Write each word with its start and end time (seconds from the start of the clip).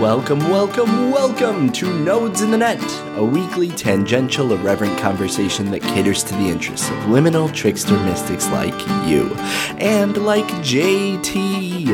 Welcome, 0.00 0.40
welcome, 0.40 1.10
welcome 1.10 1.72
to 1.72 1.98
Nodes 2.00 2.42
in 2.42 2.50
the 2.50 2.58
Net, 2.58 2.82
a 3.16 3.24
weekly 3.24 3.70
tangential, 3.70 4.52
irreverent 4.52 4.98
conversation 4.98 5.70
that 5.70 5.80
caters 5.80 6.22
to 6.24 6.34
the 6.34 6.50
interests 6.50 6.90
of 6.90 6.96
liminal 7.04 7.50
trickster 7.50 7.98
mystics 8.04 8.46
like 8.50 8.78
you. 9.08 9.32
And 9.78 10.18
like 10.18 10.44
JT. 10.62 11.88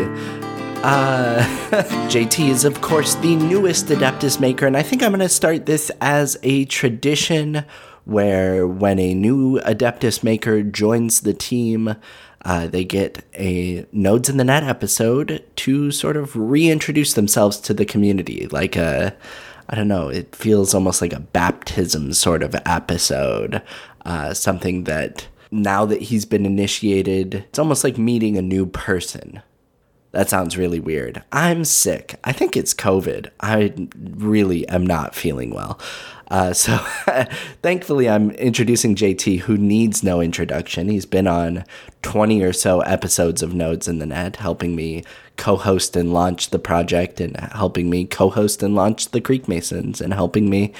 Uh, 0.82 1.44
JT 2.10 2.48
is, 2.48 2.64
of 2.64 2.80
course, 2.80 3.14
the 3.14 3.36
newest 3.36 3.86
Adeptus 3.86 4.40
maker, 4.40 4.66
and 4.66 4.76
I 4.76 4.82
think 4.82 5.04
I'm 5.04 5.12
going 5.12 5.20
to 5.20 5.28
start 5.28 5.66
this 5.66 5.92
as 6.00 6.36
a 6.42 6.64
tradition 6.64 7.64
where 8.04 8.66
when 8.66 8.98
a 8.98 9.14
new 9.14 9.60
Adeptus 9.60 10.24
maker 10.24 10.62
joins 10.62 11.20
the 11.20 11.34
team, 11.34 11.94
uh, 12.44 12.66
they 12.66 12.84
get 12.84 13.24
a 13.34 13.86
Nodes 13.92 14.28
in 14.28 14.36
the 14.36 14.44
Net 14.44 14.64
episode 14.64 15.44
to 15.56 15.90
sort 15.90 16.16
of 16.16 16.34
reintroduce 16.34 17.14
themselves 17.14 17.58
to 17.60 17.74
the 17.74 17.84
community. 17.84 18.48
Like 18.48 18.76
a, 18.76 19.16
I 19.68 19.74
don't 19.76 19.88
know, 19.88 20.08
it 20.08 20.34
feels 20.34 20.74
almost 20.74 21.00
like 21.00 21.12
a 21.12 21.20
baptism 21.20 22.12
sort 22.12 22.42
of 22.42 22.54
episode. 22.66 23.62
Uh, 24.04 24.34
something 24.34 24.84
that 24.84 25.28
now 25.52 25.84
that 25.84 26.02
he's 26.02 26.24
been 26.24 26.46
initiated, 26.46 27.34
it's 27.34 27.58
almost 27.58 27.84
like 27.84 27.98
meeting 27.98 28.36
a 28.36 28.42
new 28.42 28.66
person. 28.66 29.42
That 30.10 30.28
sounds 30.28 30.58
really 30.58 30.80
weird. 30.80 31.22
I'm 31.32 31.64
sick. 31.64 32.16
I 32.24 32.32
think 32.32 32.56
it's 32.56 32.74
COVID. 32.74 33.30
I 33.40 33.72
really 33.96 34.68
am 34.68 34.86
not 34.86 35.14
feeling 35.14 35.50
well. 35.50 35.78
Uh, 36.32 36.54
so 36.54 36.78
thankfully, 37.62 38.08
I'm 38.08 38.30
introducing 38.30 38.94
JT, 38.94 39.40
who 39.40 39.58
needs 39.58 40.02
no 40.02 40.22
introduction. 40.22 40.88
He's 40.88 41.04
been 41.04 41.26
on 41.26 41.62
20 42.00 42.42
or 42.42 42.54
so 42.54 42.80
episodes 42.80 43.42
of 43.42 43.52
Nodes 43.52 43.86
in 43.86 43.98
the 43.98 44.06
Net, 44.06 44.36
helping 44.36 44.74
me 44.74 45.04
co 45.36 45.56
host 45.56 45.96
and 45.96 46.12
launch 46.12 46.50
the 46.50 46.58
project, 46.58 47.20
and 47.20 47.36
helping 47.36 47.90
me 47.90 48.04
co 48.04 48.30
host 48.30 48.62
and 48.62 48.74
launch 48.74 49.10
the 49.10 49.20
Creek 49.20 49.48
Masons, 49.48 50.00
and 50.00 50.12
helping 50.12 50.48
me 50.48 50.72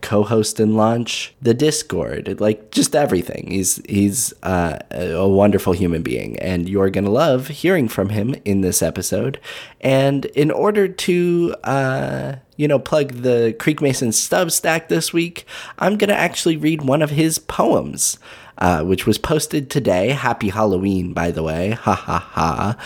co 0.00 0.22
host 0.22 0.60
and 0.60 0.76
launch 0.76 1.34
the 1.42 1.54
Discord. 1.54 2.40
Like, 2.40 2.70
just 2.70 2.94
everything. 2.94 3.50
He's, 3.50 3.80
he's 3.88 4.32
uh, 4.42 4.78
a 4.90 5.28
wonderful 5.28 5.72
human 5.72 6.02
being, 6.02 6.38
and 6.38 6.68
you're 6.68 6.90
to 7.04 7.10
love 7.10 7.48
hearing 7.48 7.88
from 7.88 8.10
him 8.10 8.34
in 8.44 8.60
this 8.60 8.82
episode. 8.82 9.40
And 9.80 10.26
in 10.26 10.50
order 10.50 10.88
to, 10.88 11.54
uh, 11.64 12.36
you 12.56 12.68
know, 12.68 12.78
plug 12.78 13.12
the 13.12 13.54
Creek 13.58 13.80
Mason 13.80 14.10
Substack 14.10 14.88
this 14.88 15.12
week, 15.12 15.46
I'm 15.78 15.96
to 16.08 16.18
actually 16.18 16.56
read 16.56 16.82
one 16.82 17.02
of 17.02 17.10
his 17.10 17.38
poems. 17.38 18.18
Uh, 18.58 18.82
which 18.82 19.06
was 19.06 19.18
posted 19.18 19.68
today. 19.68 20.08
Happy 20.08 20.48
Halloween, 20.48 21.12
by 21.12 21.30
the 21.30 21.42
way. 21.42 21.72
Ha 21.72 21.94
ha 21.94 22.18
ha. 22.18 22.76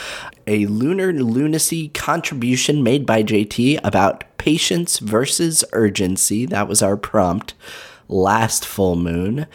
A 0.48 0.66
lunar 0.66 1.12
lunacy 1.12 1.88
contribution 1.90 2.82
made 2.82 3.06
by 3.06 3.22
JT 3.22 3.78
about 3.84 4.24
patience 4.36 4.98
versus 4.98 5.64
urgency. 5.72 6.44
That 6.44 6.66
was 6.66 6.82
our 6.82 6.96
prompt 6.96 7.54
last 8.08 8.64
full 8.66 8.96
moon. 8.96 9.46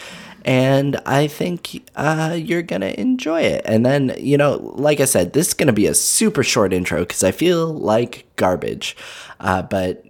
And 0.45 0.97
I 1.07 1.27
think 1.27 1.89
uh, 1.95 2.37
you're 2.39 2.61
to 2.81 2.99
enjoy 2.99 3.41
it. 3.41 3.63
And 3.65 3.85
then, 3.85 4.15
you 4.17 4.37
know, 4.37 4.73
like 4.75 4.99
I 4.99 5.05
said, 5.05 5.33
this 5.33 5.47
is 5.47 5.53
to 5.67 5.73
be 5.73 5.87
a 5.87 5.95
super 5.95 6.43
short 6.43 6.71
intro 6.71 6.99
because 6.99 7.23
I 7.23 7.31
feel 7.31 7.73
like 7.73 8.27
garbage. 8.35 8.95
Uh, 9.39 9.63
but 9.63 10.05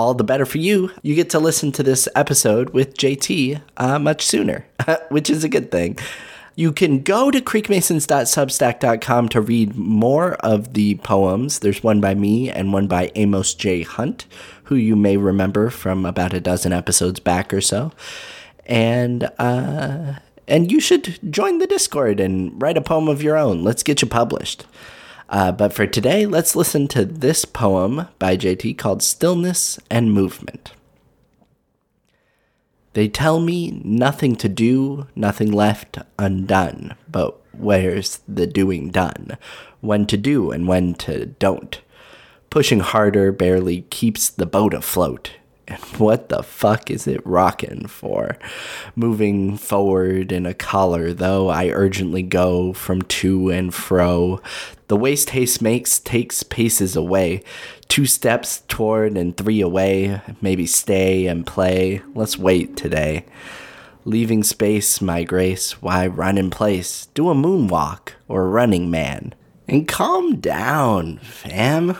all 0.00 0.14
the 0.14 0.24
better 0.24 0.46
for 0.46 0.56
you. 0.56 0.90
You 1.02 1.14
get 1.14 1.28
to 1.30 1.38
listen 1.38 1.72
to 1.72 1.82
this 1.82 2.08
episode 2.16 2.70
with 2.70 2.96
JT 2.96 3.60
uh, 3.76 3.98
much 3.98 4.24
sooner, 4.24 4.64
which 5.10 5.28
is 5.28 5.44
a 5.44 5.48
good 5.48 5.70
thing. 5.70 5.98
You 6.56 6.72
can 6.72 7.02
go 7.02 7.30
to 7.30 7.38
creekmasons.substack.com 7.38 9.28
to 9.28 9.40
read 9.42 9.76
more 9.76 10.32
of 10.36 10.72
the 10.72 10.94
poems. 10.96 11.58
There's 11.58 11.82
one 11.82 12.00
by 12.00 12.14
me 12.14 12.50
and 12.50 12.72
one 12.72 12.86
by 12.86 13.12
Amos 13.14 13.52
J. 13.52 13.82
Hunt, 13.82 14.24
who 14.64 14.74
you 14.74 14.96
may 14.96 15.18
remember 15.18 15.68
from 15.68 16.06
about 16.06 16.32
a 16.32 16.40
dozen 16.40 16.72
episodes 16.72 17.20
back 17.20 17.52
or 17.52 17.60
so. 17.60 17.92
And 18.64 19.30
uh, 19.38 20.14
and 20.48 20.72
you 20.72 20.80
should 20.80 21.18
join 21.30 21.58
the 21.58 21.66
Discord 21.66 22.20
and 22.20 22.60
write 22.60 22.78
a 22.78 22.82
poem 22.82 23.06
of 23.06 23.22
your 23.22 23.36
own. 23.36 23.62
Let's 23.62 23.82
get 23.82 24.00
you 24.00 24.08
published. 24.08 24.64
Uh, 25.30 25.52
but 25.52 25.72
for 25.72 25.86
today, 25.86 26.26
let's 26.26 26.56
listen 26.56 26.88
to 26.88 27.04
this 27.04 27.44
poem 27.44 28.08
by 28.18 28.36
JT 28.36 28.76
called 28.76 29.00
Stillness 29.00 29.78
and 29.88 30.12
Movement. 30.12 30.72
They 32.94 33.06
tell 33.06 33.38
me 33.38 33.80
nothing 33.84 34.34
to 34.36 34.48
do, 34.48 35.06
nothing 35.14 35.52
left 35.52 35.98
undone, 36.18 36.96
but 37.08 37.40
where's 37.52 38.18
the 38.26 38.48
doing 38.48 38.90
done? 38.90 39.38
When 39.80 40.04
to 40.06 40.16
do 40.16 40.50
and 40.50 40.66
when 40.66 40.94
to 40.94 41.26
don't. 41.26 41.80
Pushing 42.50 42.80
harder 42.80 43.30
barely 43.30 43.82
keeps 43.82 44.28
the 44.28 44.46
boat 44.46 44.74
afloat. 44.74 45.30
And 45.70 45.78
what 45.98 46.30
the 46.30 46.42
fuck 46.42 46.90
is 46.90 47.06
it 47.06 47.24
rocking 47.24 47.86
for? 47.86 48.36
Moving 48.96 49.56
forward 49.56 50.32
in 50.32 50.44
a 50.44 50.52
collar, 50.52 51.12
though 51.12 51.48
I 51.48 51.68
urgently 51.68 52.22
go 52.22 52.72
from 52.72 53.02
to 53.02 53.50
and 53.50 53.72
fro. 53.72 54.40
The 54.88 54.96
waste 54.96 55.30
haste 55.30 55.62
makes 55.62 56.00
takes 56.00 56.42
paces 56.42 56.96
away. 56.96 57.44
Two 57.86 58.04
steps 58.04 58.62
toward 58.66 59.16
and 59.16 59.36
three 59.36 59.60
away. 59.60 60.20
Maybe 60.42 60.66
stay 60.66 61.28
and 61.28 61.46
play. 61.46 62.02
Let's 62.16 62.36
wait 62.36 62.76
today. 62.76 63.24
Leaving 64.04 64.42
space, 64.42 65.00
my 65.00 65.22
grace, 65.22 65.80
why 65.80 66.08
run 66.08 66.36
in 66.36 66.50
place? 66.50 67.06
Do 67.14 67.28
a 67.28 67.34
moonwalk 67.34 68.14
or 68.26 68.42
a 68.42 68.48
running 68.48 68.90
man. 68.90 69.34
And 69.68 69.86
calm 69.86 70.40
down, 70.40 71.18
fam. 71.18 71.96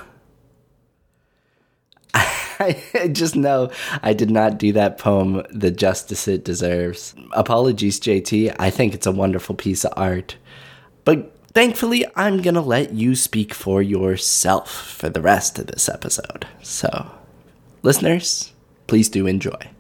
I 2.15 3.11
just 3.13 3.37
know 3.37 3.71
I 4.03 4.13
did 4.13 4.31
not 4.31 4.59
do 4.59 4.73
that 4.73 4.99
poem 4.99 5.45
the 5.51 5.71
justice 5.71 6.29
it 6.29 6.45
deserves. 6.45 7.15
Apologies, 7.33 8.01
JT. 8.01 8.55
I 8.59 8.71
think 8.71 8.95
it's 8.95 9.07
a 9.07 9.13
wonderful 9.13 9.55
piece 9.55 9.85
of 9.85 9.93
art. 9.97 10.37
But 11.05 11.35
thankfully, 11.55 12.05
I'm 12.17 12.43
going 12.43 12.55
to 12.55 12.61
let 12.61 12.93
you 12.93 13.15
speak 13.17 13.55
for 13.55 13.81
yourself 13.81 14.71
for 14.71 15.09
the 15.09 15.23
rest 15.23 15.59
of 15.59 15.69
this 15.69 15.89
episode. 15.89 16.47
So, 16.63 17.11
listeners, 17.83 18.53
please 18.87 19.09
do 19.09 19.27
enjoy. 19.27 19.71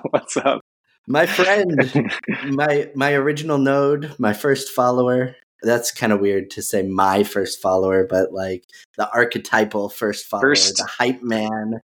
What's 0.10 0.36
up? 0.36 0.60
My 1.06 1.26
friend, 1.26 2.12
my 2.50 2.90
my 2.94 3.12
original 3.14 3.58
node, 3.58 4.14
my 4.18 4.32
first 4.32 4.68
follower. 4.70 5.34
That's 5.62 5.92
kind 5.92 6.12
of 6.12 6.20
weird 6.20 6.50
to 6.52 6.62
say 6.62 6.82
my 6.82 7.22
first 7.22 7.60
follower, 7.60 8.06
but 8.08 8.32
like 8.32 8.64
the 8.96 9.10
archetypal 9.10 9.88
first 9.90 10.26
follower, 10.26 10.50
First- 10.54 10.76
the 10.76 10.84
hype 10.84 11.22
man. 11.22 11.80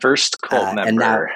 First 0.00 0.36
cult 0.42 0.78
Uh, 0.78 0.82
and 0.86 0.96
member. 0.98 1.26
now- 1.26 1.32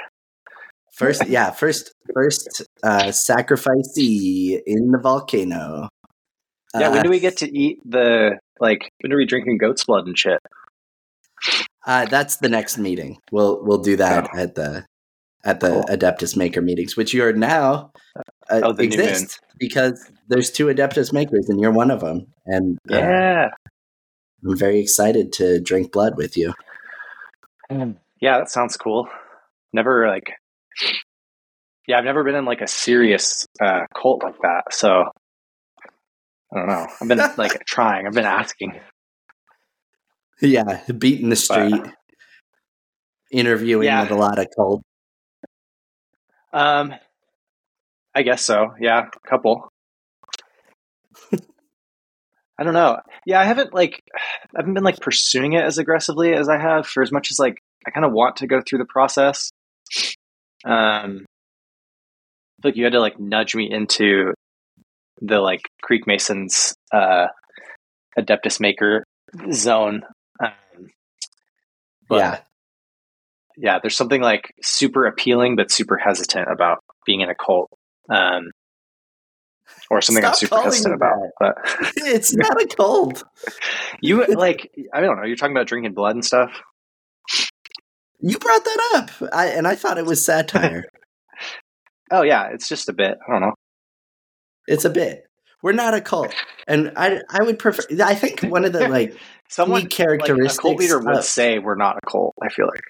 First, 0.94 1.26
yeah, 1.28 1.50
first 1.50 1.92
first 2.14 2.62
uh 2.82 3.04
sacrificee 3.06 4.60
in 4.66 4.90
the 4.92 4.98
volcano. 5.02 5.88
yeah, 6.78 6.88
when 6.90 6.98
Uh, 6.98 7.02
do 7.02 7.10
we 7.10 7.18
get 7.20 7.38
to 7.38 7.50
eat 7.58 7.78
the 7.84 8.38
like? 8.60 8.90
When 9.00 9.12
are 9.12 9.16
we 9.16 9.24
drinking 9.26 9.58
goat's 9.58 9.84
blood 9.84 10.06
and 10.06 10.16
shit? 10.18 10.38
Uh, 11.86 12.06
that's 12.06 12.36
the 12.36 12.48
next 12.48 12.78
meeting. 12.78 13.18
We'll 13.32 13.62
we'll 13.64 13.78
do 13.82 13.96
that 13.96 14.28
Oh. 14.32 14.38
at 14.38 14.54
the 14.54 14.84
at 15.44 15.60
the 15.60 15.68
Cool. 15.70 15.82
Adeptus 15.84 16.36
Maker 16.36 16.60
meetings, 16.62 16.96
which 16.96 17.12
you 17.12 17.24
are 17.24 17.32
now 17.32 17.90
uh, 18.50 18.60
Oh, 18.62 18.72
the 18.72 18.86
new 18.86 18.96
moon. 18.96 19.08
exist 19.08 19.40
because 19.58 20.10
there's 20.28 20.50
two 20.52 20.66
Adeptus 20.66 21.12
Makers 21.12 21.48
and 21.48 21.60
you're 21.60 21.72
one 21.72 21.90
of 21.90 22.00
them. 22.00 22.26
And 22.46 22.78
uh, 22.90 22.96
Yeah, 22.98 23.48
I'm 24.46 24.56
very 24.56 24.78
excited 24.78 25.32
to 25.34 25.60
drink 25.60 25.90
blood 25.92 26.16
with 26.16 26.36
you. 26.36 26.52
yeah, 27.70 28.38
that 28.38 28.50
sounds 28.50 28.76
cool. 28.76 29.08
Never 29.72 30.06
like, 30.08 30.32
yeah, 31.88 31.98
I've 31.98 32.04
never 32.04 32.22
been 32.22 32.34
in 32.36 32.44
like 32.44 32.60
a 32.60 32.68
serious 32.68 33.44
uh, 33.60 33.80
cult 34.00 34.22
like 34.22 34.38
that. 34.42 34.64
So 34.72 35.04
I 36.54 36.56
don't 36.58 36.68
know. 36.68 36.86
I've 37.00 37.08
been 37.08 37.18
like 37.36 37.64
trying. 37.66 38.06
I've 38.06 38.12
been 38.12 38.24
asking. 38.26 38.78
Yeah, 40.42 40.82
beating 40.98 41.28
the 41.30 41.36
street, 41.36 41.80
interviewing 43.30 43.86
Yeah. 43.86 44.02
with 44.02 44.10
a 44.10 44.16
lot 44.16 44.38
of 44.38 44.48
cold. 44.56 44.82
Um, 46.52 46.94
I 48.14 48.22
guess 48.22 48.42
so. 48.42 48.74
Yeah, 48.80 49.06
a 49.06 49.28
couple. 49.28 49.68
I 52.58 52.64
don't 52.64 52.74
know. 52.74 52.98
Yeah, 53.24 53.40
I 53.40 53.44
haven't 53.44 53.72
like 53.72 54.02
I 54.14 54.58
haven't 54.58 54.74
been 54.74 54.84
like 54.84 55.00
pursuing 55.00 55.54
it 55.54 55.64
as 55.64 55.78
aggressively 55.78 56.34
as 56.34 56.48
I 56.48 56.58
have 56.58 56.86
for 56.86 57.02
as 57.02 57.10
much 57.12 57.30
as 57.30 57.38
like 57.38 57.58
I 57.86 57.90
kind 57.90 58.04
of 58.04 58.12
want 58.12 58.36
to 58.36 58.46
go 58.46 58.60
through 58.60 58.80
the 58.80 58.84
process. 58.84 59.50
Um, 60.64 61.24
I 62.62 62.68
like 62.68 62.76
you 62.76 62.84
had 62.84 62.92
to 62.92 63.00
like 63.00 63.18
nudge 63.18 63.54
me 63.54 63.70
into 63.70 64.34
the 65.20 65.38
like 65.40 65.62
Creek 65.82 66.06
Masons 66.06 66.74
uh, 66.92 67.28
Adeptus 68.18 68.60
Maker 68.60 69.04
zone. 69.52 70.02
But 72.08 72.18
yeah. 72.18 72.40
yeah, 73.56 73.78
there's 73.80 73.96
something 73.96 74.20
like 74.20 74.54
super 74.62 75.06
appealing 75.06 75.56
but 75.56 75.70
super 75.70 75.96
hesitant 75.96 76.50
about 76.50 76.78
being 77.06 77.20
in 77.20 77.30
a 77.30 77.34
cult. 77.34 77.70
Um, 78.08 78.50
or 79.90 80.00
something 80.00 80.24
I'm 80.24 80.34
super 80.34 80.60
hesitant 80.60 80.94
it 80.94 80.96
about. 80.96 81.18
But 81.38 81.54
it's 81.96 82.34
not 82.36 82.60
a 82.60 82.66
cult. 82.66 83.24
you 84.00 84.24
like 84.36 84.70
I 84.92 85.00
don't 85.00 85.16
know, 85.16 85.24
you're 85.24 85.36
talking 85.36 85.56
about 85.56 85.66
drinking 85.66 85.94
blood 85.94 86.14
and 86.14 86.24
stuff. 86.24 86.62
You 88.20 88.38
brought 88.38 88.64
that 88.64 88.92
up, 88.94 89.30
I, 89.32 89.48
and 89.48 89.66
I 89.66 89.74
thought 89.74 89.98
it 89.98 90.06
was 90.06 90.24
satire. 90.24 90.86
Oh 92.14 92.20
yeah, 92.20 92.48
it's 92.52 92.68
just 92.68 92.90
a 92.90 92.92
bit. 92.92 93.16
I 93.26 93.32
don't 93.32 93.40
know. 93.40 93.54
it's 94.66 94.84
a 94.84 94.90
bit. 94.90 95.24
We're 95.62 95.72
not 95.72 95.94
a 95.94 96.00
cult, 96.02 96.34
and 96.68 96.92
I 96.94 97.22
I 97.30 97.42
would 97.42 97.58
prefer. 97.58 97.84
I 98.04 98.14
think 98.14 98.42
one 98.42 98.66
of 98.66 98.74
the 98.74 98.86
like 98.86 99.16
Someone 99.52 99.82
key 99.82 99.88
characteristics. 99.88 100.64
like, 100.64 100.72
a 100.72 100.76
cult 100.76 100.80
leader 100.80 100.98
would 100.98 101.24
say 101.24 101.58
we're 101.58 101.74
not 101.74 101.98
a 102.02 102.10
cult. 102.10 102.34
I 102.42 102.48
feel 102.48 102.66
like 102.66 102.84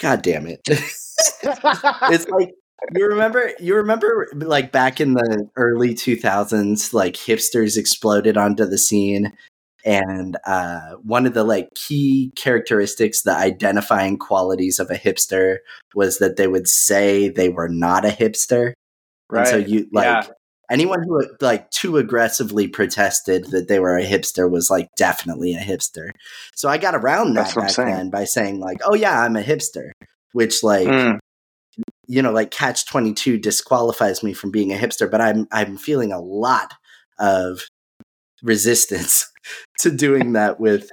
God 0.00 0.22
damn 0.22 0.46
it! 0.48 0.60
it's 0.66 2.28
like 2.28 2.54
you 2.92 3.06
remember 3.06 3.52
you 3.60 3.76
remember 3.76 4.28
like 4.34 4.72
back 4.72 5.00
in 5.00 5.14
the 5.14 5.48
early 5.56 5.94
2000s 5.94 6.92
like 6.92 7.14
hipsters 7.14 7.76
exploded 7.76 8.36
onto 8.36 8.64
the 8.64 8.78
scene 8.78 9.32
and 9.84 10.36
uh, 10.44 10.92
one 11.02 11.24
of 11.24 11.34
the 11.34 11.44
like 11.44 11.68
key 11.74 12.32
characteristics 12.36 13.22
the 13.22 13.34
identifying 13.34 14.16
qualities 14.16 14.78
of 14.78 14.90
a 14.90 14.94
hipster 14.94 15.58
was 15.94 16.18
that 16.18 16.36
they 16.36 16.46
would 16.46 16.68
say 16.68 17.28
they 17.28 17.48
were 17.48 17.68
not 17.68 18.04
a 18.04 18.10
hipster 18.10 18.72
right. 19.30 19.40
and 19.40 19.48
so 19.48 19.56
you 19.56 19.88
like 19.92 20.04
Yeah. 20.04 20.32
Anyone 20.70 21.02
who 21.02 21.24
like 21.40 21.70
too 21.70 21.96
aggressively 21.96 22.68
protested 22.68 23.46
that 23.50 23.68
they 23.68 23.78
were 23.78 23.96
a 23.96 24.04
hipster 24.04 24.50
was 24.50 24.70
like 24.70 24.88
definitely 24.96 25.54
a 25.54 25.60
hipster. 25.60 26.10
So 26.54 26.68
i 26.68 26.78
got 26.78 26.94
around 26.94 27.34
that 27.34 27.54
That's 27.54 27.56
what 27.56 27.78
I'm 27.78 27.86
back 27.86 27.96
then 27.96 28.10
by 28.10 28.24
saying 28.24 28.60
like 28.60 28.78
oh 28.84 28.94
yeah 28.94 29.22
i'm 29.22 29.36
a 29.36 29.42
hipster 29.42 29.90
which 30.32 30.62
like 30.62 30.88
Mm, 30.88 31.18
you 32.06 32.22
know 32.22 32.32
like 32.32 32.50
catch 32.50 32.86
22 32.86 33.38
disqualifies 33.38 34.22
me 34.22 34.32
from 34.32 34.50
being 34.50 34.72
a 34.72 34.76
hipster 34.76 35.08
but 35.10 35.20
i'm 35.20 35.46
i'm 35.52 35.76
feeling 35.76 36.12
a 36.12 36.20
lot 36.20 36.74
of 37.18 37.62
resistance 38.42 39.30
to 39.78 39.90
doing 39.90 40.32
that 40.32 40.58
with 40.58 40.90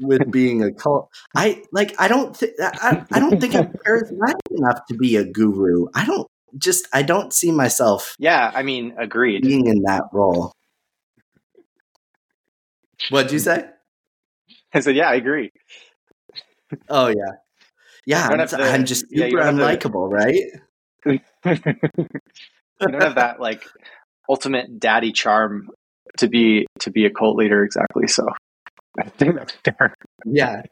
with 0.00 0.30
being 0.30 0.62
a 0.62 0.72
cult. 0.72 1.08
I 1.34 1.62
like 1.72 1.94
i 1.98 2.06
don't 2.06 2.36
think 2.36 2.52
I, 2.60 3.04
I 3.12 3.18
don't 3.18 3.40
think 3.40 3.54
i'm 3.54 3.72
charismatic 3.86 4.38
enough 4.52 4.86
to 4.88 4.94
be 4.94 5.16
a 5.16 5.24
guru. 5.24 5.86
I 5.94 6.04
don't 6.04 6.28
just 6.56 6.86
i 6.92 7.02
don't 7.02 7.32
see 7.32 7.50
myself 7.52 8.14
yeah, 8.18 8.50
I 8.54 8.62
mean, 8.62 8.94
agreed. 8.98 9.42
being 9.42 9.66
in 9.66 9.82
that 9.82 10.04
role 10.12 10.52
what'd 13.10 13.32
you 13.32 13.38
say 13.38 13.64
I 14.74 14.80
said, 14.80 14.96
yeah, 14.96 15.08
I 15.08 15.14
agree. 15.14 15.50
oh 16.88 17.08
yeah 17.08 17.14
yeah 18.06 18.26
You 18.28 18.32
i'm, 18.34 18.38
have 18.40 18.50
to- 18.50 18.62
I'm 18.62 18.84
just 18.84 19.06
super 19.10 19.28
don't 19.42 19.42
have 19.42 19.56
to- 19.56 19.62
unlikable 19.62 20.10
right 20.10 20.34
you 21.06 21.20
don't 22.80 23.02
have 23.02 23.14
that 23.16 23.40
like 23.40 23.64
ultimate 24.28 24.78
daddy 24.78 25.12
charm 25.12 25.68
to 26.18 26.28
be 26.28 26.66
to 26.80 26.90
be 26.90 27.06
a 27.06 27.10
cult 27.10 27.36
leader 27.36 27.62
exactly. 27.62 28.08
So 28.08 28.26
I 28.98 29.04
think 29.04 29.36
that's 29.36 29.52
fair. 29.64 29.94
Yeah. 30.26 30.62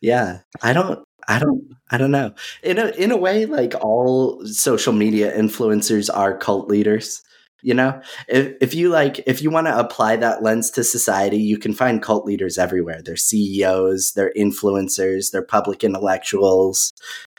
Yeah. 0.00 0.40
I 0.62 0.72
don't 0.72 1.04
I 1.26 1.38
don't 1.38 1.62
I 1.90 1.98
don't 1.98 2.10
know. 2.10 2.34
In 2.62 2.78
a 2.78 2.88
in 2.90 3.10
a 3.10 3.16
way 3.16 3.46
like 3.46 3.74
all 3.80 4.44
social 4.46 4.92
media 4.92 5.36
influencers 5.36 6.08
are 6.14 6.36
cult 6.36 6.68
leaders. 6.68 7.22
You 7.60 7.74
know? 7.74 8.00
If 8.28 8.54
if 8.60 8.74
you 8.74 8.88
like 8.88 9.20
if 9.26 9.42
you 9.42 9.50
want 9.50 9.66
to 9.66 9.76
apply 9.78 10.16
that 10.16 10.42
lens 10.42 10.70
to 10.72 10.84
society, 10.84 11.38
you 11.38 11.58
can 11.58 11.74
find 11.74 12.00
cult 12.02 12.24
leaders 12.24 12.56
everywhere. 12.58 13.02
They're 13.02 13.16
CEOs, 13.16 14.12
they're 14.12 14.32
influencers, 14.36 15.32
they're 15.32 15.42
public 15.44 15.82
intellectuals, 15.84 16.92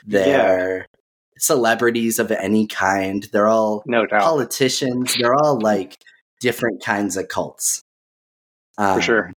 they're 0.06 0.86
celebrities 1.38 2.18
of 2.18 2.30
any 2.30 2.66
kind. 2.66 3.28
They're 3.32 3.48
all 3.48 3.82
No 3.86 4.04
doubt. 4.06 4.20
politicians. 4.22 5.16
They're 5.18 5.34
all 5.34 5.58
like 5.58 5.96
different 6.40 6.82
kinds 6.84 7.16
of 7.16 7.28
cults. 7.28 7.80
For 8.76 8.82
Um, 8.84 9.00
sure. 9.00 9.32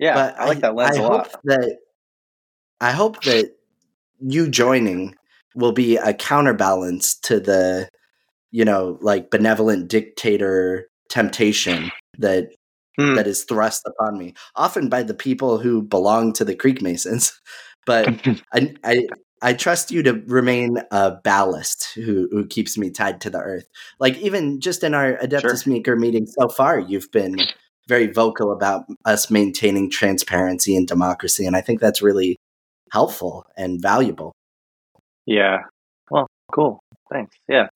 Yeah, 0.00 0.14
but 0.14 0.40
I 0.40 0.46
like 0.46 0.60
that 0.60 0.74
lens 0.74 0.96
I 0.96 1.00
a 1.00 1.02
hope 1.02 1.12
lot. 1.12 1.40
That 1.44 1.78
I 2.82 2.92
hope 2.92 3.22
that 3.24 3.52
you 4.20 4.48
joining 4.48 5.14
will 5.54 5.72
be 5.72 5.96
a 5.96 6.14
counterbalance 6.14 7.14
to 7.20 7.40
the, 7.40 7.88
you 8.50 8.64
know, 8.64 8.98
like 9.00 9.30
benevolent 9.30 9.88
dictator 9.88 10.88
temptation 11.08 11.90
that 12.18 12.50
Hmm. 12.98 13.14
that 13.14 13.26
is 13.26 13.44
thrust 13.44 13.82
upon 13.86 14.18
me, 14.18 14.34
often 14.54 14.90
by 14.90 15.02
the 15.02 15.14
people 15.14 15.58
who 15.58 15.82
belong 15.82 16.32
to 16.34 16.44
the 16.44 16.54
Creek 16.54 16.82
Masons. 16.82 17.40
But 17.86 18.06
I, 18.54 18.74
I 18.84 19.08
I 19.42 19.54
trust 19.54 19.90
you 19.90 20.04
to 20.04 20.22
remain 20.26 20.78
a 20.92 21.16
ballast 21.24 21.94
who 21.94 22.28
who 22.30 22.46
keeps 22.46 22.78
me 22.78 22.90
tied 22.90 23.20
to 23.22 23.30
the 23.30 23.40
earth. 23.40 23.66
Like 23.98 24.16
even 24.18 24.60
just 24.60 24.84
in 24.84 24.94
our 24.94 25.16
Adeptus 25.16 25.66
Maker 25.66 25.96
meeting 25.96 26.26
so 26.26 26.48
far, 26.48 26.78
you've 26.78 27.10
been 27.10 27.36
very 27.88 28.06
vocal 28.06 28.52
about 28.52 28.84
us 29.04 29.30
maintaining 29.30 29.90
transparency 29.90 30.76
and 30.76 30.86
democracy, 30.86 31.44
and 31.46 31.56
I 31.56 31.60
think 31.60 31.80
that's 31.80 32.02
really 32.02 32.38
helpful 32.92 33.46
and 33.56 33.80
valuable. 33.80 34.34
Yeah. 35.26 35.58
Well, 36.10 36.26
cool. 36.54 36.80
Thanks. 37.10 37.34
Yeah. 37.48 37.68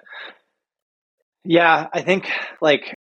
Yeah, 1.44 1.86
I 1.92 2.02
think 2.02 2.28
like 2.60 2.94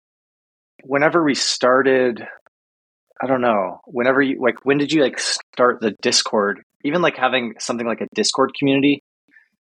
whenever 0.84 1.22
we 1.24 1.34
started 1.34 2.22
I 3.22 3.26
don't 3.26 3.40
know, 3.40 3.80
whenever 3.86 4.20
you 4.20 4.40
like 4.40 4.64
when 4.64 4.78
did 4.78 4.92
you 4.92 5.02
like 5.02 5.18
start 5.18 5.80
the 5.80 5.94
Discord? 6.02 6.62
Even 6.84 7.00
like 7.02 7.16
having 7.16 7.54
something 7.58 7.86
like 7.86 8.00
a 8.00 8.08
Discord 8.14 8.52
community 8.58 9.02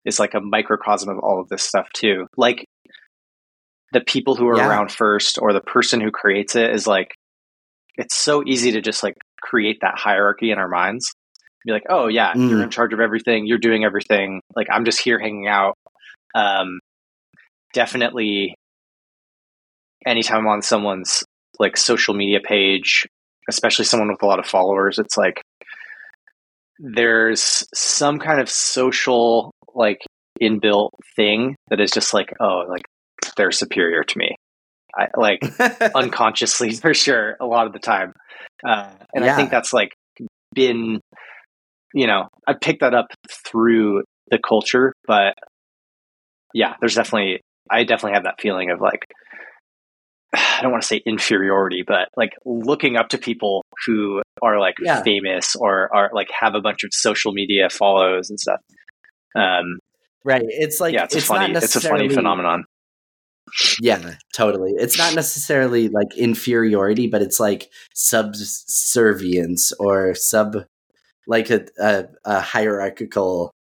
is 0.04 0.18
like 0.18 0.34
a 0.34 0.40
microcosm 0.40 1.08
of 1.08 1.18
all 1.18 1.40
of 1.40 1.48
this 1.48 1.62
stuff 1.62 1.88
too. 1.94 2.26
Like 2.36 2.66
the 3.92 4.00
people 4.00 4.36
who 4.36 4.46
are 4.48 4.56
Yeah. 4.56 4.68
around 4.68 4.92
first 4.92 5.38
or 5.40 5.52
the 5.52 5.60
person 5.62 6.00
who 6.00 6.10
creates 6.10 6.54
it 6.56 6.70
is 6.70 6.86
like 6.86 7.14
it's 7.96 8.14
so 8.14 8.44
easy 8.46 8.72
to 8.72 8.80
just 8.80 9.02
like 9.02 9.14
create 9.40 9.78
that 9.80 9.94
hierarchy 9.96 10.50
in 10.50 10.58
our 10.58 10.68
minds. 10.68 11.12
Be 11.68 11.72
like, 11.72 11.86
"Oh 11.90 12.08
yeah, 12.08 12.32
Mm. 12.34 12.48
you're 12.50 12.62
in 12.62 12.70
charge 12.70 12.92
of 12.94 13.00
everything. 13.00 13.46
You're 13.46 13.58
doing 13.58 13.84
everything. 13.84 14.40
Like 14.56 14.68
I'm 14.72 14.84
just 14.84 15.00
here 15.00 15.18
hanging 15.18 15.46
out." 15.48 15.74
Um 16.34 16.80
definitely 17.74 18.54
anytime 20.06 20.40
I'm 20.40 20.46
on 20.48 20.62
someone's 20.62 21.24
like 21.58 21.76
social 21.76 22.14
media 22.14 22.38
page, 22.42 23.06
especially 23.48 23.84
someone 23.84 24.08
with 24.08 24.22
a 24.22 24.26
lot 24.26 24.38
of 24.38 24.46
followers, 24.46 24.98
it's 24.98 25.16
like 25.18 25.42
there's 26.78 27.66
some 27.74 28.18
kind 28.18 28.40
of 28.40 28.48
social 28.48 29.50
like 29.74 29.98
inbuilt 30.40 30.90
thing 31.16 31.56
that 31.68 31.80
is 31.80 31.90
just 31.90 32.14
like, 32.14 32.32
oh, 32.40 32.64
like 32.68 32.82
they're 33.36 33.50
superior 33.50 34.04
to 34.04 34.18
me. 34.18 34.34
I 34.96 35.08
like 35.16 35.40
unconsciously 35.94 36.70
for 36.76 36.94
sure 36.94 37.36
a 37.40 37.46
lot 37.46 37.66
of 37.66 37.72
the 37.72 37.78
time. 37.78 38.12
Uh, 38.66 38.90
and 39.14 39.24
I 39.24 39.36
think 39.36 39.50
that's 39.50 39.72
like 39.72 39.92
been, 40.54 41.00
you 41.94 42.06
know, 42.06 42.28
I 42.46 42.54
picked 42.54 42.80
that 42.80 42.94
up 42.94 43.06
through 43.46 44.02
the 44.30 44.38
culture, 44.38 44.92
but 45.06 45.34
yeah, 46.54 46.74
there's 46.80 46.94
definitely, 46.94 47.40
I 47.70 47.84
definitely 47.84 48.14
have 48.14 48.24
that 48.24 48.40
feeling 48.40 48.70
of 48.70 48.80
like, 48.80 49.04
I 50.34 50.60
don't 50.62 50.70
want 50.70 50.82
to 50.82 50.88
say 50.88 51.02
inferiority, 51.06 51.84
but 51.86 52.08
like 52.16 52.32
looking 52.44 52.96
up 52.96 53.08
to 53.10 53.18
people 53.18 53.64
who 53.86 54.22
are 54.42 54.58
like 54.58 54.74
Yeah. 54.80 55.02
famous 55.02 55.56
or 55.56 55.94
are 55.94 56.10
like 56.12 56.28
have 56.38 56.54
a 56.54 56.60
bunch 56.60 56.84
of 56.84 56.90
social 56.92 57.32
media 57.32 57.68
follows 57.70 58.30
and 58.30 58.38
stuff. 58.38 58.60
Um, 59.34 59.78
right. 60.24 60.42
It's 60.44 60.80
like 60.80 60.94
yeah, 60.94 61.04
it's, 61.04 61.14
a 61.14 61.20
funny, 61.20 61.52
not 61.52 61.62
it's 61.62 61.76
a 61.76 61.80
funny 61.80 62.08
phenomenon. 62.08 62.64
Yeah, 63.80 64.16
totally. 64.34 64.72
It's 64.76 64.98
not 64.98 65.14
necessarily 65.14 65.88
like 65.88 66.14
inferiority, 66.16 67.06
but 67.06 67.22
it's 67.22 67.40
like 67.40 67.70
subservience 67.94 69.72
or 69.80 70.14
sub, 70.14 70.64
like 71.28 71.50
a 71.50 71.66
a, 71.78 72.04
a 72.24 72.40
hierarchical, 72.40 73.52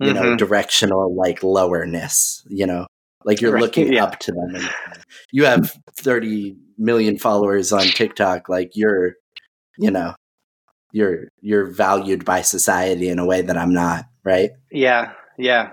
you 0.00 0.12
know, 0.12 0.22
Mhm. 0.22 0.38
directional 0.38 1.14
like 1.14 1.44
lowerness. 1.44 2.44
You 2.48 2.66
know, 2.66 2.86
like 3.24 3.40
you're 3.40 3.52
Right, 3.52 3.62
looking 3.62 3.92
yeah. 3.92 4.04
up 4.04 4.18
to 4.20 4.32
them. 4.32 4.54
And 4.56 4.68
you 5.30 5.44
have 5.44 5.70
thirty 5.96 6.56
million 6.78 7.18
followers 7.18 7.72
on 7.72 7.82
TikTok. 7.82 8.48
Like 8.48 8.72
you're, 8.74 9.14
you 9.78 9.90
know, 9.92 10.14
you're 10.92 11.28
you're 11.40 11.66
valued 11.70 12.24
by 12.24 12.40
society 12.42 13.08
in 13.08 13.18
a 13.20 13.26
way 13.26 13.42
that 13.42 13.56
I'm 13.56 13.72
not. 13.74 14.06
Right? 14.24 14.50
Yeah, 14.72 15.12
yeah. 15.38 15.72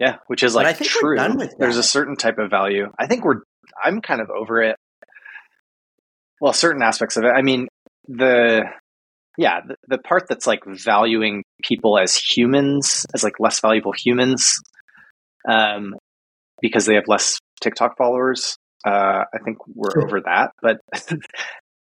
Yeah, 0.00 0.16
which 0.26 0.42
is 0.42 0.54
like 0.54 0.78
true. 0.78 1.16
done 1.16 1.36
with 1.38 1.54
There's 1.58 1.76
a 1.76 1.82
certain 1.82 2.16
type 2.16 2.38
of 2.38 2.50
value. 2.50 2.90
I 2.98 3.06
think 3.06 3.24
we're. 3.24 3.40
I'm 3.82 4.00
kind 4.00 4.20
of 4.20 4.28
over 4.30 4.60
it. 4.62 4.76
Well, 6.40 6.52
certain 6.52 6.82
aspects 6.82 7.16
of 7.16 7.24
it. 7.24 7.32
I 7.34 7.42
mean, 7.42 7.68
the 8.08 8.64
yeah, 9.36 9.60
the, 9.66 9.76
the 9.88 9.98
part 9.98 10.24
that's 10.28 10.46
like 10.46 10.60
valuing 10.66 11.42
people 11.64 11.98
as 11.98 12.16
humans, 12.16 13.04
as 13.14 13.24
like 13.24 13.40
less 13.40 13.60
valuable 13.60 13.92
humans, 13.92 14.60
um, 15.48 15.94
because 16.60 16.86
they 16.86 16.94
have 16.94 17.08
less 17.08 17.38
TikTok 17.60 17.96
followers. 17.96 18.56
Uh, 18.86 19.24
I 19.34 19.38
think 19.44 19.58
we're 19.74 20.02
over 20.04 20.20
that. 20.20 20.52
But 20.62 20.78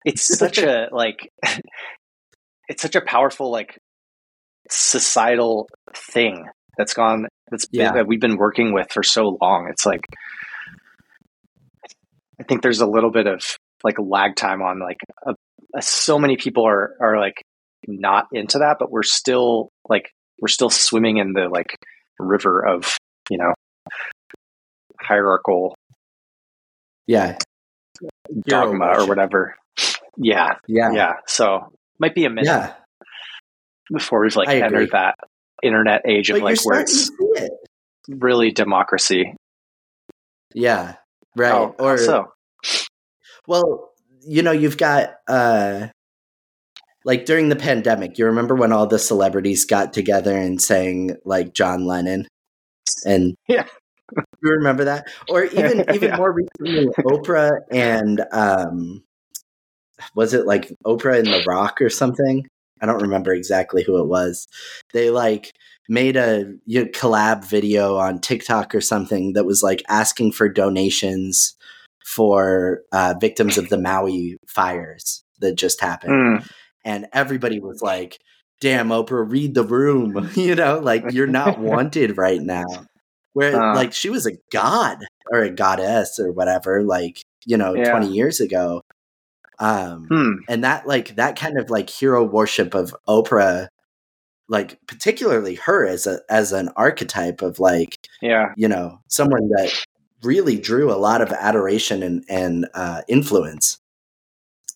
it's 0.05 0.23
such 0.37 0.59
a 0.59 0.89
like, 0.91 1.31
it's 2.69 2.83
such 2.83 2.97
a 2.97 3.01
powerful 3.01 3.51
like 3.53 3.79
societal 4.71 5.69
thing 5.95 6.45
that's 6.77 6.95
gone 6.95 7.27
that's 7.51 7.67
been, 7.67 7.81
Yeah. 7.83 7.93
that 7.93 8.07
we've 8.07 8.21
been 8.21 8.37
working 8.37 8.73
with 8.73 8.89
for 8.93 9.03
so 9.03 9.39
long. 9.41 9.69
It's 9.71 9.87
like 9.87 10.05
I 12.41 12.45
think 12.45 12.63
there's 12.63 12.81
a 12.81 12.87
little 12.87 13.11
bit 13.11 13.27
of 13.27 13.43
like 13.85 13.97
lag 13.99 14.37
time 14.37 14.63
on 14.63 14.81
like 14.81 14.99
a, 15.27 15.35
a, 15.77 15.83
so 15.83 16.19
many 16.19 16.37
people 16.37 16.67
are 16.67 16.95
are 17.01 17.19
like 17.19 17.43
not 17.87 18.27
into 18.33 18.59
that, 18.59 18.77
but 18.79 18.91
we're 18.91 19.03
still 19.03 19.71
like 19.89 20.11
we're 20.41 20.49
still 20.49 20.71
swimming 20.71 21.19
in 21.19 21.33
the 21.33 21.49
like 21.49 21.77
river 22.19 22.65
of 22.67 22.97
you 23.31 23.39
know 23.39 23.53
hierarchical 25.01 25.75
Yeah. 27.07 27.39
dogma 28.47 28.99
or 28.99 29.07
whatever. 29.07 29.55
Yeah, 30.17 30.57
Yeah. 30.67 30.91
yeah. 30.93 31.13
So 31.27 31.73
might 31.99 32.15
be 32.15 32.25
a 32.25 32.31
minute 32.31 32.47
Yeah. 32.47 32.75
before 33.93 34.23
we've 34.23 34.35
like 34.37 34.49
I 34.49 34.55
agree. 34.55 34.67
entered 34.67 34.91
that 34.93 35.15
internet 35.63 36.03
age 36.07 36.31
of 36.31 36.37
But 36.37 36.43
like 36.45 36.61
where 36.65 36.81
it's 36.81 37.11
it. 37.21 37.51
really 38.09 38.51
democracy. 38.51 39.35
Yeah. 40.55 40.97
Right. 41.37 41.53
Oh, 41.53 41.75
or 41.79 41.99
so 41.99 42.33
well, 43.49 43.91
you 44.21 44.43
know, 44.43 44.53
you've 44.53 44.77
got 44.79 45.15
uh 45.27 45.89
like 47.05 47.25
during 47.25 47.49
the 47.49 47.57
pandemic, 47.57 48.19
you 48.19 48.27
remember 48.27 48.55
when 48.55 48.73
all 48.73 48.87
the 48.87 48.99
celebrities 48.99 49.65
got 49.65 49.93
together 49.93 50.37
and 50.37 50.61
sang 50.61 51.17
like 51.25 51.55
John 51.55 51.87
Lennon 51.87 52.29
and 53.05 53.35
Yeah. 53.49 53.67
You 54.43 54.53
remember 54.53 54.85
that? 54.85 55.09
Or 55.29 55.45
even 55.45 55.85
even 55.93 56.11
Yeah. 56.11 56.17
more 56.17 56.33
recently 56.33 56.87
Oprah 57.05 57.59
and 57.71 58.25
um 58.33 59.03
was 60.15 60.35
it 60.35 60.47
like 60.47 60.73
Oprah 60.87 61.19
and 61.19 61.27
The 61.33 61.43
Rock 61.47 61.81
or 61.81 61.91
something? 61.91 62.47
I 62.81 62.87
don't 62.87 63.03
remember 63.03 63.35
exactly 63.35 63.83
who 63.83 63.99
it 64.01 64.07
was. 64.07 64.47
They 64.93 65.11
like 65.11 65.53
made 65.89 66.17
a 66.17 66.53
you 66.67 66.85
know, 66.85 66.91
collab 66.91 67.45
video 67.45 67.97
on 67.97 68.21
TikTok 68.21 68.75
or 68.75 68.81
something 68.81 69.33
that 69.33 69.47
was 69.47 69.63
like 69.63 69.83
asking 69.89 70.33
for 70.33 70.49
donations 70.49 71.57
for 72.09 72.81
uh, 72.91 73.15
victims 73.21 73.59
of 73.59 73.69
the 73.69 73.77
Maui 73.79 74.39
fires 74.49 75.23
that 75.41 75.57
just 75.57 75.81
happened 75.81 76.13
Mm, 76.41 76.51
and 76.85 77.07
everybody 77.13 77.61
was 77.61 77.83
like 77.83 78.19
damn 78.63 78.89
oprah 78.89 79.31
read 79.31 79.55
the 79.55 79.63
room 79.63 80.31
you 80.35 80.55
know 80.55 80.79
like 80.79 81.05
you're 81.13 81.27
not 81.27 81.59
wanted 81.73 82.17
right 82.17 82.41
now 82.41 82.65
where 83.35 83.61
Uh. 83.61 83.75
like 83.75 83.93
she 83.93 84.09
was 84.09 84.27
a 84.27 84.33
god 84.51 84.99
or 85.31 85.41
a 85.43 85.51
goddess 85.51 86.19
or 86.19 86.33
whatever 86.33 86.83
like 86.83 87.21
you 87.45 87.59
know 87.59 87.75
Yeah. 87.75 87.91
20 87.91 88.09
years 88.09 88.41
ago 88.41 88.81
um 89.61 90.07
hmm. 90.09 90.33
and 90.49 90.65
that 90.65 90.87
like 90.89 91.17
that 91.17 91.37
kind 91.37 91.59
of 91.59 91.69
like 91.69 91.91
hero 91.91 92.25
worship 92.25 92.75
of 92.75 92.97
oprah 93.07 93.69
like 94.49 94.79
particularly 94.87 95.57
her 95.57 95.87
as 95.87 96.07
a 96.07 96.21
as 96.31 96.53
an 96.53 96.71
archetype 96.75 97.43
of 97.43 97.61
like 97.61 97.97
Yeah. 98.23 98.55
you 98.57 98.67
know 98.67 98.99
someone 99.09 99.49
that 99.51 99.71
really 100.23 100.59
drew 100.59 100.93
a 100.93 100.97
lot 100.99 101.21
of 101.21 101.33
adoration 101.33 102.03
and 102.03 102.25
and 102.29 102.67
uh, 102.75 103.03
influence. 103.09 103.79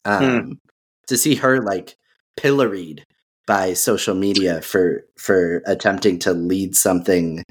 Um, 0.05 0.61
To 1.09 1.17
see 1.17 1.35
her 1.37 1.61
like 1.63 1.97
pilloried 2.37 3.05
by 3.47 3.75
social 3.75 4.15
media 4.15 4.63
for 4.63 5.05
for 5.19 5.63
attempting 5.67 6.19
to 6.21 6.33
lead 6.33 6.75
something 6.75 7.45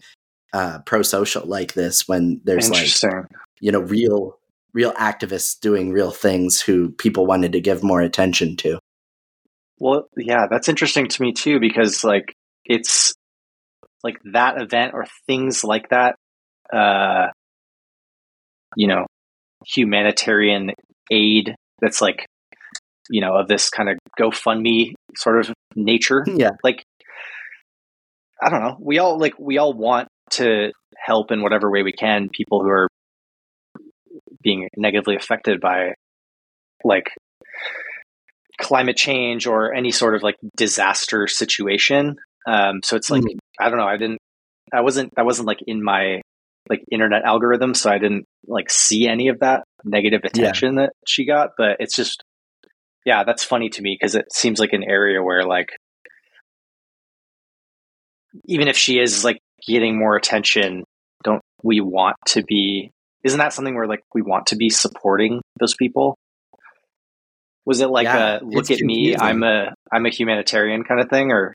uh, 0.54 0.80
pro 0.86 1.02
social 1.02 1.46
like 1.46 1.74
this, 1.74 2.08
when 2.08 2.42
there's 2.44 2.70
like 2.70 2.88
you 3.60 3.72
know 3.72 3.82
real 3.82 4.40
real 4.74 4.94
activists 4.94 5.60
doing 5.60 5.92
real 5.92 6.12
things 6.12 6.62
who 6.62 6.92
people 6.92 7.26
wanted 7.26 7.52
to 7.52 7.62
give 7.62 7.84
more 7.84 8.02
attention 8.02 8.56
to. 8.58 8.80
Well, 9.80 10.08
yeah, 10.16 10.48
that's 10.50 10.70
interesting 10.70 11.08
to 11.08 11.22
me 11.22 11.34
too 11.34 11.60
because 11.60 12.04
like 12.04 12.36
it's 12.66 13.14
like 14.04 14.18
that 14.32 14.62
event 14.62 14.94
or 14.94 15.06
things 15.28 15.64
like 15.64 15.90
that 15.90 16.16
uh 16.72 17.28
you 18.76 18.88
know, 18.88 19.06
humanitarian 19.66 20.72
aid 21.12 21.56
that's 21.82 22.02
like 22.02 22.26
you 23.10 23.20
know, 23.20 23.36
of 23.36 23.48
this 23.48 23.70
kind 23.70 23.90
of 23.90 23.98
GoFundMe 24.20 24.94
sort 25.18 25.40
of 25.40 25.54
nature. 25.76 26.26
Yeah, 26.36 26.52
Like 26.64 26.86
I 28.42 28.50
don't 28.50 28.62
know. 28.62 28.78
We 28.80 29.00
all 29.00 29.20
like 29.20 29.34
we 29.38 29.58
all 29.58 29.74
want 29.74 30.08
to 30.32 30.72
help 30.98 31.32
in 31.32 31.42
whatever 31.42 31.70
way 31.70 31.84
we 31.84 31.92
can 31.92 32.30
people 32.30 32.62
who 32.62 32.70
are 32.70 32.88
being 34.42 34.70
negatively 34.78 35.16
affected 35.16 35.60
by 35.60 35.94
like 36.84 37.12
climate 38.60 38.98
change 38.98 39.46
or 39.46 39.74
any 39.74 39.92
sort 39.92 40.16
of 40.16 40.24
like 40.24 40.38
disaster 40.56 41.28
situation. 41.28 42.16
Um, 42.48 42.82
so 42.84 42.96
it's 42.96 43.12
like 43.12 43.24
I 43.60 43.70
don't 43.70 43.78
know. 43.78 43.86
I 43.88 43.98
didn't. 43.98 44.20
I 44.74 44.82
wasn't. 44.82 45.14
I 45.18 45.24
wasn't 45.24 45.48
like 45.48 45.60
in 45.68 45.84
my 45.84 46.22
like 46.72 46.86
internet 46.90 47.24
algorithm, 47.26 47.74
so 47.74 47.92
I 47.92 48.00
didn't 48.00 48.26
like 48.48 48.72
see 48.72 49.08
any 49.08 49.28
of 49.28 49.40
that 49.42 49.66
negative 49.84 50.22
attention 50.24 50.76
that 50.76 50.94
she 51.06 51.26
got. 51.26 51.50
But 51.58 51.78
it's 51.80 51.96
just, 51.96 52.24
yeah, 53.06 53.26
that's 53.26 53.44
funny 53.44 53.70
to 53.70 53.82
me 53.82 53.98
because 54.00 54.16
it 54.16 54.26
seems 54.34 54.58
like 54.58 54.72
an 54.72 54.84
area 54.84 55.22
where 55.22 55.44
like 55.44 55.68
even 58.46 58.70
if 58.70 58.78
she 58.78 59.00
is 59.00 59.26
like 59.26 59.40
getting 59.68 60.00
more 60.00 60.16
attention, 60.16 60.86
don't 61.26 61.42
we 61.62 61.82
want 61.82 62.16
to 62.28 62.42
be? 62.44 62.92
Isn't 63.26 63.40
that 63.40 63.54
something 63.54 63.76
where 63.76 63.86
like 63.88 64.04
we 64.16 64.22
want 64.22 64.48
to 64.48 64.56
be 64.56 64.70
supporting 64.70 65.42
those 65.60 65.76
people? 65.76 66.18
Was 67.66 67.82
it 67.82 67.90
like 67.90 68.06
Yeah, 68.06 68.38
a 68.38 68.42
look 68.44 68.72
at 68.72 68.80
me. 68.80 69.16
I'm 69.16 69.44
a 69.44 69.74
I'm 69.92 70.06
a 70.06 70.10
humanitarian 70.10 70.84
kind 70.84 71.02
of 71.02 71.10
thing, 71.10 71.32
or 71.32 71.54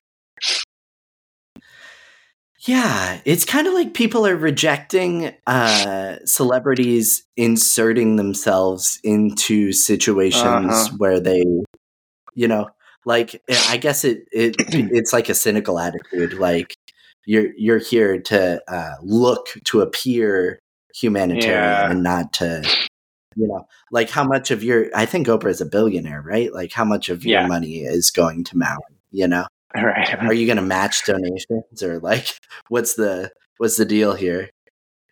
Yeah, 2.64 3.20
it's 3.24 3.44
kind 3.44 3.66
of 3.66 3.74
like 3.74 3.92
people 3.94 4.26
are 4.26 4.36
rejecting 4.36 5.34
uh, 5.46 6.16
celebrities 6.24 7.22
inserting 7.36 8.16
themselves 8.16 8.98
into 9.04 9.72
situations 9.72 10.44
Uh-huh. 10.44 10.96
where 10.96 11.20
they, 11.20 11.44
you 12.34 12.48
know, 12.48 12.68
like 13.04 13.34
eh, 13.48 13.60
I 13.68 13.76
guess 13.76 14.04
it 14.04 14.26
it 14.32 14.56
it's 14.92 15.12
like 15.12 15.28
a 15.28 15.34
cynical 15.34 15.78
attitude. 15.78 16.32
Like 16.34 16.74
you're 17.26 17.52
you're 17.56 17.78
here 17.78 18.20
to 18.22 18.62
uh, 18.68 18.94
look 19.02 19.48
to 19.64 19.82
appear 19.82 20.58
humanitarian 20.94 21.62
Yeah. 21.62 21.90
and 21.90 22.02
not 22.02 22.32
to, 22.34 22.62
you 23.36 23.48
know, 23.48 23.66
like 23.92 24.08
how 24.10 24.24
much 24.24 24.50
of 24.50 24.64
your 24.64 24.86
I 24.94 25.04
think 25.06 25.26
Oprah 25.26 25.50
is 25.50 25.60
a 25.60 25.66
billionaire, 25.66 26.22
right? 26.22 26.52
Like 26.52 26.72
how 26.72 26.84
much 26.86 27.10
of 27.10 27.24
Yeah. 27.24 27.40
your 27.40 27.48
money 27.48 27.80
is 27.84 28.10
going 28.10 28.44
to 28.44 28.56
Maui? 28.56 28.78
You 29.12 29.28
know 29.28 29.46
all 29.74 29.84
right, 29.84 30.14
are 30.22 30.34
you 30.34 30.46
going 30.46 30.56
to 30.56 30.62
match 30.62 31.04
donations 31.06 31.82
or 31.82 31.98
like 32.00 32.26
what's 32.68 32.94
the 32.94 33.30
what's 33.58 33.76
the 33.76 33.84
deal 33.84 34.14
here? 34.14 34.50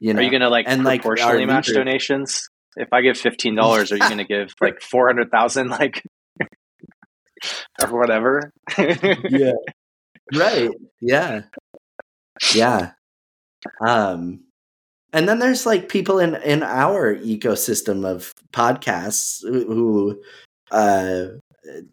You 0.01 0.13
know 0.13 0.21
are 0.21 0.23
you 0.23 0.31
gonna 0.31 0.51
like 0.51 0.67
and, 0.69 0.85
like, 0.85 1.01
proportionally 1.01 1.43
our 1.43 1.47
match 1.47 1.69
leader- 1.69 1.85
donations? 1.85 2.49
If 2.77 2.89
I 2.93 3.01
give 3.03 3.17
fifteen 3.17 3.55
dollars, 3.55 3.93
are 3.93 3.97
you 3.97 4.09
gonna 4.09 4.25
give 4.25 4.53
like 4.61 4.83
four 4.83 5.07
hundred 5.07 5.31
thousand, 5.31 5.69
like 5.69 6.03
or 7.83 7.99
whatever? 7.99 8.53
yeah. 8.77 9.53
Right. 10.35 10.71
Yeah. 11.01 11.43
Yeah. 12.55 12.93
Um 13.87 14.41
and 15.13 15.29
then 15.29 15.39
there's 15.39 15.65
like 15.65 15.89
people 15.89 16.19
in 16.19 16.35
in 16.37 16.63
our 16.63 17.15
ecosystem 17.15 18.05
of 18.05 18.35
podcasts 18.53 19.43
who, 19.43 19.65
who 19.67 20.23
uh 20.71 21.27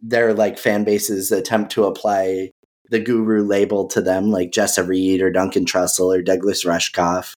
their 0.01 0.33
like 0.33 0.57
fan 0.57 0.83
bases 0.83 1.31
attempt 1.31 1.71
to 1.71 1.85
apply 1.85 2.51
the 2.89 2.99
guru 2.99 3.43
label 3.43 3.87
to 3.87 4.01
them 4.01 4.31
like 4.31 4.51
jessa 4.51 4.85
reed 4.85 5.21
or 5.21 5.31
duncan 5.31 5.65
trussell 5.65 6.15
or 6.15 6.21
douglas 6.21 6.65
rushkoff. 6.65 7.33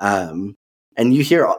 Um 0.00 0.54
and 0.96 1.14
you 1.14 1.22
hear 1.22 1.46
uh, 1.46 1.54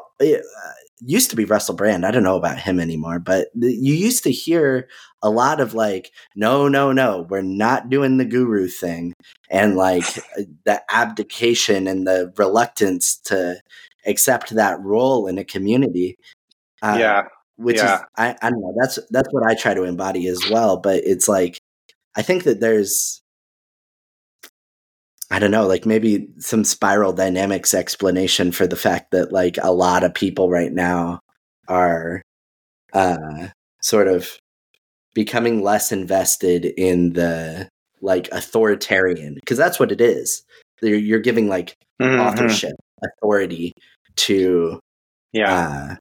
used 1.01 1.29
to 1.29 1.35
be 1.35 1.45
russell 1.45 1.75
brand. 1.75 2.05
I 2.05 2.11
don't 2.11 2.23
know 2.23 2.37
about 2.37 2.59
him 2.59 2.79
anymore 2.79 3.19
but 3.19 3.47
you 3.55 3.93
used 3.93 4.23
to 4.23 4.31
hear 4.31 4.87
a 5.21 5.29
lot 5.29 5.59
of 5.59 5.73
like 5.73 6.11
no 6.35 6.67
no 6.67 6.91
no 6.93 7.25
we're 7.29 7.41
not 7.41 7.89
doing 7.89 8.17
the 8.17 8.25
guru 8.25 8.67
thing. 8.67 9.13
And 9.49 9.75
like 9.75 10.05
the 10.65 10.81
abdication 10.89 11.87
and 11.87 12.07
the 12.07 12.33
reluctance 12.37 13.17
to 13.25 13.61
accept 14.05 14.51
that 14.51 14.79
role 14.79 15.27
in 15.27 15.37
a 15.37 15.43
community. 15.43 16.17
Uh, 16.81 16.95
yeah, 16.97 17.23
which 17.59 17.77
Yeah. 17.77 17.95
is 17.95 18.01
I, 18.17 18.35
I 18.41 18.49
don't 18.49 18.61
know 18.61 18.73
that's 18.79 18.99
that's 19.11 19.27
what 19.31 19.45
i 19.45 19.53
try 19.53 19.73
to 19.73 19.83
embody 19.83 20.27
as 20.27 20.39
well 20.49 20.77
but 20.77 21.03
it's 21.05 21.27
like 21.27 21.59
i 22.15 22.21
think 22.21 22.43
that 22.43 22.59
there's 22.59 23.21
I 25.31 25.37
don't 25.37 25.51
know, 25.51 25.67
like 25.67 25.85
maybe 25.85 26.27
some 26.39 26.63
spiral 26.63 27.13
dynamics 27.13 27.73
explanation 27.73 28.51
for 28.51 28.65
the 28.65 28.75
fact 28.75 29.11
that 29.11 29.31
like 29.31 29.57
a 29.61 29.71
lot 29.71 30.03
of 30.03 30.13
people 30.13 30.49
right 30.49 30.73
now 30.73 31.19
are 31.67 32.23
uh 32.93 33.49
sort 33.81 34.07
of 34.07 34.39
becoming 35.13 35.61
less 35.61 35.91
invested 35.91 36.65
in 36.65 37.13
the 37.13 37.69
like 38.01 38.27
authoritarian 38.31 39.35
because 39.35 39.57
that's 39.57 39.79
what 39.79 39.91
it 39.91 40.01
is. 40.01 40.43
You're, 40.81 40.97
you're 40.97 41.19
giving 41.19 41.47
like 41.47 41.75
mm-hmm. 42.01 42.19
authorship 42.19 42.73
authority 43.03 43.73
to 44.15 44.79
yeah 45.31 45.67
uh, 45.91 45.95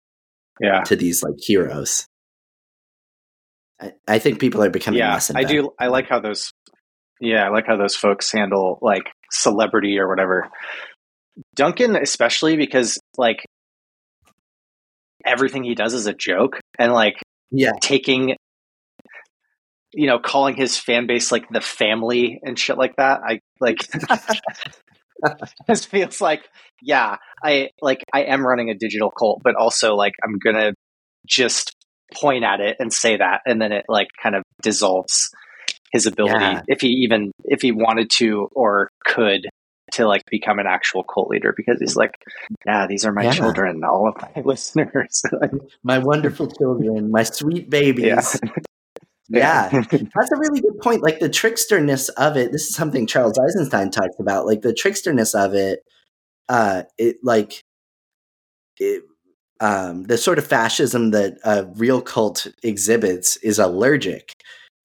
yeah 0.61 0.83
to 0.83 0.97
these 0.97 1.23
like 1.23 1.35
heroes. 1.38 2.07
I, 3.81 3.93
I 4.07 4.19
think 4.19 4.41
people 4.41 4.62
are 4.62 4.71
becoming 4.71 4.99
yeah, 4.99 5.15
less. 5.15 5.31
I 5.35 5.45
do. 5.45 5.71
I 5.79 5.87
like 5.88 6.09
how 6.09 6.21
those. 6.21 6.53
Yeah, 7.21 7.47
I 7.47 7.49
like 7.50 7.67
how 7.67 7.77
those 7.77 7.97
folks 7.97 8.33
handle 8.33 8.79
like 8.83 9.05
celebrity 9.31 9.99
or 9.99 10.09
whatever. 10.09 10.49
Duncan, 11.55 11.97
especially 11.97 12.57
because 12.57 12.99
like 13.17 13.45
everything 15.25 15.65
he 15.65 15.75
does 15.75 15.95
is 15.95 16.07
a 16.07 16.15
joke, 16.15 16.61
and 16.79 16.93
like 16.93 17.17
yeah, 17.50 17.73
taking 17.81 18.37
you 19.93 20.07
know, 20.07 20.19
calling 20.19 20.55
his 20.57 20.77
fan 20.77 21.07
base 21.07 21.33
like 21.33 21.49
the 21.49 21.61
family 21.61 22.41
and 22.43 22.59
shit 22.59 22.77
like 22.77 22.97
that. 22.97 23.21
I 23.27 23.41
like 23.61 23.79
this 25.67 25.85
feels 25.85 26.21
like, 26.21 26.49
yeah, 26.83 27.17
I 27.43 27.71
like 27.81 28.05
I 28.13 28.25
am 28.25 28.47
running 28.47 28.71
a 28.71 28.75
digital 28.75 29.11
cult, 29.11 29.41
but 29.43 29.55
also 29.55 29.95
like 29.95 30.15
I'm 30.25 30.39
gonna 30.39 30.73
just 31.27 31.75
point 32.15 32.45
at 32.45 32.61
it 32.61 32.77
and 32.79 32.93
say 32.93 33.17
that, 33.17 33.41
and 33.47 33.61
then 33.61 33.73
it 33.73 33.85
like 33.89 34.09
kind 34.23 34.35
of 34.35 34.43
dissolves 34.63 35.31
his 35.93 36.07
ability 36.07 36.45
yeah. 36.45 36.63
if 36.69 36.81
he 36.81 36.89
even 36.89 37.33
if 37.45 37.63
he 37.63 37.73
wanted 37.73 38.11
to 38.11 38.49
or 38.55 38.91
could 39.05 39.47
to 39.93 40.07
like 40.07 40.23
become 40.31 40.59
an 40.59 40.67
actual 40.67 41.03
cult 41.03 41.29
leader 41.29 41.55
because 41.57 41.79
he's 41.81 41.97
like, 41.97 42.13
yeah, 42.67 42.87
these 42.87 43.05
are 43.05 43.13
my 43.13 43.25
yeah. 43.25 43.33
children, 43.33 43.83
all 43.85 44.09
of 44.09 44.23
my 44.23 44.43
listeners, 44.45 45.23
my 45.83 45.99
wonderful 45.99 46.47
children, 46.47 47.11
my 47.11 47.23
sweet 47.23 47.71
babies. 47.71 48.39
Yeah. 48.43 48.51
Yeah, 49.28 49.68
that's 49.90 50.32
a 50.32 50.38
really 50.38 50.61
good 50.61 50.78
point. 50.82 51.02
Like 51.02 51.20
the 51.20 51.28
tricksterness 51.28 52.08
of 52.16 52.37
it. 52.37 52.52
This 52.52 52.68
is 52.68 52.75
something 52.75 53.06
Charles 53.06 53.38
Eisenstein 53.38 53.90
talked 53.90 54.18
about. 54.18 54.47
Like 54.47 54.62
the 54.62 54.73
tricksterness 54.73 55.35
of 55.35 55.54
it. 55.54 55.85
Uh, 56.49 56.85
it 56.97 57.16
like 57.23 57.62
it, 58.78 59.02
um, 59.61 60.04
the 60.04 60.16
sort 60.16 60.38
of 60.38 60.47
fascism 60.47 61.11
that 61.11 61.37
a 61.44 61.66
real 61.76 62.00
cult 62.00 62.47
exhibits 62.62 63.37
is 63.38 63.58
allergic 63.58 64.32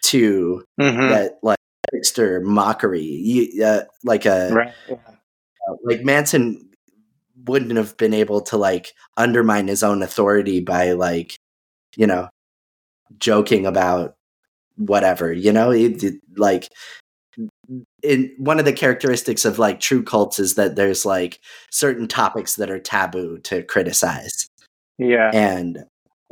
to 0.03 0.63
mm-hmm. 0.79 1.09
that 1.09 1.39
like 1.41 1.57
trickster 1.89 2.41
mockery. 2.41 3.01
You, 3.01 3.63
uh, 3.63 3.83
like 4.03 4.25
a 4.25 4.51
right. 4.53 4.73
uh, 4.91 5.73
like 5.83 6.03
Manson 6.03 6.69
wouldn't 7.45 7.77
have 7.77 7.95
been 7.97 8.13
able 8.13 8.41
to 8.41 8.57
like 8.57 8.93
undermine 9.15 9.67
his 9.67 9.83
own 9.83 10.01
authority 10.01 10.59
by 10.59 10.93
like 10.93 11.37
you 11.95 12.07
know 12.07 12.29
joking 13.19 13.65
about 13.65 14.15
whatever 14.77 15.31
you 15.31 15.51
know? 15.51 15.71
It, 15.71 16.03
it, 16.03 16.15
like 16.37 16.69
in 18.03 18.31
one 18.37 18.59
of 18.59 18.65
the 18.65 18.73
characteristics 18.73 19.45
of 19.45 19.57
like 19.57 19.79
true 19.79 20.03
cults 20.03 20.39
is 20.39 20.55
that 20.55 20.75
there's 20.75 21.05
like 21.05 21.39
certain 21.71 22.07
topics 22.07 22.55
that 22.55 22.69
are 22.69 22.79
taboo 22.79 23.39
to 23.39 23.63
criticize. 23.63 24.47
Yeah. 24.97 25.31
And 25.33 25.83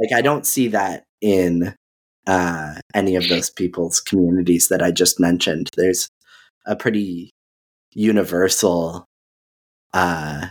like 0.02 0.14
i 0.14 0.22
don't 0.22 0.46
see 0.46 0.68
that 0.68 1.04
in 1.22 1.76
uh 2.28 2.76
any 2.94 3.16
of 3.16 3.28
those 3.30 3.50
people's 3.50 4.00
communities 4.00 4.68
that 4.70 4.82
i 4.82 4.92
just 4.92 5.20
mentioned. 5.20 5.70
There's 5.76 6.10
a 6.66 6.76
pretty 6.76 7.32
universal 7.94 9.06
uh 9.94 10.48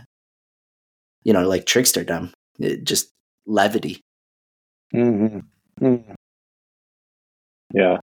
you 1.25 1.33
know 1.33 1.49
like 1.49 1.65
tricksterdom 1.65 2.33
it, 2.59 2.85
just 2.85 3.11
levity. 3.47 4.01
Mm-hmm. 4.95 5.39
Mm-hmm. 5.85 6.13
Yeah. 7.73 7.99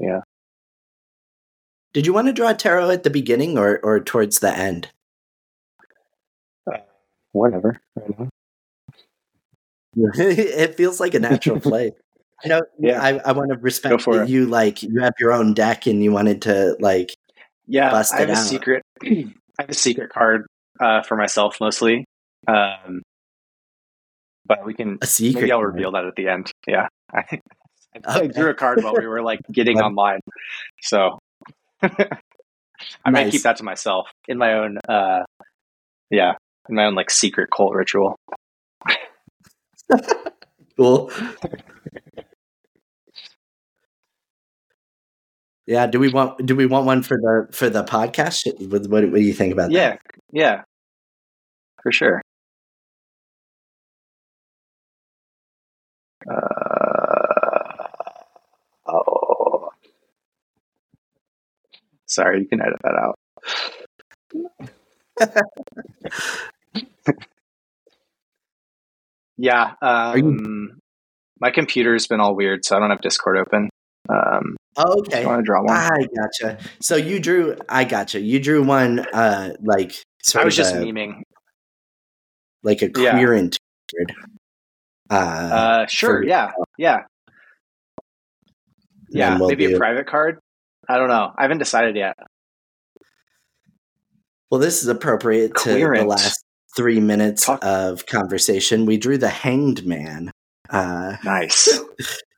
Yeah. 0.00 0.20
Did 1.92 2.06
you 2.06 2.12
want 2.12 2.26
to 2.26 2.32
draw 2.32 2.52
tarot 2.52 2.90
at 2.90 3.02
the 3.02 3.10
beginning 3.10 3.58
or, 3.58 3.78
or 3.82 3.98
towards 4.00 4.38
the 4.38 4.56
end? 4.56 4.90
Uh, 6.70 6.78
whatever. 7.32 7.80
it 9.96 10.76
feels 10.76 11.00
like 11.00 11.14
a 11.14 11.18
natural 11.18 11.60
play. 11.62 11.92
You 12.44 12.50
know, 12.50 12.62
yeah. 12.78 13.02
I, 13.02 13.18
I 13.18 13.32
want 13.32 13.50
to 13.50 13.58
respect 13.58 14.04
that 14.04 14.28
you 14.28 14.46
like 14.46 14.82
you 14.82 15.00
have 15.00 15.14
your 15.18 15.32
own 15.32 15.54
deck 15.54 15.86
and 15.86 16.02
you 16.04 16.12
wanted 16.12 16.42
to 16.42 16.76
like 16.78 17.16
yeah. 17.66 17.90
Bust 17.90 18.14
I 18.14 18.20
have 18.20 18.28
a 18.28 18.32
out. 18.32 18.46
secret. 18.46 18.82
I 19.02 19.32
have 19.58 19.70
a 19.70 19.74
secret 19.74 20.10
card 20.10 20.46
uh, 20.80 21.02
for 21.02 21.16
myself 21.16 21.58
mostly, 21.60 22.04
um, 22.46 23.02
but 24.46 24.64
we 24.64 24.74
can. 24.74 24.98
A 25.02 25.06
secret. 25.06 25.42
Maybe 25.42 25.52
I'll 25.52 25.62
reveal 25.62 25.92
that 25.92 26.04
at 26.04 26.14
the 26.14 26.28
end. 26.28 26.52
Yeah, 26.66 26.86
I, 27.12 27.40
I 28.06 28.26
drew 28.26 28.50
a 28.50 28.54
card 28.54 28.82
while 28.82 28.94
we 28.94 29.06
were 29.06 29.22
like 29.22 29.40
getting 29.52 29.80
online. 29.80 30.20
So 30.82 31.18
I 31.82 31.88
nice. 31.88 32.16
might 33.06 33.30
keep 33.32 33.42
that 33.42 33.56
to 33.58 33.64
myself 33.64 34.08
in 34.26 34.38
my 34.38 34.54
own 34.54 34.78
uh 34.88 35.24
yeah, 36.10 36.34
in 36.68 36.74
my 36.74 36.84
own 36.84 36.94
like 36.94 37.10
secret 37.10 37.48
cult 37.54 37.74
ritual. 37.74 38.16
cool. 40.76 41.10
Yeah, 45.66 45.86
do 45.86 45.98
we 45.98 46.08
want 46.08 46.46
do 46.46 46.56
we 46.56 46.64
want 46.64 46.86
one 46.86 47.02
for 47.02 47.18
the 47.18 47.46
for 47.52 47.68
the 47.68 47.84
podcast? 47.84 48.46
What, 48.70 48.86
what, 48.88 49.10
what 49.10 49.14
do 49.14 49.20
you 49.20 49.34
think 49.34 49.52
about 49.52 49.70
yeah, 49.70 49.90
that? 49.90 50.00
Yeah, 50.32 50.42
yeah, 50.42 50.62
for 51.82 51.92
sure. 51.92 52.22
Uh, 56.30 56.57
Sorry, 62.08 62.40
you 62.40 62.48
can 62.48 62.60
edit 62.60 62.78
that 62.82 62.94
out. 62.94 63.18
yeah. 69.36 69.74
Um, 69.82 70.78
my 71.40 71.50
computer's 71.50 72.06
been 72.06 72.20
all 72.20 72.34
weird, 72.34 72.64
so 72.64 72.76
I 72.76 72.80
don't 72.80 72.90
have 72.90 73.00
Discord 73.00 73.38
open. 73.38 73.68
Um, 74.08 74.56
oh, 74.76 75.00
okay. 75.00 75.26
want 75.26 75.40
to 75.40 75.42
draw 75.42 75.62
one? 75.62 75.76
I 75.76 76.06
gotcha. 76.16 76.58
So 76.80 76.96
you 76.96 77.20
drew. 77.20 77.56
I 77.68 77.84
gotcha. 77.84 78.20
You 78.20 78.40
drew 78.40 78.62
one. 78.62 79.00
Uh, 79.00 79.52
like 79.60 79.92
I 80.34 80.44
was 80.44 80.56
just 80.56 80.74
a, 80.74 80.78
memeing, 80.78 81.22
like 82.62 82.82
a 82.82 82.88
queer 82.88 83.34
yeah. 83.34 83.48
Uh, 85.10 85.14
uh, 85.14 85.86
sure. 85.86 86.22
For, 86.22 86.24
yeah. 86.24 86.52
Yeah. 86.76 86.98
Yeah, 89.10 89.38
we'll 89.38 89.48
maybe 89.48 89.72
a 89.72 89.78
private 89.78 90.06
card. 90.06 90.38
I 90.88 90.96
don't 90.96 91.08
know. 91.08 91.32
I 91.36 91.42
haven't 91.42 91.58
decided 91.58 91.96
yet. 91.96 92.16
Well, 94.50 94.60
this 94.60 94.82
is 94.82 94.88
appropriate 94.88 95.54
to 95.56 95.74
the 95.74 96.04
last 96.04 96.42
three 96.74 97.00
minutes 97.00 97.44
Talk. 97.44 97.62
of 97.62 98.06
conversation. 98.06 98.86
We 98.86 98.96
drew 98.96 99.18
the 99.18 99.28
Hanged 99.28 99.86
Man. 99.86 100.30
Uh, 100.70 101.16
nice. 101.24 101.78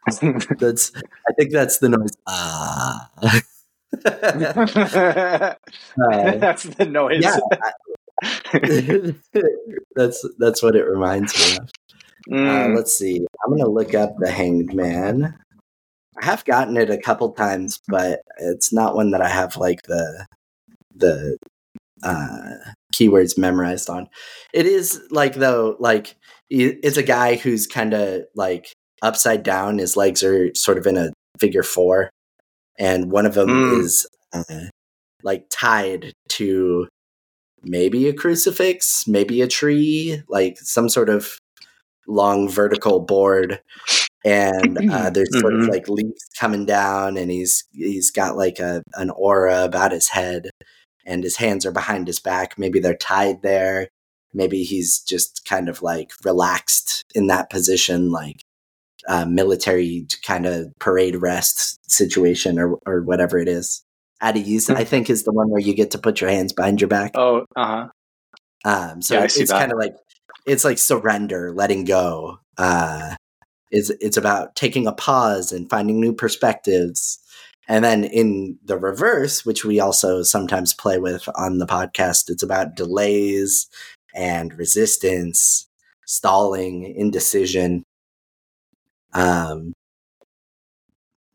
that's. 0.59 0.91
I 0.97 1.33
think 1.39 1.53
that's 1.53 1.79
the 1.79 1.91
noise. 1.91 2.17
Ah. 2.27 3.09
uh, 3.23 3.41
that's 6.39 6.65
the 6.65 6.87
noise. 6.87 7.23
Yeah, 7.23 7.39
that's 9.95 10.27
that's 10.39 10.63
what 10.63 10.75
it 10.75 10.85
reminds 10.85 11.39
me 11.39 11.59
of. 11.59 11.71
Uh, 12.31 12.35
mm. 12.35 12.49
Uh, 12.49 12.69
let's 12.75 12.95
see. 12.97 13.27
I'm 13.45 13.51
gonna 13.57 13.71
look 13.71 13.95
up 13.95 14.17
the 14.19 14.31
Hanged 14.31 14.73
Man. 14.75 15.39
I 16.20 16.26
have 16.26 16.44
gotten 16.44 16.76
it 16.76 16.90
a 16.90 16.98
couple 16.98 17.33
times, 17.33 17.80
but 17.88 18.20
it's 18.38 18.72
not 18.72 18.94
one 18.94 19.11
that 19.12 19.22
I 19.22 19.28
have 19.28 19.56
like 19.56 19.83
the 19.83 20.26
the 20.94 21.38
uh, 22.02 22.54
keywords 22.94 23.38
memorized 23.38 23.88
on. 23.88 24.09
It 24.52 24.66
is 24.66 25.00
like 25.11 25.35
though, 25.35 25.76
like 25.78 26.16
it's 26.50 26.96
a 26.96 27.02
guy 27.02 27.37
who's 27.37 27.66
kind 27.66 27.94
of 27.94 28.22
like 28.35 28.72
upside 29.02 29.42
down. 29.42 29.78
His 29.78 29.96
legs 29.96 30.22
are 30.22 30.54
sort 30.54 30.78
of 30.78 30.87
in 30.87 30.96
a 30.96 31.12
figure 31.38 31.62
four, 31.62 32.11
and 32.78 33.11
one 33.11 33.24
of 33.24 33.35
them 33.35 33.48
mm. 33.48 33.80
is 33.80 34.06
uh, 34.33 34.68
like 35.22 35.46
tied 35.50 36.12
to 36.30 36.87
maybe 37.62 38.09
a 38.09 38.12
crucifix, 38.12 39.06
maybe 39.06 39.40
a 39.40 39.48
tree, 39.48 40.22
like 40.28 40.59
some 40.59 40.88
sort 40.88 41.09
of 41.09 41.38
long 42.06 42.48
vertical 42.48 43.00
board 43.00 43.61
and 44.24 44.90
uh, 44.90 45.11
there's 45.11 45.40
sort 45.40 45.54
mm-hmm. 45.54 45.62
of 45.62 45.68
like 45.68 45.88
leaves 45.88 46.24
coming 46.38 46.66
down 46.66 47.16
and 47.16 47.30
he's 47.30 47.64
he's 47.72 48.11
got 48.11 48.37
like 48.37 48.59
a 48.59 48.83
an 48.94 49.11
aura 49.11 49.64
about 49.64 49.92
his 49.92 50.09
head 50.09 50.50
and 51.06 51.24
his 51.24 51.37
hands 51.37 51.64
are 51.64 51.72
behind 51.72 52.06
his 52.06 52.20
back 52.20 52.59
maybe 52.59 52.80
they're 52.80 52.96
tied 52.96 53.42
there 53.42 53.88
maybe 54.35 54.62
he's 54.62 55.00
just 55.00 55.44
kind 55.44 55.68
of 55.68 55.83
like 55.83 56.12
relaxed 56.24 57.02
in 57.14 57.26
that 57.28 57.50
position 57.50 58.11
like 58.11 58.42
uh, 59.09 59.24
military 59.24 60.06
kind 60.22 60.46
of 60.46 60.66
parade 60.78 61.16
rest 61.16 61.78
situation 61.90 62.59
or 62.59 62.78
or 62.87 63.02
whatever 63.02 63.38
it 63.38 63.48
is 63.48 63.83
at 64.20 64.37
ease. 64.37 64.68
I 64.68 64.85
think 64.85 65.11
is 65.11 65.24
the 65.24 65.33
one 65.33 65.48
where 65.48 65.61
you 65.61 65.74
get 65.74 65.92
to 65.92 65.98
put 65.98 66.20
your 66.20 66.30
hands 66.30 66.52
behind 66.52 66.80
your 66.80 66.88
back. 66.88 67.12
Oh, 67.14 67.44
uh 67.56 67.66
huh. 67.66 67.88
Um, 68.64 69.02
so 69.02 69.14
yeah, 69.14 69.24
it's 69.24 69.50
kind 69.50 69.72
of 69.72 69.78
like 69.78 69.94
it's 70.46 70.64
like 70.64 70.78
surrender, 70.78 71.52
letting 71.52 71.85
go. 71.85 72.38
Uh, 72.59 73.14
it's 73.70 73.90
it's 74.00 74.16
about 74.16 74.56
taking 74.56 74.87
a 74.87 74.92
pause 74.92 75.52
and 75.52 75.70
finding 75.70 76.00
new 76.00 76.12
perspectives. 76.12 77.18
And 77.68 77.85
then 77.85 78.04
in 78.04 78.59
the 78.64 78.76
reverse, 78.76 79.46
which 79.46 79.64
we 79.64 79.78
also 79.78 80.22
sometimes 80.22 80.74
play 80.74 80.98
with 80.98 81.28
on 81.37 81.59
the 81.59 81.66
podcast, 81.66 82.28
it's 82.28 82.42
about 82.42 82.74
delays 82.74 83.68
and 84.14 84.52
resistance, 84.59 85.68
stalling, 86.04 86.92
indecision. 86.96 87.85
Um, 89.12 89.72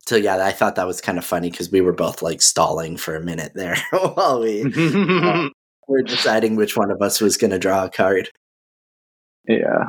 so 0.07 0.15
yeah, 0.15 0.45
I 0.45 0.51
thought 0.51 0.75
that 0.75 0.87
was 0.87 1.01
kind 1.01 1.17
of 1.17 1.25
funny 1.25 1.49
because 1.49 1.71
we 1.71 1.81
were 1.81 1.93
both 1.93 2.21
like 2.21 2.41
stalling 2.41 2.97
for 2.97 3.15
a 3.15 3.23
minute 3.23 3.53
there 3.55 3.77
while 3.91 4.41
we 4.41 4.63
uh, 4.63 5.49
were 5.87 6.03
deciding 6.03 6.55
which 6.55 6.77
one 6.77 6.91
of 6.91 7.01
us 7.01 7.19
was 7.21 7.37
going 7.37 7.51
to 7.51 7.59
draw 7.59 7.85
a 7.85 7.89
card. 7.89 8.29
Yeah. 9.47 9.87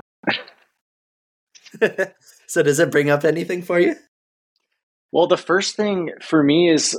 so 2.48 2.62
does 2.62 2.78
it 2.78 2.90
bring 2.90 3.10
up 3.10 3.24
anything 3.24 3.62
for 3.62 3.78
you? 3.78 3.96
Well, 5.12 5.26
the 5.26 5.36
first 5.36 5.76
thing 5.76 6.10
for 6.20 6.42
me 6.42 6.70
is 6.70 6.98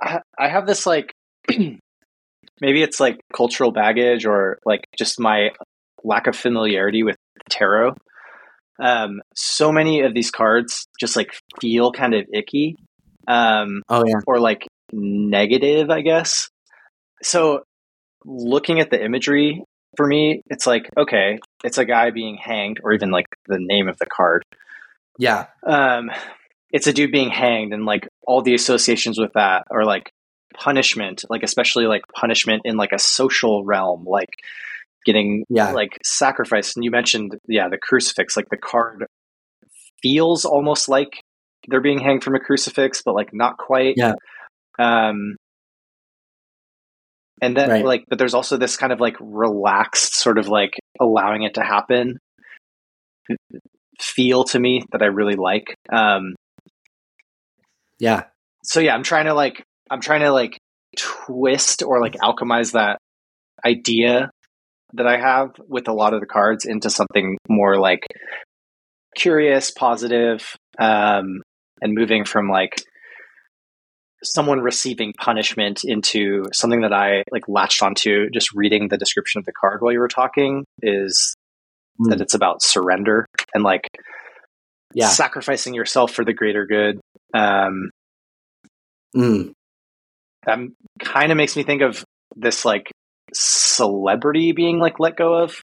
I 0.00 0.48
have 0.48 0.66
this 0.66 0.86
like 0.86 1.14
maybe 1.48 2.82
it's 2.82 3.00
like 3.00 3.20
cultural 3.32 3.72
baggage 3.72 4.26
or 4.26 4.58
like 4.64 4.86
just 4.98 5.20
my 5.20 5.50
lack 6.02 6.26
of 6.26 6.36
familiarity 6.36 7.02
with 7.02 7.16
tarot. 7.50 7.94
Um, 8.78 9.22
so 9.34 9.70
many 9.70 10.00
of 10.00 10.14
these 10.14 10.30
cards 10.30 10.86
just 10.98 11.16
like 11.16 11.34
feel 11.60 11.92
kind 11.92 12.14
of 12.14 12.26
icky. 12.32 12.76
Um, 13.26 13.82
oh 13.88 14.04
yeah, 14.06 14.20
or 14.26 14.40
like 14.40 14.66
negative, 14.92 15.90
I 15.90 16.02
guess. 16.02 16.50
So 17.22 17.62
looking 18.24 18.80
at 18.80 18.90
the 18.90 19.02
imagery 19.02 19.62
for 19.96 20.06
me, 20.06 20.42
it's 20.50 20.66
like 20.66 20.90
okay, 20.96 21.38
it's 21.62 21.78
a 21.78 21.84
guy 21.84 22.10
being 22.10 22.36
hanged, 22.36 22.80
or 22.82 22.92
even 22.92 23.10
like 23.10 23.26
the 23.46 23.58
name 23.58 23.88
of 23.88 23.96
the 23.98 24.06
card. 24.06 24.42
Yeah. 25.18 25.46
Um, 25.66 26.10
it's 26.70 26.86
a 26.86 26.92
dude 26.92 27.12
being 27.12 27.30
hanged, 27.30 27.72
and 27.72 27.84
like 27.84 28.08
all 28.26 28.42
the 28.42 28.54
associations 28.54 29.18
with 29.18 29.32
that 29.34 29.64
are 29.70 29.84
like 29.84 30.10
punishment, 30.54 31.24
like 31.28 31.42
especially 31.42 31.86
like 31.86 32.02
punishment 32.14 32.62
in 32.64 32.76
like 32.76 32.92
a 32.92 32.98
social 32.98 33.64
realm, 33.64 34.04
like 34.06 34.30
getting 35.04 35.44
yeah. 35.48 35.72
like 35.72 35.98
sacrificed. 36.04 36.76
And 36.76 36.84
you 36.84 36.90
mentioned, 36.90 37.36
yeah, 37.46 37.68
the 37.68 37.78
crucifix, 37.78 38.36
like 38.36 38.48
the 38.50 38.56
card 38.56 39.06
feels 40.02 40.44
almost 40.44 40.88
like 40.88 41.20
they're 41.68 41.80
being 41.80 42.00
hanged 42.00 42.24
from 42.24 42.34
a 42.34 42.40
crucifix, 42.40 43.02
but 43.04 43.14
like 43.14 43.30
not 43.32 43.56
quite. 43.56 43.94
Yeah. 43.96 44.14
Um, 44.78 45.36
and 47.40 47.56
then 47.56 47.68
right. 47.68 47.84
like, 47.84 48.04
but 48.08 48.18
there's 48.18 48.34
also 48.34 48.56
this 48.56 48.76
kind 48.76 48.92
of 48.92 49.00
like 49.00 49.16
relaxed 49.20 50.14
sort 50.14 50.38
of 50.38 50.48
like 50.48 50.72
allowing 51.00 51.42
it 51.42 51.54
to 51.54 51.62
happen 51.62 52.18
feel 54.00 54.44
to 54.44 54.58
me 54.58 54.84
that 54.92 55.02
I 55.02 55.06
really 55.06 55.36
like. 55.36 55.74
Um, 55.92 56.34
yeah. 57.98 58.24
So 58.64 58.80
yeah, 58.80 58.94
I'm 58.94 59.02
trying 59.02 59.26
to 59.26 59.34
like 59.34 59.62
I'm 59.90 60.00
trying 60.00 60.20
to 60.20 60.32
like 60.32 60.58
twist 60.96 61.82
or 61.82 62.00
like 62.00 62.14
alchemize 62.14 62.72
that 62.72 62.98
idea 63.64 64.30
that 64.94 65.06
I 65.06 65.18
have 65.18 65.50
with 65.68 65.88
a 65.88 65.92
lot 65.92 66.14
of 66.14 66.20
the 66.20 66.26
cards 66.26 66.64
into 66.64 66.90
something 66.90 67.36
more 67.48 67.78
like 67.78 68.06
curious, 69.16 69.70
positive, 69.70 70.56
um, 70.78 71.42
and 71.80 71.94
moving 71.94 72.24
from 72.24 72.48
like 72.48 72.74
someone 74.22 74.60
receiving 74.60 75.12
punishment 75.18 75.80
into 75.84 76.44
something 76.52 76.80
that 76.80 76.92
I 76.92 77.24
like 77.30 77.48
latched 77.48 77.82
onto 77.82 78.30
just 78.30 78.52
reading 78.54 78.88
the 78.88 78.96
description 78.96 79.38
of 79.38 79.44
the 79.44 79.52
card 79.52 79.82
while 79.82 79.92
you 79.92 79.98
were 79.98 80.08
talking 80.08 80.64
is 80.80 81.34
mm. 82.00 82.10
that 82.10 82.20
it's 82.20 82.34
about 82.34 82.62
surrender 82.62 83.26
and 83.54 83.64
like 83.64 83.88
yeah. 84.92 85.08
sacrificing 85.08 85.74
yourself 85.74 86.12
for 86.12 86.24
the 86.24 86.32
greater 86.32 86.66
good. 86.66 87.00
Um, 87.32 87.90
mm 89.16 89.52
that 90.46 90.58
kind 91.00 91.32
of 91.32 91.38
makes 91.38 91.56
me 91.56 91.62
think 91.62 91.82
of 91.82 92.04
this 92.36 92.64
like 92.64 92.90
celebrity 93.32 94.52
being 94.52 94.78
like 94.78 95.00
let 95.00 95.16
go 95.16 95.34
of 95.34 95.60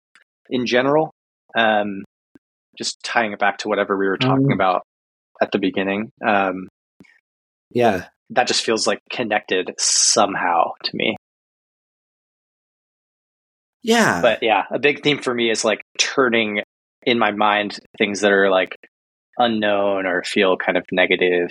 in 0.51 0.67
general. 0.67 1.13
Um, 1.57 2.05
just 2.79 3.03
tying 3.03 3.33
it 3.33 3.39
back 3.39 3.59
to 3.59 3.69
whatever 3.69 3.97
we 3.97 4.07
were 4.07 4.19
talking 4.19 4.47
um, 4.47 4.53
about 4.53 4.83
at 5.41 5.51
the 5.51 5.59
beginning. 5.59 6.11
Um, 6.27 6.69
yeah, 7.71 8.07
that 8.31 8.49
just 8.49 8.65
feels 8.65 8.87
like 8.87 9.01
connected 9.11 9.75
somehow 9.79 10.73
to 10.85 10.91
me. 10.95 11.16
Yeah. 13.87 14.21
But 14.21 14.43
yeah, 14.43 14.65
a 14.71 14.81
big 14.81 15.05
theme 15.05 15.23
for 15.23 15.33
me 15.33 15.49
is 15.49 15.65
like 15.65 15.83
turning 15.97 16.63
in 17.03 17.21
my 17.21 17.31
mind 17.31 17.79
things 17.97 18.21
that 18.21 18.33
are 18.33 18.51
like 18.51 18.77
unknown 19.39 20.07
or 20.07 20.25
feel 20.25 20.57
kind 20.57 20.77
of 20.77 20.85
negative 20.91 21.51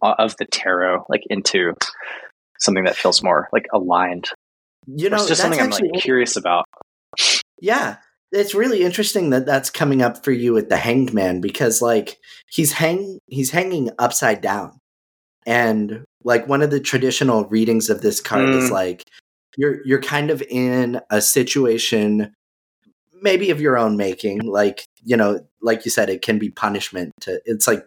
of 0.00 0.34
the 0.38 0.46
tarot 0.46 1.04
like 1.10 1.22
into 1.28 1.74
something 2.58 2.84
that 2.84 2.96
feels 2.96 3.22
more 3.22 3.48
like 3.52 3.66
aligned. 3.72 4.30
You 4.86 5.10
know, 5.10 5.16
it's 5.16 5.28
just 5.28 5.42
something 5.42 5.60
I'm 5.60 5.68
like 5.68 6.00
curious 6.00 6.36
about. 6.36 6.64
Yeah, 7.60 7.96
it's 8.32 8.54
really 8.54 8.82
interesting 8.82 9.28
that 9.30 9.44
that's 9.44 9.68
coming 9.68 10.00
up 10.00 10.24
for 10.24 10.32
you 10.32 10.54
with 10.54 10.70
the 10.70 10.78
Hanged 10.78 11.12
Man 11.12 11.42
because 11.42 11.82
like 11.82 12.16
he's 12.48 12.72
hang 12.72 13.18
he's 13.26 13.50
hanging 13.50 13.90
upside 13.98 14.40
down, 14.40 14.78
and 15.44 16.04
like 16.24 16.48
one 16.48 16.62
of 16.62 16.70
the 16.70 16.80
traditional 16.80 17.44
readings 17.44 17.90
of 17.90 18.00
this 18.00 18.20
card 18.20 18.48
mm. 18.48 18.56
is 18.56 18.70
like 18.70 19.04
you're 19.56 19.84
you're 19.84 20.00
kind 20.00 20.30
of 20.30 20.42
in 20.42 21.00
a 21.10 21.20
situation 21.20 22.34
maybe 23.20 23.50
of 23.50 23.60
your 23.60 23.76
own 23.76 23.96
making 23.96 24.40
like 24.42 24.84
you 25.02 25.16
know 25.16 25.40
like 25.60 25.84
you 25.84 25.90
said 25.90 26.08
it 26.08 26.22
can 26.22 26.38
be 26.38 26.50
punishment 26.50 27.12
to 27.20 27.40
it's 27.44 27.66
like 27.66 27.84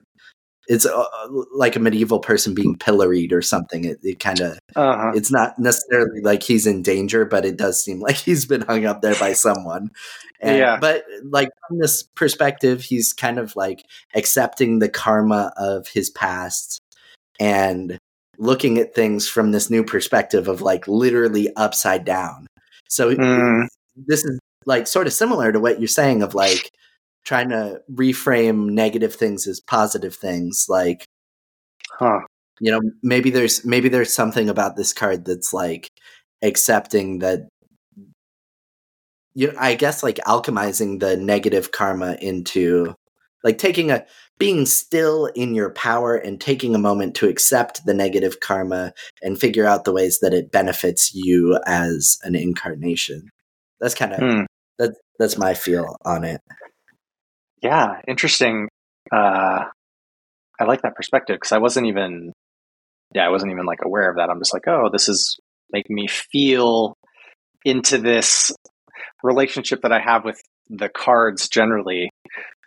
it's 0.68 0.86
uh, 0.86 1.06
like 1.54 1.76
a 1.76 1.80
medieval 1.80 2.20
person 2.20 2.54
being 2.54 2.78
pilloried 2.78 3.34
or 3.34 3.42
something. 3.42 3.84
It, 3.84 4.00
it 4.04 4.20
kind 4.20 4.40
of 4.40 4.60
uh-huh. 4.76 5.12
it's 5.16 5.32
not 5.32 5.58
necessarily 5.60 6.22
like 6.22 6.44
he's 6.44 6.68
in 6.68 6.82
danger, 6.82 7.26
but 7.26 7.46
it 7.46 7.58
does 7.58 7.84
seem 7.84 8.00
like 8.02 8.16
he's 8.16 8.46
been 8.46 8.62
hung 8.62 8.86
up 8.86 9.02
there 9.02 9.16
by 9.16 9.34
someone. 9.34 9.92
And, 10.40 10.58
yeah. 10.58 10.78
But 10.80 11.04
like 11.24 11.50
from 11.68 11.80
this 11.80 12.04
perspective, 12.16 12.84
he's 12.84 13.12
kind 13.12 13.38
of 13.38 13.56
like 13.56 13.86
accepting 14.16 14.80
the 14.80 14.90
karma 14.90 15.52
of 15.58 15.88
his 15.88 16.10
past 16.10 16.80
and 17.40 17.98
looking 18.42 18.80
at 18.80 18.96
things 18.96 19.30
from 19.30 19.52
this 19.52 19.70
new 19.70 19.84
perspective 19.84 20.48
of 20.48 20.62
like 20.62 20.88
literally 20.88 21.54
upside 21.56 22.04
down. 22.04 22.48
So 22.90 23.16
mm. 23.16 23.68
this 23.96 24.26
is 24.26 24.40
like 24.66 24.88
sort 24.88 25.06
of 25.06 25.14
similar 25.14 25.52
to 25.52 25.60
what 25.60 25.80
you're 25.80 25.88
saying 25.88 26.24
of 26.24 26.34
like 26.34 26.72
trying 27.24 27.50
to 27.50 27.80
reframe 27.94 28.72
negative 28.72 29.14
things 29.14 29.46
as 29.46 29.60
positive 29.60 30.16
things 30.16 30.66
like 30.68 31.06
huh 32.00 32.22
you 32.60 32.72
know 32.72 32.82
maybe 33.04 33.30
there's 33.30 33.64
maybe 33.64 33.90
there's 33.90 34.14
something 34.14 34.50
about 34.50 34.76
this 34.76 34.92
card 34.94 35.26
that's 35.26 35.54
like 35.54 35.88
accepting 36.42 37.20
that 37.20 37.48
you 39.34 39.48
know, 39.48 39.54
I 39.60 39.76
guess 39.76 40.04
like 40.04 40.18
alchemizing 40.28 41.00
the 41.00 41.16
negative 41.16 41.72
karma 41.72 42.18
into 42.22 42.94
like 43.44 43.58
taking 43.58 43.92
a 43.92 44.06
being 44.38 44.66
still 44.66 45.28
in 45.28 45.54
your 45.54 45.70
power 45.70 46.16
and 46.16 46.42
taking 46.42 46.74
a 46.74 46.80
moment 46.80 47.16
to 47.16 47.30
accept 47.30 47.86
the 47.86 47.94
negative 47.94 48.40
karma 48.40 48.94
and 49.22 49.40
figure 49.40 49.68
out 49.68 49.84
the 49.84 49.94
ways 49.94 50.20
that 50.20 50.34
it 50.34 50.52
benefits 50.52 51.14
you 51.14 51.60
as 51.66 52.18
an 52.24 52.36
incarnation. 52.36 53.30
That's 53.80 53.96
kind 53.96 54.14
of 54.14 54.20
hmm. 54.20 54.42
that 54.80 54.96
that's 55.20 55.38
my 55.38 55.54
feel 55.54 55.96
on 56.04 56.24
it. 56.24 56.42
Yeah, 57.62 58.02
interesting. 58.08 58.68
Uh, 59.12 59.66
I 60.60 60.64
like 60.64 60.82
that 60.82 60.96
perspective 60.96 61.36
because 61.36 61.52
I 61.52 61.60
wasn't 61.60 61.88
even, 61.88 62.34
yeah, 63.14 63.26
I 63.26 63.30
wasn't 63.30 63.52
even 63.52 63.66
like 63.66 63.80
aware 63.84 64.10
of 64.10 64.18
that. 64.18 64.30
I'm 64.30 64.40
just 64.40 64.54
like, 64.54 64.68
oh, 64.68 64.90
this 64.92 65.10
is 65.10 65.40
making 65.72 65.96
me 65.96 66.08
feel 66.08 66.96
into 67.64 67.98
this 67.98 68.52
relationship 69.24 69.82
that 69.84 69.92
I 69.92 70.00
have 70.00 70.26
with 70.26 70.42
the 70.70 70.90
cards 70.90 71.50
generally. 71.50 72.10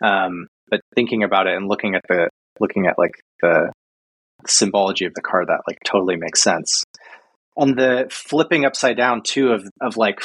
Um, 0.01 0.47
but 0.69 0.81
thinking 0.95 1.23
about 1.23 1.47
it 1.47 1.55
and 1.55 1.67
looking 1.67 1.95
at 1.95 2.01
the 2.07 2.29
looking 2.59 2.87
at 2.87 2.97
like 2.97 3.13
the 3.41 3.71
symbology 4.47 5.05
of 5.05 5.13
the 5.13 5.21
card, 5.21 5.47
that 5.47 5.61
like 5.67 5.77
totally 5.85 6.15
makes 6.15 6.41
sense. 6.41 6.83
And 7.57 7.77
the 7.77 8.07
flipping 8.11 8.65
upside 8.65 8.97
down 8.97 9.21
too 9.23 9.49
of 9.49 9.67
of 9.81 9.97
like 9.97 10.19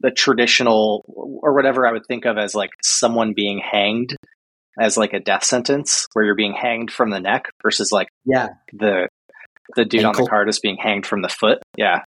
the 0.00 0.10
traditional 0.10 1.04
or 1.06 1.54
whatever 1.54 1.86
I 1.86 1.92
would 1.92 2.06
think 2.06 2.26
of 2.26 2.36
as 2.36 2.54
like 2.54 2.70
someone 2.82 3.32
being 3.34 3.60
hanged 3.60 4.16
as 4.78 4.96
like 4.96 5.12
a 5.12 5.20
death 5.20 5.44
sentence 5.44 6.06
where 6.12 6.24
you're 6.24 6.34
being 6.34 6.52
hanged 6.52 6.90
from 6.90 7.10
the 7.10 7.20
neck 7.20 7.46
versus 7.62 7.92
like 7.92 8.08
yeah 8.24 8.48
the 8.72 9.08
the 9.76 9.84
dude 9.84 10.04
Ankle. 10.04 10.22
on 10.22 10.24
the 10.24 10.30
card 10.30 10.48
is 10.48 10.58
being 10.60 10.76
hanged 10.78 11.06
from 11.06 11.22
the 11.22 11.28
foot. 11.28 11.58
Yeah. 11.76 12.00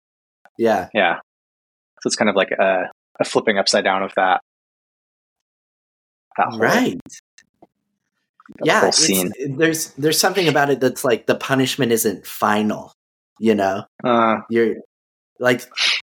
Yeah. 0.59 0.89
Yeah. 0.95 1.17
So 2.01 2.09
it's 2.09 2.17
kind 2.17 2.29
of 2.29 2.37
like 2.37 2.51
a, 2.51 2.91
a 3.21 3.25
flipping 3.25 3.59
upside 3.59 3.85
down 3.85 4.03
of 4.03 4.13
that. 4.17 4.41
that 6.37 6.57
right. 6.59 7.01
Yeah. 8.63 8.91
scene. 8.91 9.33
There's 9.57 9.91
there's 9.93 10.19
something 10.19 10.49
about 10.49 10.71
it 10.71 10.81
that's 10.81 11.05
like 11.05 11.27
the 11.27 11.35
punishment 11.35 11.93
isn't 11.93 12.27
final. 12.27 12.93
You 13.41 13.55
know, 13.55 13.85
Uh, 14.05 14.37
you're 14.49 14.77
like 15.41 15.63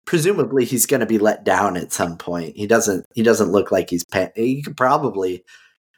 presumably 0.06 0.64
he's 0.64 0.86
going 0.86 1.00
to 1.00 1.06
be 1.06 1.18
let 1.18 1.44
down 1.44 1.76
at 1.76 1.92
some 1.92 2.16
point. 2.18 2.56
He 2.56 2.66
doesn't. 2.66 3.06
He 3.14 3.22
doesn't 3.22 3.52
look 3.52 3.70
like 3.70 3.90
he's. 3.90 4.04
Pa- 4.04 4.30
he 4.34 4.62
could 4.62 4.76
probably 4.76 5.44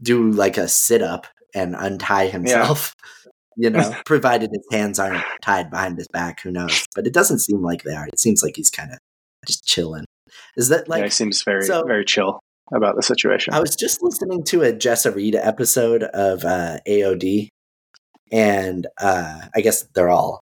do 0.02 0.30
like 0.30 0.58
a 0.58 0.68
sit 0.68 1.02
up 1.02 1.26
and 1.54 1.74
untie 1.76 2.26
himself. 2.26 2.94
You 3.56 3.70
know, 3.70 3.94
provided 4.04 4.50
his 4.52 4.66
hands 4.72 4.98
aren't 4.98 5.22
tied 5.40 5.70
behind 5.70 5.96
his 5.96 6.08
back. 6.08 6.40
Who 6.40 6.50
knows? 6.50 6.84
But 6.96 7.06
it 7.06 7.14
doesn't 7.14 7.38
seem 7.38 7.62
like 7.62 7.84
they 7.84 7.94
are. 7.94 8.08
It 8.08 8.18
seems 8.18 8.42
like 8.42 8.56
he's 8.56 8.68
kind 8.68 8.90
of 8.92 8.98
just 9.46 9.64
chilling. 9.64 10.04
Is 10.56 10.70
that 10.70 10.88
like? 10.88 10.98
yeah, 10.98 11.04
he 11.04 11.10
seems 11.10 11.40
very 11.44 11.62
so- 11.62 11.84
very 11.86 12.04
chill 12.04 12.40
about 12.72 12.96
the 12.96 13.02
situation. 13.02 13.54
I 13.54 13.60
was 13.60 13.76
just 13.76 14.02
listening 14.02 14.44
to 14.44 14.62
a 14.62 14.72
Jessa 14.72 15.14
Reed 15.14 15.34
episode 15.34 16.02
of 16.04 16.44
uh, 16.44 16.78
AOD, 16.88 17.48
and 18.32 18.86
uh, 18.98 19.40
I 19.54 19.60
guess 19.60 19.82
they're 19.94 20.08
all 20.08 20.40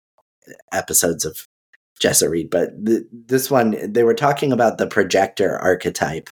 episodes 0.72 1.24
of 1.24 1.36
Jessa 2.02 2.28
Reed, 2.28 2.50
but 2.50 2.84
th- 2.84 3.04
this 3.12 3.50
one 3.50 3.92
they 3.92 4.02
were 4.02 4.14
talking 4.14 4.52
about 4.52 4.78
the 4.78 4.86
projector 4.86 5.56
archetype 5.58 6.28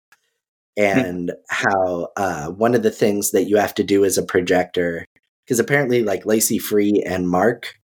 and 0.77 1.31
how 1.49 2.09
uh, 2.17 2.47
one 2.49 2.75
of 2.75 2.83
the 2.83 2.91
things 2.91 3.31
that 3.31 3.45
you 3.45 3.57
have 3.57 3.73
to 3.75 3.83
do 3.83 4.03
as 4.05 4.17
a 4.17 4.23
projector, 4.23 5.05
because 5.45 5.59
apparently, 5.59 6.03
like 6.03 6.25
Lacey 6.25 6.59
Free 6.59 7.01
and 7.05 7.29
Mark, 7.29 7.75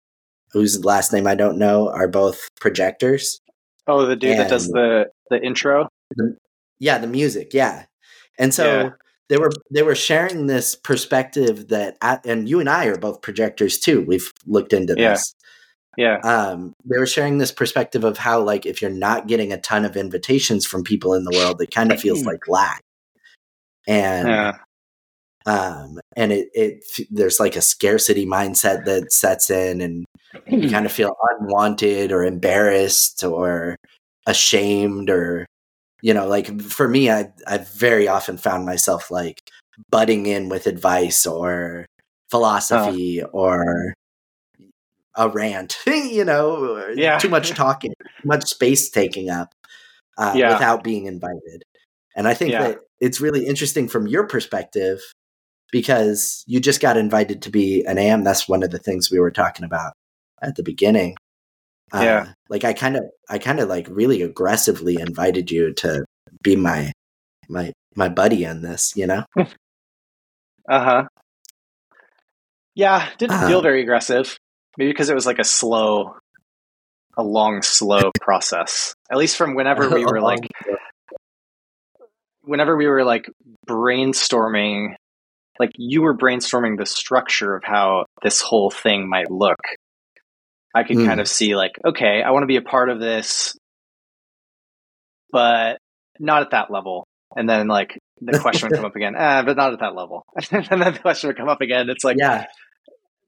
whose 0.53 0.85
last 0.85 1.13
name 1.13 1.27
I 1.27 1.35
don't 1.35 1.59
know, 1.59 1.89
are 1.89 2.09
both 2.09 2.49
projectors. 2.61 3.41
oh, 3.87 4.07
the 4.07 4.17
dude 4.17 4.39
that 4.39 4.51
does 4.51 4.69
the 4.69 5.07
the 5.31 5.43
intro. 5.43 5.89
Yeah, 6.79 6.99
the 6.99 7.07
music, 7.07 7.53
yeah. 7.55 7.85
And 8.41 8.53
so 8.53 8.65
Yeah. 8.65 8.91
they 9.29 9.37
were 9.39 9.53
they 9.71 9.83
were 9.85 9.95
sharing 9.95 10.47
this 10.47 10.75
perspective 10.75 11.69
that 11.69 11.97
I, 12.03 12.19
and 12.25 12.49
you 12.49 12.59
and 12.59 12.69
I 12.69 12.87
are 12.87 12.99
both 12.99 13.23
projectors 13.23 13.79
too. 13.79 14.03
We've 14.03 14.33
looked 14.47 14.73
into 14.73 14.97
Yeah. 14.97 15.11
this. 15.13 15.35
Yeah, 15.97 16.17
Um 16.25 16.73
they 16.85 16.99
were 16.99 17.07
sharing 17.07 17.39
this 17.39 17.53
perspective 17.53 18.03
of 18.05 18.17
how 18.19 18.41
like 18.41 18.67
if 18.67 18.81
you're 18.83 18.91
not 18.91 19.27
getting 19.29 19.53
a 19.53 19.61
ton 19.61 19.85
of 19.85 19.97
invitations 19.97 20.67
from 20.67 20.83
people 20.83 21.15
in 21.15 21.25
the 21.25 21.33
world, 21.33 21.61
it 21.63 21.71
kind 21.71 21.93
of 21.93 22.01
feels 22.01 22.25
like 22.27 22.49
lack. 22.49 22.81
And 23.87 24.29
yeah, 24.29 24.53
um 25.47 26.01
and 26.17 26.33
it 26.33 26.49
it 26.55 26.85
there's 27.11 27.41
like 27.41 27.57
a 27.57 27.63
scarcity 27.63 28.27
mindset 28.27 28.85
that 28.87 29.13
sets 29.13 29.51
in 29.51 29.81
and 29.81 30.05
you 30.47 30.69
kind 30.71 30.87
of 30.87 30.93
feel 30.93 31.17
unwanted 31.41 32.13
or 32.13 32.25
embarrassed 32.25 33.23
or 33.25 33.77
ashamed 34.27 35.11
or 35.11 35.47
you 36.03 36.15
know 36.15 36.27
like 36.27 36.61
for 36.63 36.89
me 36.89 37.11
i 37.11 37.31
i've 37.47 37.69
very 37.71 38.09
often 38.09 38.37
found 38.37 38.67
myself 38.67 39.11
like 39.11 39.41
butting 39.91 40.27
in 40.27 40.49
with 40.49 40.67
advice 40.67 41.27
or 41.27 41.87
philosophy 42.31 43.23
or 43.33 43.95
a 45.17 45.29
rant 45.29 45.79
you 45.87 46.25
know 46.25 46.93
Yeah. 46.95 47.19
too 47.19 47.29
much 47.29 47.51
talking 47.55 47.91
too 47.91 48.29
much 48.29 48.49
space 48.49 48.89
taking 48.91 49.31
up 49.31 49.53
uh, 50.19 50.35
Yeah. 50.37 50.53
without 50.55 50.85
being 50.85 51.07
invited 51.07 51.63
and 52.17 52.29
i 52.29 52.35
think 52.35 52.53
Yeah. 52.53 52.69
that 52.69 52.79
it's 53.01 53.21
really 53.21 53.47
interesting 53.47 53.89
from 53.89 54.07
your 54.07 54.27
perspective 54.27 55.01
because 55.73 56.45
you 56.47 56.61
just 56.61 56.81
got 56.81 56.97
invited 56.97 57.43
to 57.43 57.51
be 57.51 57.85
an 57.85 57.99
am 57.99 58.25
that's 58.25 58.49
one 58.49 58.63
of 58.63 58.71
the 58.71 58.79
things 58.79 59.11
we 59.11 59.21
were 59.21 59.31
talking 59.31 59.65
about 59.65 59.93
at 60.43 60.57
the 60.57 60.63
beginning 60.63 61.17
uh, 61.93 62.01
Yeah. 62.03 62.33
like 62.49 62.65
i 62.65 62.73
kind 62.73 62.97
of 62.97 63.05
i 63.29 63.39
kind 63.39 63.61
of 63.61 63.69
like 63.69 63.87
really 63.91 64.23
aggressively 64.23 64.97
invited 65.01 65.51
you 65.51 65.73
to 65.75 66.05
be 66.43 66.57
my 66.57 66.93
my 67.49 67.73
my 67.97 68.09
buddy 68.09 68.45
in 68.45 68.63
this 68.63 68.93
you 68.97 69.07
know 69.07 69.25
uh 69.37 69.45
huh. 70.69 71.05
Yeah, 72.75 73.09
didn't 73.19 73.35
Uh, 73.35 73.49
feel 73.49 73.63
very 73.63 73.83
aggressive. 73.83 74.39
Maybe 74.79 74.91
because 74.93 75.11
it 75.11 75.15
was 75.15 75.27
like 75.27 75.39
a 75.41 75.45
slow, 75.45 76.15
a 77.17 77.23
long, 77.23 77.63
slow 77.63 78.11
process. 78.21 78.95
At 79.11 79.19
least 79.19 79.37
from 79.37 79.55
whenever 79.57 79.91
we 79.91 80.05
were 80.05 80.21
like, 80.21 80.47
whenever 82.43 82.77
we 82.77 82.87
were 82.87 83.05
like 83.05 83.29
brainstorming, 83.69 84.95
like 85.59 85.71
you 85.77 86.03
were 86.03 86.17
brainstorming 86.17 86.79
the 86.79 86.87
structure 86.87 87.55
of 87.57 87.65
how 87.65 88.07
this 88.23 88.41
whole 88.41 88.71
thing 88.71 89.09
might 89.09 89.31
look. 89.31 89.59
I 90.75 90.85
could 90.85 90.99
Mm. 90.99 91.07
kind 91.07 91.21
of 91.21 91.29
see 91.29 91.57
like, 91.57 91.73
okay, 91.85 92.23
I 92.25 92.31
want 92.31 92.43
to 92.45 92.47
be 92.47 92.57
a 92.57 92.63
part 92.63 92.91
of 92.91 93.01
this, 93.01 93.57
but 95.33 95.79
not 96.19 96.43
at 96.43 96.51
that 96.51 96.71
level. 96.71 97.07
And 97.37 97.49
then 97.49 97.69
like 97.69 97.99
the 98.21 98.39
question 98.39 98.69
would 98.69 98.77
come 98.77 98.85
up 98.85 98.97
again, 98.97 99.15
eh, 99.17 99.43
but 99.43 99.57
not 99.57 99.73
at 99.73 99.81
that 99.81 99.95
level. 99.95 100.25
and 100.51 100.67
then 100.67 100.93
the 100.93 100.99
question 101.01 101.29
would 101.29 101.37
come 101.37 101.49
up 101.49 101.61
again. 101.61 101.89
It's 101.91 102.05
like 102.05 102.17
yeah 102.19 102.47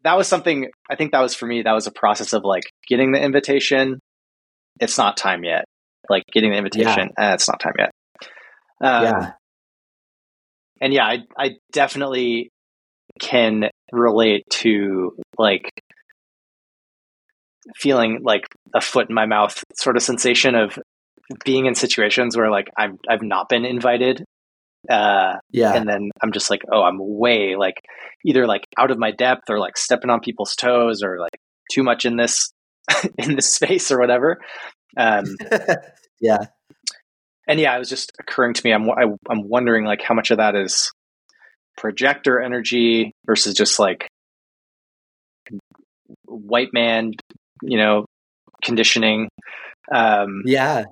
that 0.04 0.16
was 0.16 0.26
something 0.26 0.68
I 0.90 0.96
think 0.96 1.12
that 1.12 1.20
was 1.20 1.34
for 1.34 1.46
me, 1.46 1.62
that 1.62 1.72
was 1.72 1.86
a 1.86 1.92
process 1.92 2.32
of 2.32 2.42
like 2.44 2.64
getting 2.88 3.12
the 3.12 3.20
invitation. 3.20 4.00
It's 4.80 4.98
not 4.98 5.16
time 5.16 5.44
yet. 5.44 5.64
Like 6.08 6.24
getting 6.32 6.50
the 6.50 6.58
invitation, 6.58 7.10
eh, 7.16 7.34
it's 7.34 7.48
not 7.48 7.60
time 7.60 7.74
yet. 7.78 7.90
Um, 8.80 9.04
yeah 9.04 9.32
and 10.82 10.92
yeah, 10.92 11.04
I 11.04 11.18
I 11.38 11.50
definitely 11.72 12.50
can 13.20 13.70
relate 13.92 14.44
to 14.50 15.16
like 15.38 15.70
feeling 17.76 18.20
like 18.22 18.46
a 18.74 18.80
foot 18.80 19.08
in 19.08 19.14
my 19.14 19.26
mouth 19.26 19.62
sort 19.74 19.96
of 19.96 20.02
sensation 20.02 20.54
of 20.54 20.78
being 21.44 21.66
in 21.66 21.74
situations 21.74 22.36
where 22.36 22.50
like 22.50 22.68
I'm 22.76 22.98
I've 23.08 23.22
not 23.22 23.48
been 23.48 23.64
invited. 23.64 24.24
Uh 24.90 25.34
yeah 25.50 25.74
and 25.74 25.88
then 25.88 26.10
I'm 26.22 26.32
just 26.32 26.50
like, 26.50 26.62
oh, 26.70 26.82
I'm 26.82 26.98
way 26.98 27.54
like 27.56 27.76
either 28.24 28.46
like 28.46 28.66
out 28.78 28.90
of 28.90 28.98
my 28.98 29.12
depth 29.12 29.48
or 29.48 29.58
like 29.58 29.76
stepping 29.76 30.10
on 30.10 30.20
people's 30.20 30.56
toes 30.56 31.02
or 31.02 31.18
like 31.20 31.36
too 31.70 31.82
much 31.82 32.04
in 32.04 32.16
this 32.16 32.52
in 33.18 33.36
this 33.36 33.54
space 33.54 33.90
or 33.90 33.98
whatever. 34.00 34.38
Um 34.96 35.24
yeah 36.20 36.46
and 37.48 37.58
yeah, 37.58 37.74
it 37.74 37.78
was 37.78 37.88
just 37.88 38.12
occurring 38.20 38.54
to 38.54 38.62
me. 38.64 38.72
I'm 38.72 38.88
I, 38.90 39.04
I'm 39.28 39.48
wondering 39.48 39.84
like 39.84 40.02
how 40.02 40.14
much 40.14 40.30
of 40.30 40.38
that 40.38 40.54
is 40.54 40.90
projector 41.76 42.40
energy 42.40 43.12
versus 43.26 43.54
just 43.54 43.78
like 43.78 44.08
white 46.24 46.72
man, 46.72 47.12
you 47.62 47.78
know, 47.78 48.04
conditioning. 48.62 49.28
Um, 49.92 50.42
yeah 50.44 50.84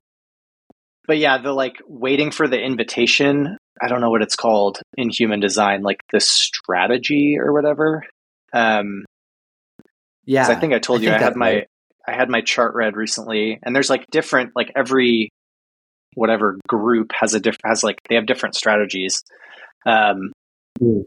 but 1.11 1.19
yeah, 1.19 1.39
the 1.39 1.53
like 1.53 1.75
waiting 1.89 2.31
for 2.31 2.47
the 2.47 2.57
invitation. 2.57 3.57
I 3.83 3.89
don't 3.89 4.01
know 4.01 4.11
what 4.11 4.23
it's 4.23 4.37
called 4.37 4.79
in 4.97 5.11
human 5.11 5.41
design, 5.41 5.83
like 5.83 5.99
the 6.13 6.21
strategy 6.21 7.37
or 7.37 7.53
whatever. 7.53 8.05
Um, 8.53 9.05
yeah 10.25 10.47
I 10.47 10.55
think 10.55 10.73
I 10.73 10.79
told 10.79 11.01
I 11.01 11.05
you 11.05 11.11
I, 11.11 11.19
had 11.19 11.35
my 11.35 11.53
right. 11.53 11.67
I 12.07 12.13
had 12.13 12.31
my 12.31 12.43
chart 12.43 12.77
read 12.77 12.97
recently, 12.97 13.59
and 13.61 13.75
there's 13.75 13.91
like 13.91 14.07
different 14.13 14.53
like 14.55 14.71
every 14.77 15.31
whatever 16.15 16.61
group 16.69 17.11
has 17.13 17.35
a 17.35 17.41
different 17.41 17.67
has 17.67 17.83
like 17.83 17.99
they 18.09 18.15
have 18.15 18.27
different 18.27 18.55
strategies. 18.55 19.21
Um, 19.85 20.31
Mm. 20.81 21.05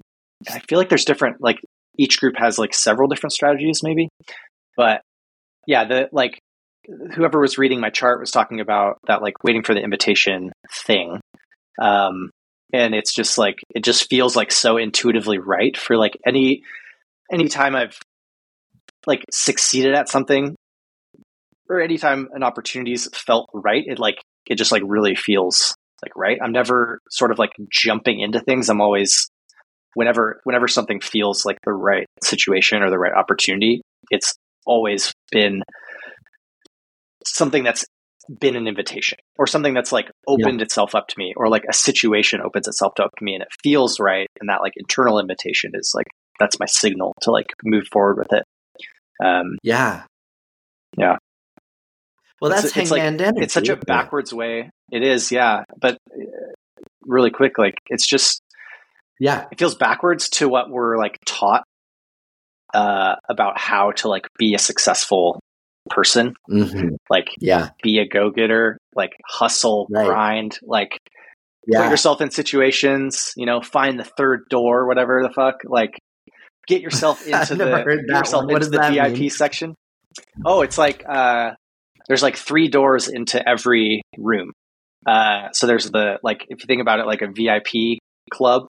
I 0.50 0.60
feel 0.60 0.78
like 0.78 0.90
there's 0.90 1.06
different 1.06 1.38
like 1.40 1.58
each 1.98 2.20
group 2.20 2.36
has 2.38 2.60
like 2.60 2.74
several 2.74 3.08
different 3.08 3.32
strategies 3.32 3.82
maybe, 3.82 4.10
but 4.76 5.02
yeah, 5.68 5.86
the 5.86 6.10
like 6.12 6.40
whoever 7.16 7.40
was 7.40 7.58
reading 7.58 7.80
my 7.80 7.90
chart 7.90 8.20
was 8.20 8.32
talking 8.32 8.60
about 8.60 8.98
that 9.08 9.22
like 9.22 9.44
waiting 9.44 9.64
for 9.64 9.74
the 9.74 9.82
invitation 9.82 10.52
thing. 10.86 11.20
Um, 11.82 12.30
and 12.74 12.94
it's 12.94 13.14
just 13.14 13.38
like 13.38 13.60
it 13.74 13.84
just 13.84 14.10
feels 14.10 14.36
like 14.36 14.52
so 14.52 14.78
intuitively 14.78 15.38
right 15.38 15.78
for 15.78 15.96
like 15.96 16.18
any 16.26 16.64
anytime 17.32 17.76
I've 17.76 17.98
like 19.06 19.24
succeeded 19.32 19.96
at 19.96 20.10
something 20.10 20.56
or 21.70 21.82
anytime 21.82 22.30
an 22.34 22.44
opportunity's 22.44 23.08
felt 23.16 23.50
right, 23.54 23.84
it 23.86 24.00
like 24.00 24.18
it 24.46 24.56
just 24.56 24.72
like 24.72 24.84
really 24.86 25.16
feels 25.16 25.76
like 26.02 26.16
right. 26.16 26.38
I'm 26.44 26.52
never 26.52 27.00
sort 27.10 27.32
of 27.32 27.40
like 27.40 27.52
jumping 27.72 28.20
into 28.20 28.40
things. 28.42 28.70
I'm 28.70 28.82
always 28.82 29.30
whenever 29.94 30.42
whenever 30.44 30.68
something 30.68 31.00
feels 31.00 31.46
like 31.46 31.58
the 31.64 31.72
right 31.72 32.08
situation 32.24 32.82
or 32.82 32.90
the 32.90 33.00
right 33.00 33.14
opportunity, 33.14 33.82
it's 34.10 34.34
always 34.66 35.14
been 35.32 35.62
something 37.26 37.64
that's 37.64 37.86
been 38.40 38.56
an 38.56 38.68
invitation 38.68 39.18
or 39.38 39.46
something 39.46 39.74
that's 39.74 39.92
like 39.92 40.10
opened 40.28 40.62
itself 40.62 40.96
up 40.96 41.08
to 41.08 41.16
me 41.18 41.34
or 41.36 41.50
like 41.50 41.64
a 41.70 41.74
situation 41.74 42.40
opens 42.42 42.68
itself 42.68 42.94
up 43.02 43.12
to 43.18 43.24
me 43.24 43.34
and 43.34 43.44
it 43.44 43.50
feels 43.64 44.00
right 44.00 44.28
and 44.40 44.50
that 44.50 44.62
like 44.62 44.74
internal 44.78 45.20
invitation 45.20 45.72
is 45.74 45.92
like 45.94 46.08
that's 46.40 46.58
my 46.60 46.66
signal 46.66 47.14
to 47.22 47.32
like 47.32 47.48
move 47.64 47.84
forward 47.92 48.18
with 48.18 48.32
it. 48.32 48.44
Um 49.24 49.58
yeah. 49.62 50.04
Yeah. 50.98 51.18
well 52.40 52.52
It's- 52.52 52.64
that's 52.64 52.78
it's 52.78 52.92
like- 52.92 53.02
energy 53.02 53.42
it's 53.42 53.54
such 53.54 53.68
a 53.70 53.74
it? 53.74 53.86
backwards 53.86 54.34
way. 54.34 54.70
It 54.92 55.04
is 55.04 55.32
yeah. 55.32 55.64
But 55.80 55.98
uh, 56.16 56.24
really 57.02 57.32
quick 57.32 57.58
like 57.58 57.76
it's 57.88 58.08
just 58.08 58.42
yeah. 59.20 59.46
it 59.52 59.60
feels 59.60 59.76
backwards 59.76 60.30
to 60.30 60.48
what 60.48 60.70
we're 60.70 60.98
like 60.98 61.20
taught 61.26 61.64
uh 62.74 63.16
about 63.30 63.58
how 63.60 63.92
to 63.92 64.08
like 64.08 64.28
be 64.38 64.54
a 64.56 64.60
successful 64.60 65.40
person 65.90 66.34
hmm 66.48 66.90
like 67.10 67.28
yeah 67.40 67.70
be 67.82 68.00
a 68.00 68.08
go-getter 68.08 68.78
like 68.96 69.12
hustle 69.28 69.88
Right. 69.90 70.06
grind 70.06 70.60
like 70.64 70.98
put 71.68 71.90
yourself 71.90 72.22
in 72.22 72.32
situations 72.32 73.34
you 73.36 73.46
know 73.46 73.62
find 73.62 74.00
the 74.00 74.04
third 74.18 74.44
door 74.50 74.88
whatever 74.88 75.22
the 75.24 75.34
fuck 75.34 75.56
like 75.66 75.98
get 76.68 76.82
yourself 76.82 77.26
into 77.28 77.56
the 77.56 77.84
get 78.08 78.18
yourself 78.18 78.50
into 78.50 78.70
the 78.70 78.80
vip 78.80 79.14
mean? 79.14 79.30
section 79.30 79.76
Oh, 80.46 80.62
it's 80.62 80.78
like 80.78 81.04
uh, 81.08 81.52
there's 82.08 82.24
like 82.24 82.38
three 82.38 82.68
doors 82.68 83.08
into 83.08 83.48
every 83.48 84.02
room. 84.18 84.52
Uh, 85.06 85.52
so 85.52 85.68
there's 85.68 85.90
the 85.90 86.20
like 86.24 86.46
if 86.50 86.62
you 86.62 86.66
think 86.68 86.82
about 86.82 87.00
it 87.00 87.06
like 87.06 87.22
a 87.22 87.28
VIP 87.28 88.00
club. 88.32 88.68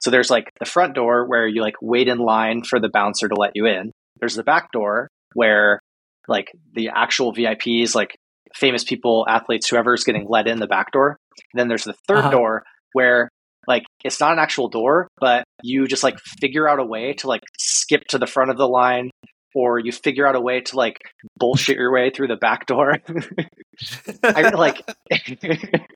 So 0.00 0.10
there's 0.10 0.30
like 0.30 0.50
the 0.58 0.66
front 0.66 0.94
door 0.94 1.26
where 1.26 1.46
you 1.46 1.62
like 1.62 1.76
wait 1.80 2.08
in 2.08 2.18
line 2.18 2.62
for 2.62 2.80
the 2.80 2.88
bouncer 2.88 3.28
to 3.28 3.34
let 3.34 3.52
you 3.54 3.66
in. 3.66 3.92
There's 4.20 4.34
the 4.34 4.42
back 4.42 4.72
door 4.72 5.08
where 5.34 5.80
like 6.28 6.50
the 6.72 6.90
actual 6.94 7.32
VIPs, 7.32 7.94
like 7.94 8.16
famous 8.54 8.84
people, 8.84 9.26
athletes, 9.28 9.68
whoever's 9.68 10.04
getting 10.04 10.26
let 10.28 10.48
in 10.48 10.58
the 10.58 10.66
back 10.66 10.92
door. 10.92 11.18
And 11.52 11.60
then 11.60 11.68
there's 11.68 11.84
the 11.84 11.94
3rd 12.08 12.18
uh-huh. 12.18 12.30
door 12.30 12.62
where 12.92 13.28
like 13.68 13.82
it's 14.04 14.20
not 14.20 14.32
an 14.32 14.38
actual 14.38 14.68
door, 14.68 15.08
but 15.18 15.44
you 15.62 15.86
just 15.86 16.02
like 16.02 16.18
figure 16.40 16.68
out 16.68 16.80
a 16.80 16.84
way 16.84 17.14
to 17.14 17.26
like 17.26 17.42
skip 17.58 18.04
to 18.08 18.18
the 18.18 18.26
front 18.26 18.50
of 18.50 18.56
the 18.56 18.68
line 18.68 19.10
or 19.56 19.78
you 19.78 19.90
figure 19.90 20.28
out 20.28 20.36
a 20.36 20.40
way 20.40 20.60
to 20.60 20.76
like 20.76 20.98
bullshit 21.38 21.78
your 21.78 21.90
way 21.90 22.10
through 22.10 22.28
the 22.28 22.36
back 22.36 22.66
door. 22.66 22.92
I 24.22 24.50
like 24.50 24.82
it 25.10 25.88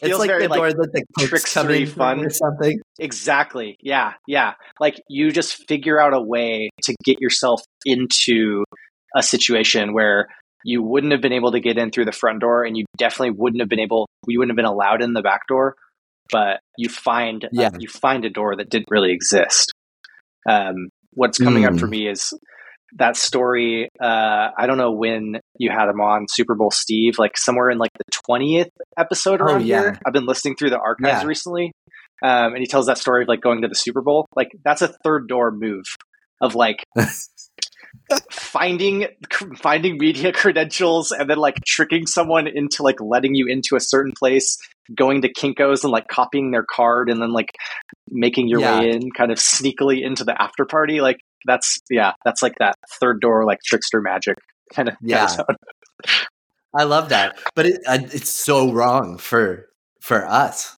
feels 0.00 0.20
like 0.20 0.28
very 0.28 0.46
the 0.46 0.88
like 0.94 1.04
trickstery 1.18 1.88
fun 1.88 2.24
or 2.24 2.30
something. 2.30 2.78
Exactly. 3.00 3.76
Yeah. 3.80 4.12
Yeah. 4.28 4.52
Like 4.78 5.02
you 5.08 5.32
just 5.32 5.66
figure 5.66 6.00
out 6.00 6.14
a 6.14 6.22
way 6.22 6.70
to 6.84 6.94
get 7.04 7.20
yourself 7.20 7.60
into 7.84 8.62
a 9.16 9.22
situation 9.22 9.94
where 9.94 10.28
you 10.64 10.80
wouldn't 10.80 11.10
have 11.10 11.20
been 11.20 11.32
able 11.32 11.50
to 11.50 11.60
get 11.60 11.78
in 11.78 11.90
through 11.90 12.04
the 12.04 12.12
front 12.12 12.38
door 12.38 12.64
and 12.64 12.76
you 12.76 12.84
definitely 12.96 13.32
wouldn't 13.36 13.60
have 13.60 13.68
been 13.68 13.80
able 13.80 14.08
you 14.28 14.38
wouldn't 14.38 14.52
have 14.52 14.64
been 14.64 14.72
allowed 14.72 15.02
in 15.02 15.12
the 15.12 15.22
back 15.22 15.40
door 15.48 15.74
but 16.30 16.60
you 16.78 16.88
find 16.88 17.48
yeah. 17.50 17.66
Uh, 17.66 17.78
you 17.80 17.88
find 17.88 18.24
a 18.24 18.30
door 18.30 18.54
that 18.54 18.70
didn't 18.70 18.86
really 18.90 19.10
exist 19.10 19.72
um, 20.48 20.88
what's 21.14 21.38
coming 21.38 21.64
mm. 21.64 21.72
up 21.72 21.80
for 21.80 21.86
hmm. 21.86 21.90
me 21.90 22.08
is 22.08 22.32
that 22.96 23.16
story 23.16 23.88
uh, 24.00 24.48
i 24.56 24.66
don't 24.66 24.78
know 24.78 24.92
when 24.92 25.40
you 25.58 25.70
had 25.70 25.88
him 25.88 26.00
on 26.00 26.26
super 26.28 26.54
bowl 26.54 26.70
steve 26.70 27.18
like 27.18 27.36
somewhere 27.36 27.70
in 27.70 27.78
like 27.78 27.92
the 27.98 28.04
20th 28.28 28.70
episode 28.98 29.40
around 29.40 29.62
oh, 29.62 29.64
yeah. 29.64 29.80
here 29.80 29.98
i've 30.06 30.12
been 30.12 30.26
listening 30.26 30.54
through 30.56 30.70
the 30.70 30.78
archives 30.78 31.22
yeah. 31.22 31.26
recently 31.26 31.72
um, 32.24 32.52
and 32.52 32.58
he 32.58 32.66
tells 32.66 32.86
that 32.86 32.98
story 32.98 33.22
of 33.22 33.28
like 33.28 33.40
going 33.40 33.62
to 33.62 33.68
the 33.68 33.74
super 33.74 34.00
bowl 34.02 34.26
like 34.36 34.50
that's 34.64 34.82
a 34.82 34.88
third 35.04 35.26
door 35.28 35.50
move 35.50 35.84
of 36.40 36.54
like 36.54 36.84
finding 38.30 39.06
finding 39.56 39.96
media 39.98 40.32
credentials 40.32 41.12
and 41.12 41.28
then 41.28 41.38
like 41.38 41.56
tricking 41.66 42.06
someone 42.06 42.46
into 42.46 42.82
like 42.82 43.00
letting 43.00 43.34
you 43.34 43.46
into 43.46 43.76
a 43.76 43.80
certain 43.80 44.12
place 44.18 44.58
going 44.94 45.22
to 45.22 45.32
Kinko's 45.32 45.84
and 45.84 45.92
like 45.92 46.08
copying 46.08 46.50
their 46.50 46.64
card 46.68 47.08
and 47.08 47.22
then 47.22 47.32
like 47.32 47.50
making 48.10 48.48
your 48.48 48.60
yeah. 48.60 48.80
way 48.80 48.90
in 48.90 49.10
kind 49.10 49.30
of 49.30 49.38
sneakily 49.38 50.04
into 50.04 50.24
the 50.24 50.40
after 50.40 50.64
party 50.64 51.00
like 51.00 51.18
that's 51.46 51.80
yeah, 51.90 52.12
that's 52.24 52.42
like 52.42 52.54
that 52.58 52.76
third 53.00 53.20
door 53.20 53.44
like 53.44 53.58
trickster 53.64 54.00
magic 54.00 54.36
kind 54.72 54.88
of 54.88 54.96
yeah. 55.02 55.26
Kind 55.26 55.40
of 55.40 55.56
I 56.74 56.84
love 56.84 57.10
that, 57.10 57.38
but 57.54 57.66
it, 57.66 57.80
it's 57.86 58.30
so 58.30 58.72
wrong 58.72 59.18
for 59.18 59.68
for 60.00 60.26
us. 60.26 60.76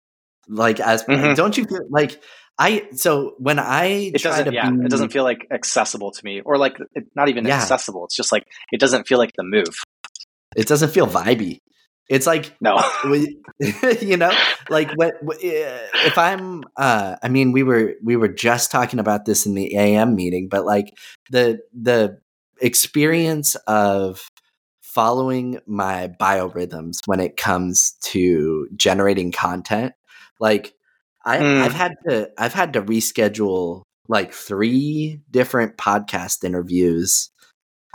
Like 0.49 0.81
as 0.81 1.05
mm-hmm. 1.05 1.35
don't 1.35 1.57
you 1.57 1.65
feel 1.65 1.87
like 1.89 2.21
I 2.59 2.89
so 2.93 3.35
when 3.39 3.59
I 3.59 4.11
it 4.15 4.23
doesn't 4.23 4.53
yeah 4.53 4.71
be, 4.71 4.85
it 4.85 4.91
doesn't 4.91 5.11
feel 5.11 5.25
like 5.25 5.47
accessible 5.53 6.11
to 6.11 6.25
me 6.25 6.41
or 6.41 6.59
like 6.59 6.77
it, 6.95 7.05
not 7.15 7.29
even 7.29 7.47
yeah. 7.47 7.57
accessible. 7.57 8.05
It's 8.05 8.17
just 8.17 8.33
like 8.33 8.45
it 8.73 8.81
doesn't 8.81 9.07
feel 9.07 9.19
like 9.19 9.33
the 9.37 9.45
move. 9.45 9.83
It 10.57 10.69
doesn't 10.69 10.91
feel 10.91 11.07
vibey. 11.07 11.59
It's 12.09 12.27
like 12.27 12.55
no, 12.61 12.83
you 14.01 14.17
know, 14.17 14.33
like 14.69 14.91
what 14.93 15.15
if 15.23 16.19
I'm? 16.19 16.65
uh 16.77 17.17
I 17.23 17.29
mean, 17.29 17.53
we 17.53 17.63
were 17.63 17.95
we 18.03 18.17
were 18.17 18.29
just 18.29 18.71
talking 18.71 18.99
about 18.99 19.25
this 19.25 19.47
in 19.47 19.55
the 19.55 19.77
AM 19.77 20.15
meeting, 20.15 20.49
but 20.49 20.65
like 20.65 20.95
the 21.31 21.61
the 21.73 22.21
experience 22.61 23.55
of 23.67 24.29
following 24.83 25.59
my 25.67 26.09
biorhythms 26.21 26.99
when 27.07 27.21
it 27.21 27.37
comes 27.37 27.93
to 28.03 28.69
generating 28.77 29.33
content, 29.33 29.93
like 30.41 30.75
I, 31.25 31.39
mm. 31.39 31.63
I've 31.63 31.73
had 31.73 31.95
to 32.07 32.31
I've 32.39 32.55
had 32.55 32.75
to 32.75 32.83
reschedule 32.83 33.83
like 34.09 34.33
three 34.33 35.21
different 35.31 35.77
podcast 35.79 36.45
interviews 36.45 37.31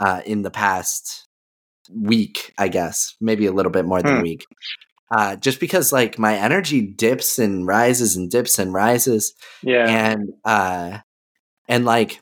uh, 0.00 0.20
in 0.26 0.42
the 0.42 0.50
past 0.50 1.26
week, 1.94 2.52
I 2.58 2.68
guess, 2.68 3.14
maybe 3.20 3.46
a 3.46 3.52
little 3.52 3.72
bit 3.72 3.84
more 3.84 4.02
than 4.02 4.16
hmm. 4.16 4.22
week. 4.22 4.46
Uh, 5.12 5.34
just 5.36 5.58
because 5.58 5.92
like 5.92 6.18
my 6.18 6.36
energy 6.36 6.80
dips 6.80 7.38
and 7.38 7.66
rises 7.66 8.16
and 8.16 8.30
dips 8.30 8.58
and 8.58 8.72
rises. 8.72 9.34
Yeah. 9.62 9.86
And 9.88 10.32
uh 10.44 10.98
and 11.68 11.84
like 11.84 12.20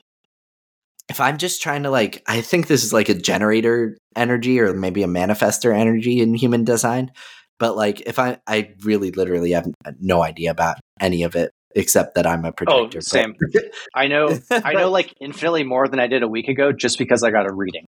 if 1.11 1.21
I'm 1.21 1.37
just 1.37 1.63
trying 1.63 1.83
to 1.83 1.91
like 1.91 2.23
I 2.27 2.41
think 2.41 2.67
this 2.67 2.85
is 2.85 2.93
like 2.93 3.11
a 3.11 3.15
generator 3.15 3.99
energy 4.17 4.59
or 4.59 4.73
maybe 4.73 5.03
a 5.03 5.07
manifester 5.07 5.77
energy 5.77 6.21
in 6.21 6.35
human 6.35 6.65
design. 6.65 7.13
But 7.59 7.77
like 7.77 8.01
if 8.03 8.19
I 8.19 8.39
I 8.47 8.75
really 8.83 9.11
literally 9.11 9.53
have 9.53 9.67
no 10.01 10.23
idea 10.23 10.51
about 10.51 10.77
any 10.99 11.25
of 11.25 11.37
it 11.37 11.51
except 11.75 12.15
that 12.15 12.27
I'm 12.27 12.45
a 12.45 12.53
projector. 12.53 12.99
Oh, 12.99 13.01
same. 13.01 13.35
I 13.95 14.07
know 14.07 14.39
I 14.51 14.73
know 14.73 14.91
like 14.91 15.15
infinitely 15.21 15.65
more 15.65 15.89
than 15.89 16.01
I 16.01 16.07
did 16.07 16.23
a 16.23 16.29
week 16.29 16.49
ago 16.49 16.73
just 16.73 16.99
because 16.99 17.23
I 17.23 17.31
got 17.31 17.47
a 17.47 17.53
reading. 17.53 17.85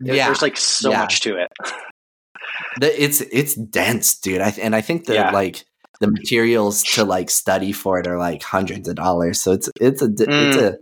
Yeah, 0.00 0.26
there's 0.26 0.42
like 0.42 0.56
so 0.56 0.90
yeah. 0.90 1.00
much 1.00 1.20
to 1.20 1.36
it. 1.36 1.52
the, 2.80 3.02
it's 3.02 3.20
it's 3.20 3.54
dense, 3.54 4.18
dude. 4.18 4.40
I, 4.40 4.50
and 4.60 4.74
I 4.74 4.80
think 4.80 5.06
the 5.06 5.14
yeah. 5.14 5.30
like 5.30 5.64
the 6.00 6.10
materials 6.10 6.82
to 6.82 7.04
like 7.04 7.30
study 7.30 7.72
for 7.72 7.98
it 7.98 8.06
are 8.06 8.18
like 8.18 8.42
hundreds 8.42 8.88
of 8.88 8.96
dollars. 8.96 9.40
So 9.40 9.52
it's 9.52 9.70
it's 9.80 10.02
a 10.02 10.08
mm. 10.08 10.48
it's 10.48 10.56
a 10.56 10.78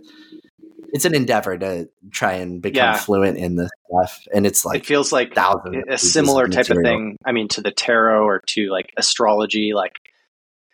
it's 0.94 1.05
an 1.05 1.14
endeavor 1.14 1.59
to 1.59 1.88
try 2.12 2.35
and 2.35 2.62
become 2.62 2.77
yeah. 2.77 2.96
fluent 2.96 3.37
in 3.37 3.57
this 3.57 3.70
stuff, 3.90 4.20
and 4.33 4.46
it's 4.46 4.64
like 4.64 4.83
it 4.83 4.87
feels 4.87 5.12
like 5.12 5.37
a 5.37 5.98
similar 5.98 6.44
of 6.44 6.53
type 6.53 6.70
of 6.70 6.79
thing. 6.83 7.16
I 7.24 7.33
mean, 7.33 7.48
to 7.48 7.62
the 7.62 7.72
tarot 7.72 8.24
or 8.24 8.40
to 8.48 8.70
like 8.70 8.92
astrology. 8.96 9.72
Like, 9.74 9.92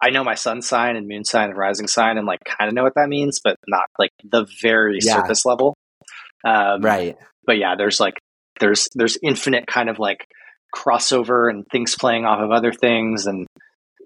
I 0.03 0.11
know 0.11 0.23
my 0.23 0.35
sun 0.35 0.61
sign 0.61 0.97
and 0.97 1.09
moon 1.09 1.25
sign 1.25 1.49
and 1.49 1.59
rising 1.59 1.89
sign, 1.89 2.19
and 2.19 2.27
like 2.27 2.41
kind 2.45 2.69
of 2.69 2.75
know 2.75 2.83
what 2.83 2.95
that 2.97 3.09
means, 3.09 3.41
but 3.43 3.57
not 3.67 3.89
like 3.99 4.13
the 4.23 4.47
very 4.61 4.99
yeah. 5.01 5.15
surface 5.15 5.47
level. 5.47 5.75
Um, 6.45 6.83
right. 6.83 7.17
But 7.47 7.57
yeah, 7.57 7.75
there's 7.77 7.99
like 7.99 8.20
there's 8.61 8.89
there's 8.95 9.19
infinite 9.23 9.67
kind 9.67 9.89
of 9.89 9.99
like 9.99 10.27
crossover 10.75 11.51
and 11.51 11.67
things 11.67 11.97
playing 11.97 12.25
off 12.25 12.41
of 12.41 12.51
other 12.51 12.73
things 12.73 13.27
and 13.27 13.47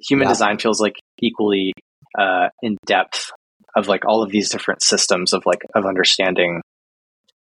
human 0.08 0.26
yeah. 0.26 0.32
design 0.32 0.58
feels 0.58 0.80
like 0.80 0.94
equally 1.20 1.72
uh, 2.18 2.48
in 2.62 2.76
depth 2.86 3.30
of 3.76 3.88
like 3.88 4.04
all 4.06 4.22
of 4.22 4.30
these 4.30 4.48
different 4.48 4.82
systems 4.82 5.32
of 5.32 5.42
like 5.44 5.62
of 5.74 5.84
understanding 5.84 6.62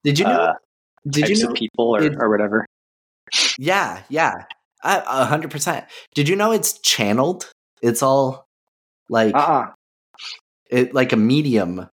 did 0.03 0.19
you 0.19 0.25
know 0.25 0.31
uh, 0.31 0.55
did 1.09 1.29
you 1.29 1.45
know 1.45 1.53
people 1.53 1.95
or, 1.97 2.03
or 2.19 2.31
whatever 2.31 2.67
yeah 3.59 4.03
yeah 4.09 4.33
a 4.83 5.25
hundred 5.25 5.51
percent 5.51 5.85
did 6.15 6.29
you 6.29 6.37
know 6.37 6.53
it's 6.53 6.79
channeled 6.81 7.51
it's 7.83 8.03
all 8.03 8.47
like 9.09 9.35
uh-uh. 9.35 9.67
it 10.71 10.95
like 10.95 11.13
a 11.13 11.17
medium 11.17 11.89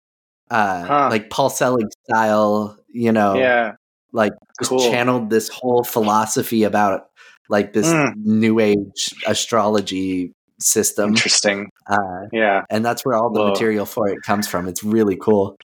uh 0.49 0.83
huh. 0.83 1.07
like 1.09 1.29
paul 1.29 1.49
selig 1.49 1.87
style 2.05 2.77
you 2.89 3.11
know 3.11 3.35
yeah 3.35 3.73
like 4.13 4.33
just 4.59 4.69
cool. 4.69 4.79
channeled 4.79 5.29
this 5.29 5.49
whole 5.49 5.83
philosophy 5.83 6.63
about 6.63 7.07
like 7.49 7.73
this 7.73 7.87
mm. 7.87 8.13
new 8.17 8.59
age 8.59 9.13
astrology 9.27 10.33
system. 10.59 11.09
Interesting. 11.09 11.69
Uh, 11.87 12.27
yeah, 12.31 12.61
and 12.69 12.85
that's 12.85 13.05
where 13.05 13.15
all 13.15 13.31
the 13.31 13.39
Whoa. 13.39 13.49
material 13.49 13.85
for 13.85 14.07
it 14.09 14.19
comes 14.25 14.47
from. 14.47 14.67
It's 14.67 14.83
really 14.83 15.15
cool. 15.15 15.57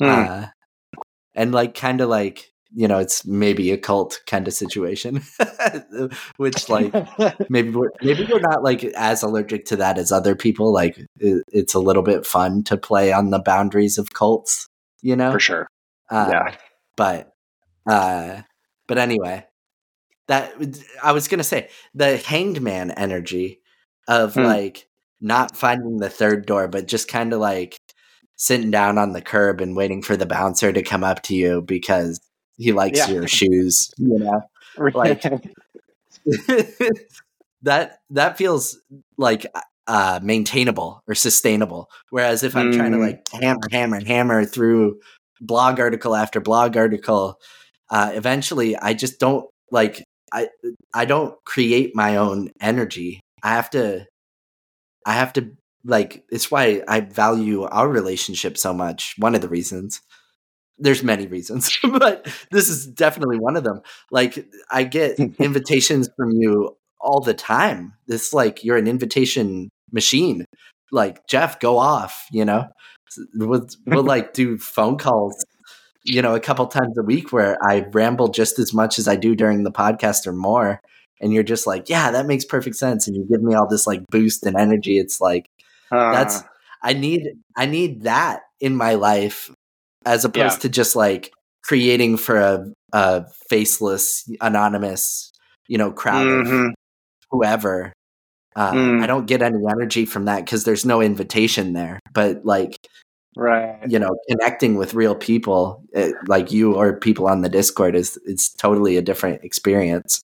Mm. 0.00 0.28
Uh, 0.28 0.46
and 1.34 1.52
like 1.52 1.74
kind 1.74 2.00
of 2.00 2.08
like 2.08 2.52
you 2.74 2.88
know 2.88 2.98
it's 2.98 3.24
maybe 3.24 3.70
a 3.70 3.78
cult 3.78 4.20
kind 4.26 4.48
of 4.48 4.54
situation 4.54 5.22
which 6.36 6.68
like 6.68 6.92
maybe 7.50 7.70
we're 7.70 7.90
maybe 8.02 8.26
we're 8.30 8.40
not 8.40 8.62
like 8.62 8.84
as 8.96 9.22
allergic 9.22 9.64
to 9.66 9.76
that 9.76 9.96
as 9.96 10.10
other 10.10 10.34
people 10.34 10.72
like 10.72 10.98
it, 11.18 11.42
it's 11.52 11.74
a 11.74 11.78
little 11.78 12.02
bit 12.02 12.26
fun 12.26 12.62
to 12.64 12.76
play 12.76 13.12
on 13.12 13.30
the 13.30 13.38
boundaries 13.38 13.96
of 13.98 14.12
cults 14.12 14.66
you 15.02 15.14
know 15.14 15.30
for 15.30 15.40
sure 15.40 15.68
uh, 16.10 16.28
yeah 16.32 16.56
but 16.96 17.33
uh, 17.88 18.42
but 18.86 18.98
anyway, 18.98 19.46
that 20.28 20.54
I 21.02 21.12
was 21.12 21.28
gonna 21.28 21.44
say 21.44 21.68
the 21.94 22.16
hanged 22.16 22.60
man 22.60 22.90
energy 22.90 23.60
of 24.08 24.34
hmm. 24.34 24.42
like 24.42 24.88
not 25.20 25.56
finding 25.56 25.98
the 25.98 26.10
third 26.10 26.46
door, 26.46 26.68
but 26.68 26.86
just 26.86 27.08
kind 27.08 27.32
of 27.32 27.40
like 27.40 27.78
sitting 28.36 28.70
down 28.70 28.98
on 28.98 29.12
the 29.12 29.22
curb 29.22 29.60
and 29.60 29.76
waiting 29.76 30.02
for 30.02 30.16
the 30.16 30.26
bouncer 30.26 30.72
to 30.72 30.82
come 30.82 31.04
up 31.04 31.22
to 31.22 31.34
you 31.34 31.62
because 31.62 32.20
he 32.56 32.72
likes 32.72 32.98
yeah. 32.98 33.08
your 33.08 33.28
shoes, 33.28 33.90
you 33.96 34.18
know, 34.18 34.42
like 34.94 35.22
that. 37.62 37.98
That 38.10 38.38
feels 38.38 38.78
like 39.16 39.46
uh, 39.86 40.20
maintainable 40.22 41.02
or 41.06 41.14
sustainable. 41.14 41.90
Whereas 42.10 42.42
if 42.42 42.56
I'm 42.56 42.72
mm. 42.72 42.76
trying 42.76 42.92
to 42.92 42.98
hmm. 42.98 43.04
like 43.04 43.28
hammer, 43.32 43.68
hammer, 43.70 44.04
hammer 44.04 44.44
through 44.44 45.00
blog 45.40 45.80
article 45.80 46.14
after 46.14 46.40
blog 46.40 46.76
article 46.76 47.38
uh, 47.90 48.12
eventually 48.14 48.76
I 48.76 48.94
just 48.94 49.18
don't 49.20 49.46
like 49.70 50.02
I 50.32 50.48
I 50.92 51.04
don't 51.04 51.36
create 51.44 51.94
my 51.94 52.16
own 52.16 52.50
energy. 52.60 53.20
I 53.42 53.50
have 53.50 53.70
to 53.70 54.06
I 55.06 55.14
have 55.14 55.32
to 55.34 55.52
like 55.84 56.24
it's 56.30 56.50
why 56.50 56.82
I 56.88 57.00
value 57.00 57.62
our 57.64 57.88
relationship 57.88 58.56
so 58.56 58.72
much. 58.72 59.14
One 59.18 59.34
of 59.34 59.40
the 59.40 59.48
reasons 59.48 60.00
there's 60.78 61.02
many 61.02 61.26
reasons, 61.26 61.78
but 61.98 62.26
this 62.50 62.68
is 62.68 62.86
definitely 62.86 63.38
one 63.38 63.56
of 63.56 63.64
them. 63.64 63.80
Like 64.10 64.46
I 64.70 64.84
get 64.84 65.18
invitations 65.38 66.08
from 66.16 66.30
you 66.32 66.76
all 67.00 67.20
the 67.20 67.34
time. 67.34 67.94
This 68.06 68.32
like 68.32 68.64
you're 68.64 68.76
an 68.76 68.88
invitation 68.88 69.70
machine. 69.92 70.44
Like 70.90 71.26
Jeff, 71.26 71.60
go 71.60 71.78
off. 71.78 72.26
You 72.32 72.44
know, 72.44 72.68
we'll, 73.34 73.66
we'll 73.86 74.02
like 74.04 74.32
do 74.32 74.58
phone 74.58 74.98
calls. 74.98 75.44
You 76.06 76.20
know, 76.20 76.34
a 76.34 76.40
couple 76.40 76.66
times 76.66 76.98
a 76.98 77.02
week 77.02 77.32
where 77.32 77.56
I 77.66 77.86
ramble 77.92 78.28
just 78.28 78.58
as 78.58 78.74
much 78.74 78.98
as 78.98 79.08
I 79.08 79.16
do 79.16 79.34
during 79.34 79.62
the 79.62 79.72
podcast 79.72 80.26
or 80.26 80.34
more. 80.34 80.80
And 81.20 81.32
you're 81.32 81.42
just 81.42 81.66
like, 81.66 81.88
yeah, 81.88 82.10
that 82.10 82.26
makes 82.26 82.44
perfect 82.44 82.76
sense. 82.76 83.06
And 83.06 83.16
you 83.16 83.26
give 83.30 83.42
me 83.42 83.54
all 83.54 83.66
this 83.66 83.86
like 83.86 84.06
boost 84.08 84.44
and 84.44 84.54
energy. 84.54 84.98
It's 84.98 85.18
like, 85.18 85.48
uh, 85.90 86.12
that's, 86.12 86.42
I 86.82 86.92
need, 86.92 87.38
I 87.56 87.64
need 87.64 88.02
that 88.02 88.42
in 88.60 88.76
my 88.76 88.94
life 88.94 89.50
as 90.04 90.26
opposed 90.26 90.56
yeah. 90.56 90.62
to 90.62 90.68
just 90.68 90.94
like 90.94 91.32
creating 91.62 92.18
for 92.18 92.36
a, 92.36 92.66
a 92.92 93.24
faceless, 93.48 94.28
anonymous, 94.42 95.32
you 95.68 95.78
know, 95.78 95.90
crowd 95.90 96.26
mm-hmm. 96.26 96.66
of 96.66 96.74
whoever. 97.30 97.94
Uh, 98.54 98.72
mm. 98.72 99.02
I 99.02 99.06
don't 99.06 99.26
get 99.26 99.40
any 99.40 99.66
energy 99.66 100.04
from 100.04 100.26
that 100.26 100.44
because 100.44 100.64
there's 100.64 100.84
no 100.84 101.00
invitation 101.00 101.72
there. 101.72 101.98
But 102.12 102.44
like, 102.44 102.76
right, 103.36 103.80
you 103.88 103.98
know, 103.98 104.16
connecting 104.28 104.76
with 104.76 104.94
real 104.94 105.14
people 105.14 105.84
it, 105.92 106.14
like 106.26 106.52
you 106.52 106.74
or 106.74 106.98
people 106.98 107.26
on 107.26 107.42
the 107.42 107.48
Discord 107.48 107.94
is 107.94 108.18
it's 108.24 108.48
totally 108.48 108.96
a 108.96 109.02
different 109.02 109.44
experience. 109.44 110.22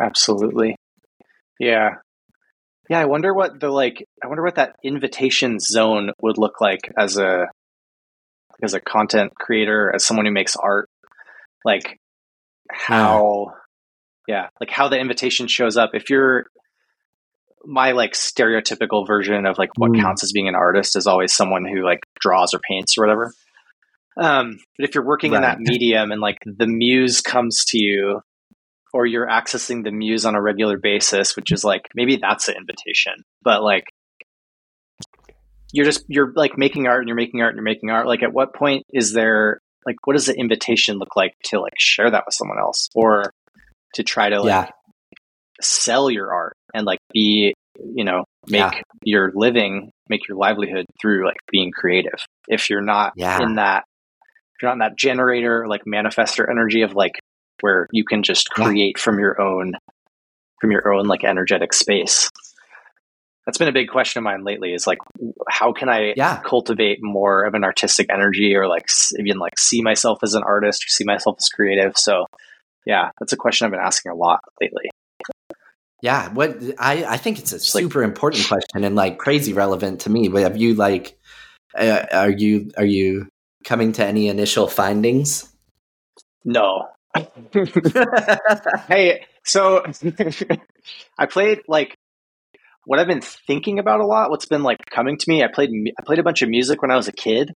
Absolutely, 0.00 0.76
yeah, 1.58 1.96
yeah. 2.88 3.00
I 3.00 3.04
wonder 3.06 3.32
what 3.34 3.60
the 3.60 3.70
like. 3.70 4.06
I 4.22 4.26
wonder 4.26 4.42
what 4.42 4.56
that 4.56 4.76
invitation 4.82 5.58
zone 5.60 6.12
would 6.20 6.38
look 6.38 6.60
like 6.60 6.92
as 6.96 7.16
a 7.16 7.46
as 8.62 8.74
a 8.74 8.80
content 8.80 9.34
creator, 9.34 9.92
as 9.94 10.04
someone 10.04 10.26
who 10.26 10.32
makes 10.32 10.56
art, 10.56 10.88
like 11.64 11.98
how, 12.70 13.54
yeah, 14.28 14.48
like 14.60 14.70
how 14.70 14.88
the 14.88 14.98
invitation 14.98 15.46
shows 15.46 15.76
up. 15.76 15.90
If 15.94 16.10
you're 16.10 16.46
my 17.64 17.92
like 17.92 18.12
stereotypical 18.12 19.06
version 19.06 19.46
of 19.46 19.58
like 19.58 19.70
what 19.76 19.90
mm. 19.90 20.00
counts 20.00 20.24
as 20.24 20.32
being 20.32 20.48
an 20.48 20.54
artist 20.54 20.96
is 20.96 21.06
always 21.06 21.32
someone 21.32 21.64
who 21.64 21.84
like 21.84 22.00
draws 22.20 22.54
or 22.54 22.60
paints 22.60 22.96
or 22.96 23.02
whatever. 23.02 23.32
Um, 24.16 24.58
but 24.76 24.88
if 24.88 24.94
you're 24.94 25.04
working 25.04 25.32
right. 25.32 25.38
in 25.38 25.42
that 25.42 25.60
medium 25.60 26.12
and 26.12 26.20
like 26.20 26.38
the 26.44 26.66
muse 26.66 27.20
comes 27.20 27.64
to 27.66 27.78
you 27.78 28.22
or 28.92 29.06
you're 29.06 29.26
accessing 29.26 29.84
the 29.84 29.92
muse 29.92 30.24
on 30.24 30.34
a 30.34 30.42
regular 30.42 30.78
basis, 30.78 31.36
which 31.36 31.52
is 31.52 31.64
like 31.64 31.88
maybe 31.94 32.16
that's 32.16 32.48
an 32.48 32.56
invitation, 32.56 33.24
but 33.42 33.62
like 33.62 33.84
you're 35.72 35.86
just 35.86 36.04
you're 36.08 36.32
like 36.34 36.58
making 36.58 36.86
art 36.86 37.00
and 37.00 37.08
you're 37.08 37.16
making 37.16 37.40
art 37.40 37.50
and 37.50 37.56
you're 37.56 37.64
making 37.64 37.90
art 37.90 38.06
like 38.06 38.22
at 38.22 38.32
what 38.32 38.54
point 38.54 38.84
is 38.92 39.12
there 39.12 39.60
like 39.86 39.96
what 40.04 40.14
does 40.14 40.26
the 40.26 40.34
invitation 40.34 40.98
look 40.98 41.14
like 41.16 41.34
to 41.44 41.60
like 41.60 41.74
share 41.78 42.10
that 42.10 42.24
with 42.26 42.34
someone 42.34 42.58
else 42.58 42.88
or 42.94 43.32
to 43.94 44.02
try 44.02 44.28
to 44.28 44.40
like 44.40 44.48
yeah. 44.48 44.70
Sell 45.64 46.10
your 46.10 46.32
art 46.32 46.54
and 46.74 46.86
like 46.86 46.98
be 47.12 47.54
you 47.94 48.04
know 48.04 48.24
make 48.48 48.60
yeah. 48.60 48.80
your 49.04 49.32
living 49.34 49.90
make 50.08 50.26
your 50.28 50.36
livelihood 50.36 50.86
through 51.00 51.26
like 51.26 51.38
being 51.50 51.70
creative 51.70 52.18
if 52.48 52.68
you're 52.68 52.82
not 52.82 53.12
yeah. 53.16 53.42
in 53.42 53.56
that 53.56 53.84
if 54.54 54.62
you're 54.62 54.70
not 54.70 54.74
in 54.74 54.90
that 54.90 54.98
generator 54.98 55.66
like 55.68 55.82
manifester 55.84 56.48
energy 56.50 56.82
of 56.82 56.94
like 56.94 57.12
where 57.60 57.86
you 57.92 58.04
can 58.04 58.22
just 58.22 58.50
create 58.50 58.98
from 58.98 59.18
your 59.18 59.40
own 59.40 59.74
from 60.60 60.70
your 60.70 60.92
own 60.92 61.06
like 61.06 61.24
energetic 61.24 61.72
space 61.72 62.30
that's 63.46 63.58
been 63.58 63.68
a 63.68 63.72
big 63.72 63.88
question 63.88 64.18
of 64.18 64.24
mine 64.24 64.44
lately 64.44 64.72
is 64.72 64.86
like 64.86 64.98
how 65.48 65.72
can 65.72 65.88
i 65.88 66.12
yeah. 66.16 66.40
cultivate 66.40 66.98
more 67.00 67.44
of 67.44 67.54
an 67.54 67.64
artistic 67.64 68.06
energy 68.10 68.54
or 68.54 68.68
like 68.68 68.86
even 69.18 69.38
like 69.38 69.58
see 69.58 69.82
myself 69.82 70.18
as 70.22 70.34
an 70.34 70.42
artist 70.42 70.84
or 70.84 70.88
see 70.88 71.04
myself 71.04 71.36
as 71.38 71.48
creative 71.48 71.96
so 71.96 72.26
yeah 72.86 73.10
that's 73.18 73.32
a 73.32 73.36
question 73.36 73.64
i've 73.64 73.70
been 73.70 73.80
asking 73.80 74.12
a 74.12 74.14
lot 74.14 74.40
lately 74.60 74.90
yeah 76.02 76.32
what 76.32 76.56
i 76.78 77.04
i 77.04 77.16
think 77.16 77.38
it's 77.38 77.52
a 77.52 77.56
it's 77.56 77.68
super 77.68 78.00
like, 78.00 78.08
important 78.08 78.46
question 78.46 78.84
and 78.84 78.94
like 78.96 79.18
crazy 79.18 79.52
relevant 79.52 80.00
to 80.00 80.10
me 80.10 80.28
but 80.28 80.42
have 80.42 80.56
you 80.56 80.74
like 80.74 81.18
uh, 81.76 82.04
are 82.12 82.30
you 82.30 82.70
are 82.76 82.84
you 82.84 83.28
coming 83.64 83.92
to 83.92 84.04
any 84.04 84.28
initial 84.28 84.66
findings 84.66 85.52
no 86.44 86.88
hey 88.88 89.24
so 89.44 89.84
i 91.18 91.26
played 91.26 91.60
like 91.68 91.96
what 92.84 92.98
I've 92.98 93.06
been 93.06 93.20
thinking 93.20 93.78
about 93.78 94.00
a 94.00 94.06
lot, 94.06 94.30
what's 94.30 94.46
been 94.46 94.62
like 94.62 94.78
coming 94.90 95.16
to 95.16 95.24
me, 95.28 95.44
I 95.44 95.48
played 95.48 95.70
I 95.70 96.02
played 96.04 96.18
a 96.18 96.22
bunch 96.22 96.42
of 96.42 96.48
music 96.48 96.82
when 96.82 96.90
I 96.90 96.96
was 96.96 97.08
a 97.08 97.12
kid. 97.12 97.52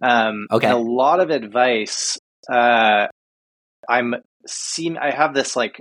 Um, 0.00 0.46
okay. 0.50 0.66
And 0.66 0.74
a 0.74 0.80
lot 0.80 1.20
of 1.20 1.30
advice. 1.30 2.18
Uh, 2.50 3.08
I'm 3.88 4.14
seem 4.46 4.96
I 5.00 5.10
have 5.10 5.34
this 5.34 5.56
like 5.56 5.80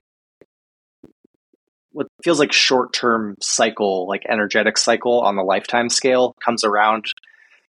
what 1.91 2.07
feels 2.23 2.39
like 2.39 2.51
short 2.51 2.93
term 2.93 3.35
cycle, 3.41 4.07
like 4.07 4.23
energetic 4.29 4.77
cycle 4.77 5.21
on 5.21 5.35
the 5.35 5.43
lifetime 5.43 5.89
scale 5.89 6.35
comes 6.43 6.63
around 6.63 7.05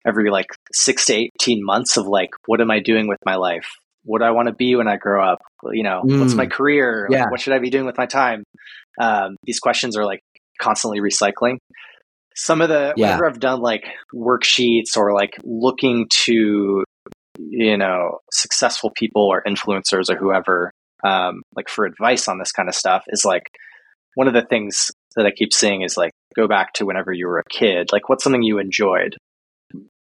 every 0.06 0.30
like 0.30 0.46
six 0.72 1.06
to 1.06 1.14
eighteen 1.14 1.64
months 1.64 1.96
of 1.96 2.06
like 2.06 2.30
what 2.46 2.60
am 2.60 2.70
I 2.70 2.80
doing 2.80 3.08
with 3.08 3.18
my 3.24 3.36
life? 3.36 3.66
What 4.04 4.18
do 4.18 4.24
I 4.24 4.32
want 4.32 4.48
to 4.48 4.54
be 4.54 4.74
when 4.74 4.88
I 4.88 4.96
grow 4.96 5.24
up? 5.24 5.38
You 5.72 5.82
know, 5.82 6.02
mm. 6.04 6.20
what's 6.20 6.34
my 6.34 6.46
mm. 6.46 6.52
career? 6.52 7.06
Yeah. 7.10 7.22
Like, 7.22 7.30
what 7.30 7.40
should 7.40 7.52
I 7.52 7.58
be 7.58 7.70
doing 7.70 7.86
with 7.86 7.98
my 7.98 8.06
time? 8.06 8.44
Um, 9.00 9.36
these 9.44 9.60
questions 9.60 9.96
are 9.96 10.04
like 10.04 10.20
constantly 10.60 11.00
recycling. 11.00 11.58
Some 12.34 12.60
of 12.60 12.68
the 12.68 12.94
yeah. 12.96 13.06
whenever 13.06 13.26
I've 13.28 13.40
done 13.40 13.60
like 13.60 13.84
worksheets 14.14 14.96
or 14.96 15.14
like 15.14 15.34
looking 15.44 16.08
to 16.24 16.84
you 17.38 17.76
know 17.76 18.18
successful 18.30 18.90
people 18.94 19.22
or 19.22 19.42
influencers 19.46 20.10
or 20.10 20.16
whoever 20.16 20.70
um, 21.04 21.42
like 21.56 21.68
for 21.68 21.84
advice 21.84 22.28
on 22.28 22.38
this 22.38 22.52
kind 22.52 22.68
of 22.68 22.74
stuff 22.74 23.04
is 23.08 23.24
like 23.24 23.44
one 24.14 24.28
of 24.28 24.34
the 24.34 24.42
things 24.42 24.90
that 25.16 25.26
I 25.26 25.30
keep 25.30 25.52
seeing 25.52 25.82
is 25.82 25.96
like 25.96 26.12
go 26.34 26.48
back 26.48 26.74
to 26.74 26.86
whenever 26.86 27.12
you 27.12 27.26
were 27.26 27.38
a 27.38 27.44
kid. 27.44 27.90
Like 27.92 28.08
what's 28.08 28.24
something 28.24 28.42
you 28.42 28.58
enjoyed? 28.58 29.16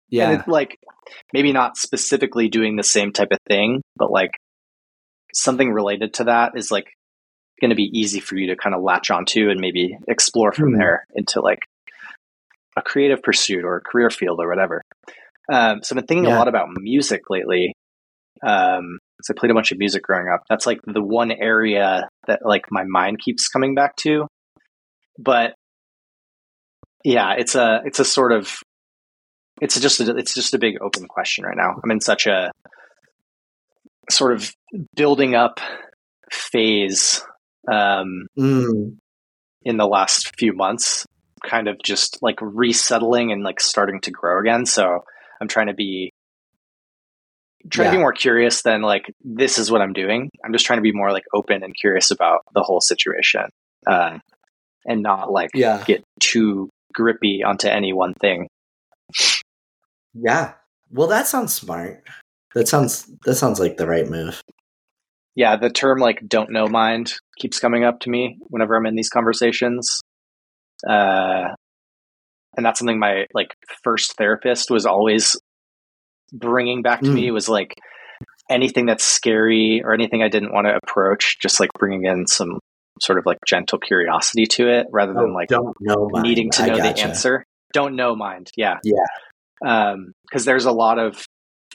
Yeah. 0.08 0.30
And 0.30 0.48
like 0.48 0.78
maybe 1.32 1.52
not 1.52 1.76
specifically 1.76 2.48
doing 2.48 2.76
the 2.76 2.82
same 2.82 3.12
type 3.12 3.32
of 3.32 3.38
thing, 3.48 3.82
but 3.96 4.10
like 4.10 4.32
something 5.34 5.70
related 5.72 6.14
to 6.14 6.24
that 6.24 6.52
is 6.56 6.70
like 6.70 6.86
going 7.60 7.70
to 7.70 7.76
be 7.76 7.90
easy 7.92 8.20
for 8.20 8.36
you 8.36 8.48
to 8.48 8.56
kind 8.56 8.74
of 8.74 8.82
latch 8.82 9.10
onto 9.10 9.50
and 9.50 9.60
maybe 9.60 9.96
explore 10.08 10.52
from 10.52 10.70
mm-hmm. 10.70 10.80
there 10.80 11.06
into 11.14 11.40
like 11.40 11.60
a 12.76 12.82
creative 12.82 13.22
pursuit 13.22 13.64
or 13.64 13.76
a 13.76 13.80
career 13.80 14.10
field 14.10 14.38
or 14.40 14.48
whatever. 14.48 14.82
Um, 15.50 15.82
so 15.82 15.94
I've 15.94 16.00
been 16.00 16.06
thinking 16.06 16.24
yeah. 16.26 16.36
a 16.36 16.38
lot 16.38 16.48
about 16.48 16.68
music 16.70 17.30
lately. 17.30 17.72
Um, 18.46 18.98
I 19.30 19.32
played 19.36 19.50
a 19.50 19.54
bunch 19.54 19.72
of 19.72 19.78
music 19.78 20.02
growing 20.02 20.28
up. 20.28 20.42
That's 20.48 20.66
like 20.66 20.80
the 20.86 21.02
one 21.02 21.32
area 21.32 22.08
that 22.26 22.40
like 22.44 22.66
my 22.70 22.84
mind 22.84 23.18
keeps 23.18 23.48
coming 23.48 23.74
back 23.74 23.96
to. 23.96 24.26
But 25.18 25.54
yeah, 27.04 27.34
it's 27.38 27.54
a 27.54 27.80
it's 27.84 28.00
a 28.00 28.04
sort 28.04 28.32
of 28.32 28.56
it's 29.60 29.78
just 29.80 30.00
a, 30.00 30.16
it's 30.16 30.34
just 30.34 30.54
a 30.54 30.58
big 30.58 30.76
open 30.80 31.06
question 31.06 31.44
right 31.44 31.56
now. 31.56 31.80
I'm 31.82 31.90
in 31.90 32.00
such 32.00 32.26
a 32.26 32.50
sort 34.10 34.34
of 34.34 34.52
building 34.94 35.34
up 35.34 35.60
phase 36.30 37.24
um, 37.70 38.26
mm. 38.38 38.96
in 39.62 39.76
the 39.76 39.86
last 39.86 40.36
few 40.38 40.52
months, 40.52 41.06
kind 41.44 41.68
of 41.68 41.76
just 41.82 42.18
like 42.22 42.38
resettling 42.40 43.32
and 43.32 43.42
like 43.42 43.60
starting 43.60 44.00
to 44.02 44.10
grow 44.10 44.40
again. 44.40 44.66
So 44.66 45.00
I'm 45.40 45.48
trying 45.48 45.68
to 45.68 45.74
be 45.74 46.12
trying 47.70 47.86
yeah. 47.86 47.90
to 47.92 47.96
be 47.96 48.00
more 48.00 48.12
curious 48.12 48.62
than 48.62 48.82
like 48.82 49.12
this 49.24 49.58
is 49.58 49.70
what 49.70 49.80
I'm 49.80 49.92
doing. 49.92 50.30
I'm 50.44 50.52
just 50.52 50.66
trying 50.66 50.78
to 50.78 50.82
be 50.82 50.92
more 50.92 51.12
like 51.12 51.24
open 51.34 51.62
and 51.62 51.74
curious 51.74 52.10
about 52.10 52.40
the 52.54 52.62
whole 52.62 52.80
situation, 52.80 53.48
uh, 53.86 54.18
and 54.84 55.02
not 55.02 55.30
like 55.30 55.50
yeah. 55.54 55.82
get 55.86 56.04
too 56.20 56.68
grippy 56.92 57.42
onto 57.44 57.68
any 57.68 57.92
one 57.92 58.14
thing. 58.14 58.48
Yeah. 60.14 60.54
Well, 60.90 61.08
that 61.08 61.26
sounds 61.26 61.52
smart. 61.52 62.02
That 62.54 62.68
sounds 62.68 63.10
that 63.24 63.34
sounds 63.34 63.60
like 63.60 63.76
the 63.76 63.86
right 63.86 64.08
move 64.08 64.42
yeah, 65.36 65.56
the 65.56 65.70
term 65.70 65.98
like 65.98 66.26
don't 66.26 66.50
know 66.50 66.66
mind 66.66 67.14
keeps 67.38 67.60
coming 67.60 67.84
up 67.84 68.00
to 68.00 68.10
me 68.10 68.38
whenever 68.48 68.74
I'm 68.74 68.86
in 68.86 68.96
these 68.96 69.10
conversations. 69.10 70.00
Uh, 70.88 71.48
and 72.56 72.64
that's 72.64 72.78
something 72.78 72.98
my 72.98 73.26
like 73.34 73.48
first 73.84 74.16
therapist 74.16 74.70
was 74.70 74.86
always 74.86 75.36
bringing 76.32 76.82
back 76.82 77.00
to 77.00 77.06
mm. 77.06 77.14
me 77.14 77.30
was 77.30 77.48
like 77.48 77.74
anything 78.50 78.86
that's 78.86 79.04
scary 79.04 79.82
or 79.84 79.92
anything 79.92 80.22
I 80.22 80.28
didn't 80.28 80.52
want 80.52 80.66
to 80.66 80.76
approach, 80.76 81.38
just 81.40 81.60
like 81.60 81.70
bringing 81.78 82.04
in 82.04 82.26
some 82.26 82.58
sort 83.00 83.18
of 83.18 83.26
like 83.26 83.38
gentle 83.46 83.78
curiosity 83.78 84.46
to 84.46 84.68
it 84.68 84.86
rather 84.90 85.12
than 85.12 85.30
oh, 85.30 85.34
like 85.34 85.48
don't 85.48 85.76
know 85.80 86.08
needing 86.14 86.50
to 86.50 86.66
know 86.66 86.76
the 86.76 86.98
answer. 86.98 87.44
Don't 87.72 87.96
know 87.96 88.14
mind. 88.16 88.50
Yeah. 88.56 88.78
Yeah. 88.84 89.04
Um, 89.64 90.12
cause 90.32 90.44
there's 90.44 90.64
a 90.64 90.72
lot 90.72 90.98
of 90.98 91.24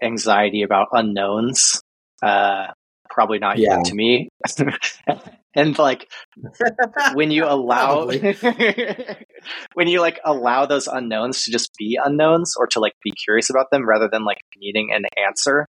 anxiety 0.02 0.64
about 0.64 0.88
unknowns. 0.92 1.82
Uh, 2.24 2.68
probably 3.10 3.40
not 3.40 3.58
yeah. 3.58 3.82
to 3.84 3.94
me. 3.94 4.30
and 5.56 5.78
like 5.78 6.08
when 7.14 7.32
you 7.32 7.46
allow 7.48 8.08
when 9.74 9.88
you 9.88 10.00
like 10.02 10.20
allow 10.24 10.66
those 10.66 10.88
unknowns 10.88 11.44
to 11.44 11.52
just 11.52 11.72
be 11.78 11.98
unknowns 12.04 12.54
or 12.58 12.68
to 12.68 12.80
like 12.80 12.94
be 13.04 13.12
curious 13.12 13.50
about 13.50 13.68
them 13.72 13.88
rather 13.88 14.10
than 14.12 14.24
like 14.24 14.40
needing 14.58 14.92
an 14.94 15.04
answer, 15.26 15.66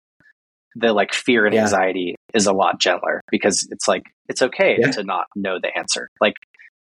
the 0.75 0.93
like 0.93 1.13
fear 1.13 1.45
and 1.45 1.55
Yeah. 1.55 1.61
anxiety 1.61 2.15
is 2.33 2.47
a 2.47 2.53
lot 2.53 2.79
gentler 2.79 3.21
because 3.31 3.67
it's 3.71 3.87
like 3.87 4.03
it's 4.29 4.41
okay 4.41 4.77
Yeah. 4.77 4.91
to 4.93 5.03
not 5.03 5.25
know 5.35 5.57
the 5.61 5.69
answer. 5.77 6.09
Like 6.19 6.35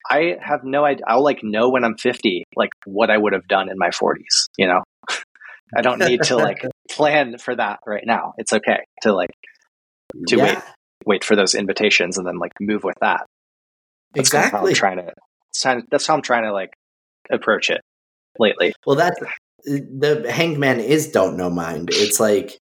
I 0.09 0.35
have 0.41 0.63
no 0.63 0.85
idea. 0.85 1.05
I'll 1.07 1.23
like 1.23 1.39
know 1.43 1.69
when 1.69 1.83
I'm 1.83 1.97
50, 1.97 2.43
like 2.55 2.71
what 2.85 3.09
I 3.09 3.17
would 3.17 3.33
have 3.33 3.47
done 3.47 3.69
in 3.69 3.77
my 3.77 3.89
40s. 3.89 4.47
You 4.57 4.67
know, 4.67 4.83
I 5.75 5.81
don't 5.81 5.99
need 5.99 6.23
to 6.23 6.37
like 6.37 6.65
plan 6.91 7.37
for 7.37 7.55
that 7.55 7.79
right 7.85 8.03
now. 8.05 8.33
It's 8.37 8.53
okay 8.53 8.79
to 9.03 9.13
like 9.13 9.31
to 10.27 10.37
Yeah, 10.37 10.43
wait 10.43 10.59
wait 11.05 11.23
for 11.23 11.35
those 11.35 11.55
invitations 11.55 12.17
and 12.17 12.25
then 12.27 12.37
like 12.37 12.53
move 12.59 12.83
with 12.83 12.97
that. 13.01 13.25
That's 14.13 14.29
kind 14.29 14.45
of 14.45 14.53
I'm 14.53 14.67
exactly. 14.67 14.73
trying 14.73 14.97
to. 14.97 15.13
it's 15.49 15.63
kind 15.63 15.79
of- 15.79 15.85
That's 15.89 16.05
how 16.07 16.13
I'm 16.15 16.21
trying 16.21 16.43
to 16.43 16.53
like 16.53 16.73
approach 17.31 17.69
it 17.69 17.81
lately. 18.39 18.73
Well, 18.85 18.95
that's 18.95 19.19
the 19.65 20.25
hangman 20.29 20.79
is 20.79 21.09
don't 21.11 21.37
know 21.37 21.49
mind. 21.49 21.89
It's 21.91 22.19
like 22.19 22.57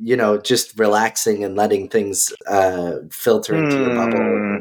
you 0.00 0.14
know, 0.16 0.38
just 0.38 0.78
relaxing 0.78 1.42
and 1.42 1.56
letting 1.56 1.88
things 1.88 2.32
uh, 2.46 2.96
filter 3.10 3.56
into 3.56 3.76
your 3.78 3.94
bubble 3.96 4.18
Mm. 4.18 4.60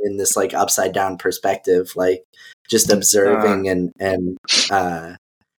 in 0.00 0.16
this 0.16 0.34
like 0.36 0.54
upside 0.54 0.94
down 0.94 1.18
perspective, 1.18 1.92
like 1.96 2.22
just 2.70 2.90
observing 2.90 3.68
and 3.68 3.92
and 4.00 4.38
uh, 4.70 5.14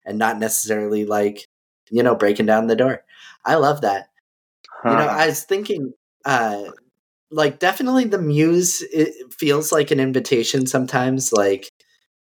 and 0.06 0.18
not 0.18 0.38
necessarily 0.38 1.04
like 1.04 1.44
you 1.90 2.02
know 2.02 2.14
breaking 2.14 2.46
down 2.46 2.68
the 2.68 2.76
door. 2.76 3.04
I 3.44 3.56
love 3.56 3.82
that. 3.82 4.08
You 4.84 4.90
know, 4.92 4.96
I 4.96 5.26
was 5.26 5.44
thinking, 5.44 5.92
uh, 6.24 6.70
like 7.30 7.58
definitely 7.58 8.04
the 8.04 8.18
muse 8.18 8.82
it 8.92 9.32
feels 9.32 9.72
like 9.72 9.90
an 9.90 10.00
invitation 10.00 10.66
sometimes. 10.66 11.32
Like 11.32 11.68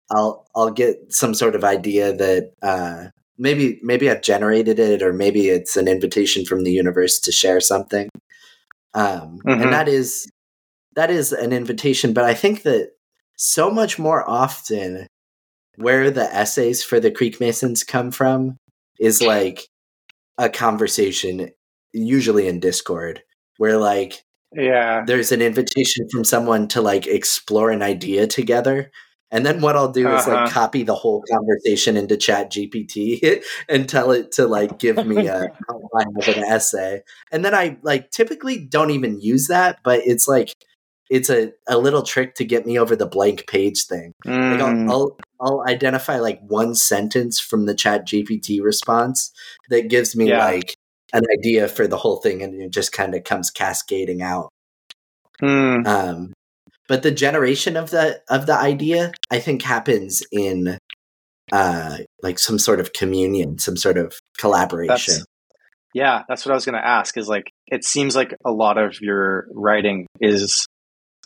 I'll 0.10 0.48
I'll 0.56 0.72
get 0.72 1.14
some 1.14 1.34
sort 1.34 1.56
of 1.56 1.64
idea 1.64 2.14
that 2.14 2.52
uh, 2.62 3.08
maybe 3.38 3.80
maybe 3.84 4.10
I've 4.10 4.22
generated 4.22 4.80
it, 4.80 5.02
or 5.02 5.14
maybe 5.14 5.50
it's 5.50 5.78
an 5.78 5.88
invitation 5.88 6.46
from 6.46 6.64
the 6.64 6.72
universe 6.72 7.20
to 7.22 7.32
share 7.32 7.60
something. 7.60 8.10
Um, 8.94 9.40
Mhm. 9.46 9.64
And 9.64 9.74
that 9.74 9.88
is 9.88 10.30
that 10.96 11.10
is 11.10 11.32
an 11.32 11.54
invitation, 11.54 12.14
but 12.14 12.26
I 12.26 12.34
think 12.34 12.64
that 12.64 12.92
so 13.38 13.72
much 13.72 13.98
more 13.98 14.30
often 14.30 15.08
where 15.78 16.12
the 16.12 16.34
essays 16.34 16.84
for 16.84 17.00
the 17.00 17.12
Creekmasons 17.12 17.88
come 17.88 18.12
from 18.12 18.58
is 19.00 19.22
like 19.22 19.68
a 20.38 20.50
conversation, 20.50 21.50
usually 21.94 22.48
in 22.48 22.60
Discord, 22.60 23.24
where 23.62 23.78
like 23.78 24.24
yeah. 24.56 25.04
there's 25.06 25.32
an 25.32 25.40
invitation 25.42 26.08
from 26.12 26.24
someone 26.24 26.68
to 26.70 26.82
like 26.82 27.06
explore 27.06 27.70
an 27.70 27.84
idea 27.84 28.26
together. 28.26 28.92
And 29.34 29.46
then 29.46 29.62
what 29.62 29.76
I'll 29.78 29.92
do 29.92 30.10
is 30.10 30.26
Uh-huh. 30.28 30.32
like 30.46 30.52
copy 30.52 30.82
the 30.84 30.96
whole 30.96 31.24
conversation 31.32 31.96
into 31.96 32.18
Chat 32.18 32.52
GPT 32.52 33.44
and 33.70 33.88
tell 33.88 34.10
it 34.12 34.32
to 34.34 34.48
like 34.48 34.80
give 34.80 34.98
me 35.06 35.28
a 35.28 35.44
outline 35.70 36.14
of 36.18 36.28
an 36.28 36.44
essay. 36.44 37.02
And 37.32 37.46
then 37.46 37.54
I 37.54 37.78
like 37.84 38.10
typically 38.10 38.58
don't 38.58 38.90
even 38.92 39.22
use 39.22 39.48
that, 39.48 39.78
but 39.84 40.02
it's 40.06 40.28
like 40.28 40.50
it's 41.12 41.30
a, 41.30 41.52
a 41.68 41.78
little 41.78 42.02
trick 42.02 42.34
to 42.36 42.46
get 42.46 42.66
me 42.66 42.80
over 42.80 42.96
the 42.96 43.06
blank 43.06 43.46
page 43.48 43.86
thing. 43.86 44.14
Like 44.26 44.60
Mm. 44.60 44.90
I'll, 44.90 44.92
I'll 44.92 45.18
I'll 45.44 45.64
identify 45.70 46.18
like 46.20 46.40
one 46.48 46.74
sentence 46.76 47.40
from 47.40 47.68
the 47.68 47.76
Chat 47.76 48.08
GPT 48.08 48.60
response 48.62 49.32
that 49.70 49.88
gives 49.88 50.16
me 50.16 50.30
Yeah. 50.30 50.46
like 50.46 50.74
an 51.14 51.24
idea 51.38 51.68
for 51.68 51.88
the 51.88 51.98
whole 51.98 52.18
thing, 52.18 52.42
and 52.42 52.62
it 52.62 52.72
just 52.72 52.92
kind 52.92 53.16
of 53.16 53.24
comes 53.24 53.50
cascading 53.50 54.22
out. 54.22 54.50
Mm. 55.42 55.88
Um, 55.88 56.34
but 56.88 57.04
the 57.04 57.12
generation 57.12 57.78
of 57.78 57.90
the 57.90 58.22
of 58.30 58.46
the 58.46 58.56
idea, 58.56 59.12
I 59.30 59.40
think, 59.40 59.62
happens 59.62 60.22
in 60.32 60.78
uh, 61.52 61.98
like 62.22 62.40
some 62.40 62.60
sort 62.60 62.80
of 62.80 62.94
communion, 62.94 63.58
some 63.60 63.78
sort 63.78 63.98
of 63.98 64.14
collaboration. 64.38 65.14
That's 65.16 65.26
yeah. 65.94 66.24
That's 66.28 66.46
what 66.46 66.52
I 66.52 66.56
was 66.56 66.66
going 66.66 66.82
to 66.82 66.86
ask. 66.86 67.18
Is 67.18 67.28
like 67.28 67.46
it 67.68 67.84
seems 67.84 68.16
like 68.16 68.36
a 68.46 68.52
lot 68.52 68.78
of 68.78 69.00
your 69.02 69.48
writing 69.54 70.08
is 70.20 70.66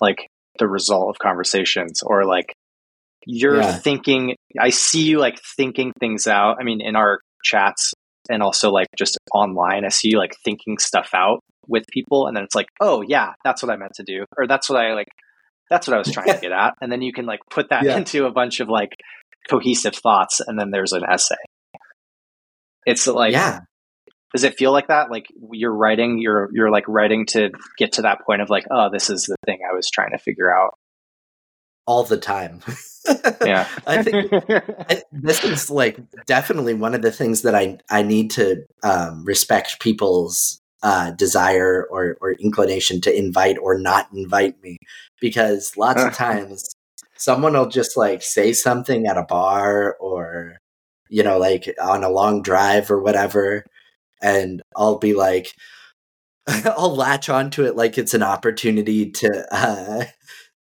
like 0.01 0.27
the 0.59 0.67
result 0.67 1.09
of 1.09 1.19
conversations, 1.19 2.01
or 2.03 2.25
like 2.25 2.53
you're 3.25 3.57
Yeah. 3.57 3.73
thinking. 3.73 4.35
I 4.59 4.69
see 4.69 5.03
you 5.03 5.19
like 5.19 5.39
thinking 5.57 5.91
things 5.99 6.27
out. 6.27 6.57
I 6.59 6.63
mean, 6.63 6.79
in 6.79 6.95
our 6.95 7.19
chats 7.43 7.93
and 8.29 8.41
also 8.43 8.71
like 8.71 8.87
just 8.97 9.17
online, 9.33 9.85
I 9.85 9.89
see 9.89 10.09
you 10.09 10.17
like 10.17 10.35
thinking 10.43 10.77
stuff 10.77 11.09
out 11.13 11.39
with 11.67 11.85
people, 11.91 12.27
and 12.27 12.35
then 12.35 12.43
it's 12.43 12.55
like, 12.55 12.67
oh 12.79 13.01
yeah, 13.07 13.33
that's 13.43 13.61
what 13.63 13.71
I 13.71 13.77
meant 13.77 13.93
to 13.95 14.03
do, 14.03 14.25
or 14.37 14.47
that's 14.47 14.69
what 14.69 14.79
I 14.79 14.93
like. 14.93 15.07
That's 15.69 15.87
what 15.87 15.95
I 15.95 15.97
was 15.97 16.11
trying 16.11 16.27
to 16.27 16.37
get 16.41 16.51
at, 16.51 16.73
and 16.81 16.91
then 16.91 17.01
you 17.01 17.11
can 17.13 17.25
like 17.25 17.39
put 17.49 17.69
that 17.69 17.83
Yeah. 17.83 17.97
into 17.97 18.25
a 18.25 18.31
bunch 18.31 18.59
of 18.59 18.69
like 18.69 18.91
cohesive 19.49 19.95
thoughts, 19.95 20.41
and 20.45 20.59
then 20.59 20.71
there's 20.71 20.93
an 20.93 21.03
essay. 21.09 21.35
It's 22.85 23.07
like 23.07 23.31
yeah, 23.31 23.61
does 24.33 24.43
it 24.43 24.57
feel 24.57 24.71
like 24.71 24.87
that 24.89 25.09
like 25.09 25.25
you're 25.51 25.73
writing 25.73 26.19
you're 26.19 26.49
you're 26.51 26.69
like 26.69 26.87
writing 26.87 27.25
to 27.27 27.49
get 27.77 27.93
to 27.93 28.03
that 28.03 28.19
point 28.25 28.41
of 28.41 28.49
like 28.49 28.65
oh 28.69 28.89
this 28.91 29.09
is 29.09 29.23
the 29.23 29.35
thing 29.45 29.59
i 29.67 29.73
was 29.73 29.89
trying 29.89 30.11
to 30.11 30.17
figure 30.19 30.53
out 30.55 30.75
all 31.87 32.03
the 32.03 32.17
time. 32.17 32.61
yeah. 33.45 33.67
I 33.87 34.03
think 34.03 34.31
I, 34.89 35.03
this 35.11 35.43
is 35.43 35.69
like 35.69 35.99
definitely 36.25 36.73
one 36.73 36.93
of 36.93 37.01
the 37.01 37.11
things 37.11 37.41
that 37.43 37.55
I 37.55 37.77
I 37.89 38.01
need 38.01 38.31
to 38.31 38.65
um, 38.83 39.25
respect 39.25 39.79
people's 39.79 40.61
uh, 40.83 41.11
desire 41.11 41.87
or 41.89 42.17
or 42.21 42.33
inclination 42.33 43.01
to 43.01 43.17
invite 43.17 43.57
or 43.61 43.77
not 43.77 44.07
invite 44.13 44.61
me 44.61 44.77
because 45.19 45.75
lots 45.77 46.03
of 46.03 46.13
times 46.15 46.75
someone 47.17 47.53
will 47.53 47.67
just 47.67 47.97
like 47.97 48.21
say 48.21 48.53
something 48.53 49.07
at 49.07 49.17
a 49.17 49.23
bar 49.23 49.95
or 49.99 50.57
you 51.09 51.23
know 51.23 51.37
like 51.37 51.73
on 51.81 52.03
a 52.03 52.09
long 52.09 52.41
drive 52.41 52.91
or 52.91 53.01
whatever 53.01 53.63
and 54.21 54.61
I'll 54.75 54.97
be 54.97 55.13
like 55.13 55.53
I'll 56.47 56.95
latch 56.95 57.29
onto 57.29 57.63
it 57.63 57.75
like 57.75 57.97
it's 57.97 58.13
an 58.13 58.23
opportunity 58.23 59.11
to 59.11 59.47
uh, 59.51 60.05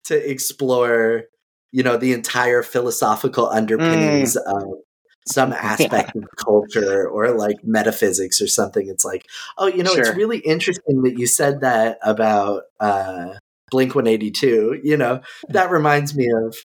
to 0.04 0.30
explore 0.30 1.24
you 1.72 1.82
know 1.82 1.96
the 1.96 2.12
entire 2.12 2.62
philosophical 2.62 3.48
underpinnings 3.48 4.36
of 4.36 4.64
some 5.26 5.52
aspect 5.52 6.16
of 6.16 6.24
culture 6.36 7.08
or 7.08 7.30
like 7.32 7.56
metaphysics 7.62 8.40
or 8.40 8.46
something. 8.48 8.88
It's 8.88 9.04
like 9.04 9.26
oh 9.58 9.66
you 9.66 9.82
know 9.82 9.92
it's 9.92 10.16
really 10.16 10.38
interesting 10.38 11.02
that 11.02 11.18
you 11.18 11.26
said 11.26 11.60
that 11.60 11.98
about 12.02 12.62
uh 12.80 13.34
blink 13.70 13.94
182 13.94 14.80
you 14.82 14.96
know? 14.96 15.20
That 15.50 15.70
reminds 15.70 16.16
me 16.16 16.28
of 16.44 16.56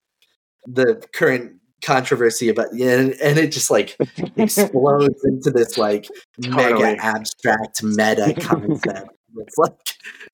the 0.66 1.04
current 1.14 1.54
controversy 1.84 2.50
about 2.50 2.72
and, 2.72 3.14
and 3.22 3.38
it 3.38 3.52
just 3.52 3.70
like 3.70 3.96
explodes 4.38 5.24
into 5.26 5.52
this 5.52 5.78
like 5.78 6.08
Totally. 6.42 6.74
mega 6.82 7.04
abstract 7.04 7.84
meta 7.84 8.34
concept 8.40 9.10
it's 9.38 9.58
like 9.58 9.74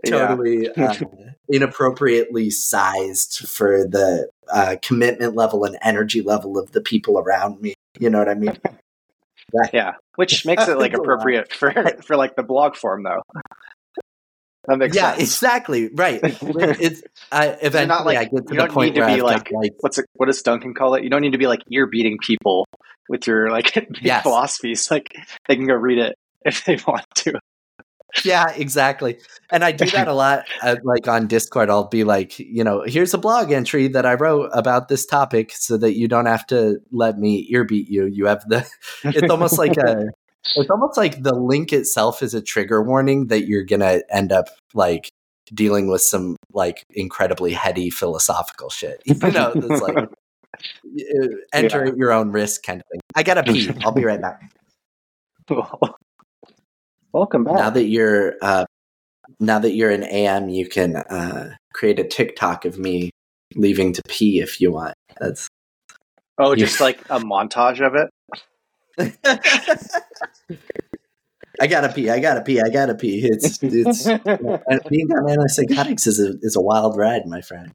Yeah. 0.06 0.28
totally 0.28 0.70
uh, 0.70 0.96
inappropriately 1.50 2.50
sized 2.52 3.48
for 3.50 3.86
the 3.86 4.30
uh, 4.52 4.76
commitment 4.82 5.36
level 5.36 5.64
and 5.66 5.78
energy 5.82 6.22
level 6.22 6.58
of 6.58 6.72
the 6.72 6.82
people 6.82 7.18
around 7.20 7.62
me. 7.62 7.74
You 8.00 8.10
know 8.10 8.20
what 8.20 8.30
I 8.30 8.36
mean? 8.36 8.58
yeah 9.74 9.94
which 10.16 10.46
makes 10.46 10.68
it 10.68 10.78
like 10.78 10.92
That's 10.92 11.00
a 11.00 11.10
lot. 11.10 11.14
appropriate 11.16 11.52
for 11.54 11.74
for 12.04 12.16
like 12.16 12.36
the 12.38 12.44
blog 12.44 12.76
form 12.78 13.04
though 13.04 13.22
that 14.68 14.78
makes 14.78 14.96
yeah, 14.96 15.12
sense 15.16 15.22
exactly. 15.24 15.90
Right. 15.94 16.22
It's 16.24 17.02
I 17.32 17.48
eventually 17.48 17.86
not 17.88 18.06
like- 18.06 18.18
I 18.18 18.24
get 18.26 18.30
to 18.30 18.36
you 18.36 18.44
the 18.48 18.56
don't 18.56 18.72
point 18.72 18.94
need 18.94 19.00
to 19.00 19.06
where 19.06 19.16
be 19.16 19.22
like- 19.24 19.50
got, 19.50 19.54
like 19.60 19.74
what's 19.80 19.98
it 19.98 20.06
what 20.14 20.28
does 20.28 20.42
duncan 20.42 20.74
call 20.74 20.94
it 20.96 21.04
you 21.04 21.10
don't 21.10 21.22
need 21.22 21.32
to 21.32 21.38
be 21.40 21.48
like 21.48 21.62
ear 21.72 21.88
beating 21.88 22.18
people 22.22 22.68
with 23.10 23.26
your 23.28 23.50
like 23.50 23.74
Yes. 24.02 24.22
philosophies 24.24 24.90
like 24.92 25.14
they 25.48 25.56
can 25.56 25.66
go 25.68 25.74
read 25.74 25.98
it 25.98 26.16
if 26.46 26.64
they 26.66 26.78
want 26.88 27.06
to 27.16 27.34
yeah, 28.24 28.52
exactly. 28.52 29.20
And 29.50 29.64
I 29.64 29.72
do 29.72 29.86
that 29.86 30.08
a 30.08 30.14
lot. 30.14 30.46
Uh, 30.62 30.76
like 30.84 31.08
on 31.08 31.28
Discord, 31.28 31.70
I'll 31.70 31.88
be 31.88 32.04
like, 32.04 32.40
you 32.40 32.64
know, 32.64 32.84
here's 32.86 33.14
a 33.14 33.18
blog 33.18 33.52
entry 33.52 33.88
that 33.90 34.06
I 34.06 34.14
wrote 34.14 34.50
about 34.54 34.88
this 34.88 35.06
topic, 35.06 35.52
so 35.54 35.78
that 35.78 35.98
you 35.98 36.08
don't 36.08 36.26
have 36.26 36.46
to 36.48 36.80
let 36.92 37.18
me 37.18 37.48
earbeat 37.52 37.90
you. 37.90 38.06
You 38.06 38.26
have 38.26 38.48
the. 38.48 38.68
It's 39.04 39.30
almost 39.30 39.58
like 39.58 39.78
a. 39.78 40.06
It's 40.56 40.72
almost 40.72 40.98
like 40.98 41.22
the 41.22 41.36
link 41.36 41.72
itself 41.72 42.24
is 42.24 42.34
a 42.34 42.42
trigger 42.42 42.82
warning 42.82 43.28
that 43.28 43.46
you're 43.46 43.64
gonna 43.64 44.02
end 44.10 44.32
up 44.32 44.48
like 44.74 45.12
dealing 45.54 45.88
with 45.88 46.02
some 46.02 46.36
like 46.52 46.84
incredibly 46.92 47.54
heady 47.54 47.92
philosophical 47.92 48.70
shit. 48.70 49.04
You 49.06 49.32
know, 49.32 49.52
it's 49.56 49.82
like 49.82 49.98
uh, 49.98 50.08
enter 51.54 51.86
at 51.86 51.96
your 51.96 52.12
own 52.12 52.32
risk 52.32 52.64
kind 52.64 52.82
of 52.82 52.88
thing. 52.92 53.02
I 53.16 53.22
gotta 53.22 53.44
pee. 53.44 53.70
I'll 53.84 53.92
be 53.92 54.04
right 54.04 54.20
back. 54.20 54.42
Welcome 57.14 57.44
back. 57.44 57.56
now 57.56 57.70
that 57.70 57.86
you're 57.86 58.36
uh 58.42 58.66
now 59.40 59.60
that 59.60 59.72
you're 59.74 59.92
an 59.92 60.04
am 60.04 60.50
you 60.50 60.68
can 60.68 60.96
uh 60.96 61.54
create 61.74 62.00
a 62.00 62.04
tiktok 62.08 62.66
of 62.66 62.78
me 62.78 63.10
leaving 63.56 63.94
to 63.94 64.02
pee 64.08 64.40
if 64.40 64.60
you 64.62 64.72
want. 64.72 64.94
That's 65.20 65.48
oh 66.38 66.56
just 66.56 66.80
like 66.82 67.00
a 67.10 67.20
montage 67.20 67.86
of 67.86 67.96
it? 67.96 68.10
I 71.60 71.68
gotta 71.68 71.90
pee 71.94 72.10
i 72.10 72.20
gotta 72.20 72.42
pee 72.42 72.60
i 72.62 72.70
gotta 72.70 72.96
pee. 72.96 73.22
It's 73.24 73.60
it's 73.62 74.06
being 74.88 75.12
on 75.12 75.28
antipsychotics 75.28 76.08
is 76.08 76.20
a 76.20 76.34
is 76.42 76.56
a 76.56 76.62
wild 76.62 76.98
ride 76.98 77.26
my 77.28 77.42
friend. 77.42 77.72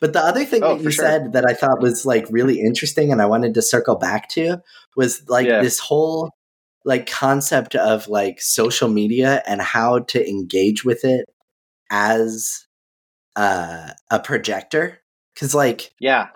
But 0.00 0.12
the 0.12 0.20
other 0.20 0.44
thing 0.44 0.62
Oh, 0.62 0.76
that 0.76 0.84
you 0.84 0.90
sure. 0.90 1.04
said 1.04 1.32
that 1.32 1.44
i 1.46 1.54
thought 1.54 1.80
was 1.80 2.04
like 2.04 2.26
really 2.30 2.60
interesting 2.60 3.10
and 3.12 3.20
i 3.22 3.26
wanted 3.26 3.54
to 3.54 3.62
circle 3.62 3.96
back 3.96 4.28
to 4.30 4.58
was 4.96 5.22
like 5.28 5.46
Yeah. 5.46 5.62
this 5.62 5.78
whole 5.78 6.30
like 6.84 7.06
concept 7.10 7.74
of 7.74 8.08
like 8.08 8.40
social 8.40 8.88
media 8.88 9.42
and 9.46 9.60
how 9.62 10.00
to 10.00 10.28
engage 10.28 10.84
with 10.84 11.04
it 11.04 11.26
as 11.90 12.66
uh, 13.36 13.90
a 14.10 14.20
projector? 14.20 15.00
Because 15.34 15.54
like 15.54 15.92
yeah. 15.98 16.28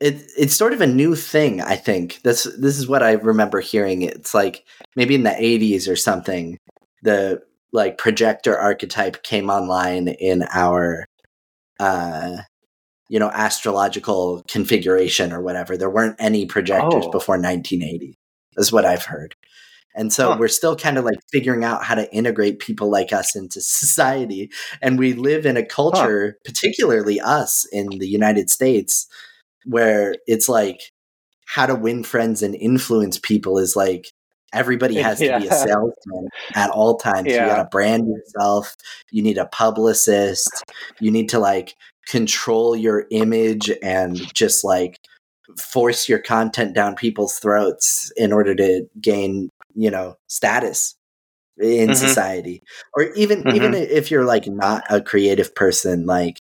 it 0.00 0.22
it's 0.36 0.54
sort 0.56 0.72
of 0.74 0.80
a 0.80 0.86
new 0.86 1.14
thing 1.14 1.60
i 1.62 1.76
think. 1.76 2.20
This 2.22 2.44
this 2.58 2.78
is 2.78 2.86
what 2.88 3.02
i 3.02 3.12
remember 3.12 3.60
hearing. 3.60 4.02
It's 4.02 4.34
like 4.34 4.64
maybe 4.96 5.14
in 5.14 5.22
the 5.22 5.30
80s 5.30 5.88
or 5.88 5.96
something 5.96 6.58
the 7.02 7.42
like 7.72 7.98
projector 7.98 8.56
archetype 8.58 9.22
came 9.22 9.50
online 9.50 10.08
in 10.08 10.44
our 10.52 11.06
uh 11.80 12.38
you 13.08 13.18
know 13.18 13.30
astrological 13.30 14.42
configuration 14.48 15.32
or 15.32 15.40
whatever. 15.40 15.76
There 15.76 15.90
weren't 15.90 16.16
any 16.18 16.46
projectors 16.46 17.04
Oh. 17.06 17.10
before 17.10 17.36
1980 17.36 18.18
is 18.56 18.72
what 18.72 18.84
i've 18.84 19.04
heard 19.04 19.34
and 19.94 20.12
so 20.12 20.32
Huh. 20.32 20.36
we're 20.38 20.48
still 20.48 20.76
kind 20.76 20.98
of 20.98 21.04
like 21.04 21.18
figuring 21.32 21.64
out 21.64 21.84
how 21.84 21.94
to 21.94 22.12
integrate 22.12 22.58
people 22.58 22.90
like 22.90 23.12
us 23.12 23.34
into 23.36 23.60
society 23.62 24.50
and 24.82 24.98
we 24.98 25.12
live 25.14 25.46
in 25.46 25.56
a 25.56 25.64
culture 25.64 26.38
particularly 26.44 27.20
us 27.20 27.66
in 27.72 27.88
the 27.98 28.08
united 28.08 28.50
states 28.50 29.06
where 29.64 30.14
it's 30.26 30.48
like 30.48 30.80
how 31.46 31.66
to 31.66 31.74
win 31.74 32.02
friends 32.02 32.42
and 32.42 32.54
influence 32.56 33.18
people 33.18 33.58
is 33.58 33.76
like 33.76 34.10
everybody 34.52 34.96
has 35.02 35.18
to 35.18 35.38
be 35.38 35.46
a 35.48 35.52
salesman 35.52 36.28
at 36.54 36.70
all 36.70 36.96
times. 36.96 37.28
You 37.28 37.36
got 37.38 37.56
to 37.58 37.68
brand 37.70 38.08
yourself. 38.08 38.74
You 39.10 39.22
need 39.22 39.38
a 39.38 39.46
publicist. 39.46 40.64
You 41.00 41.10
need 41.10 41.28
to 41.30 41.38
like 41.38 41.74
control 42.06 42.76
your 42.76 43.06
image 43.10 43.70
and 43.82 44.16
just 44.34 44.64
like 44.64 44.98
force 45.58 46.08
your 46.08 46.18
content 46.18 46.74
down 46.74 46.94
people's 46.96 47.38
throats 47.38 48.12
in 48.16 48.32
order 48.32 48.54
to 48.54 48.86
gain, 49.00 49.50
you 49.74 49.90
know, 49.90 50.16
status 50.28 50.94
in 51.58 51.90
Mhm. 51.90 51.96
society. 51.96 52.62
Or 52.94 53.04
even 53.14 53.46
even 53.54 53.74
if 53.74 54.10
you're 54.10 54.24
like 54.24 54.46
not 54.46 54.84
a 54.90 55.00
creative 55.00 55.54
person 55.54 56.06
like 56.06 56.40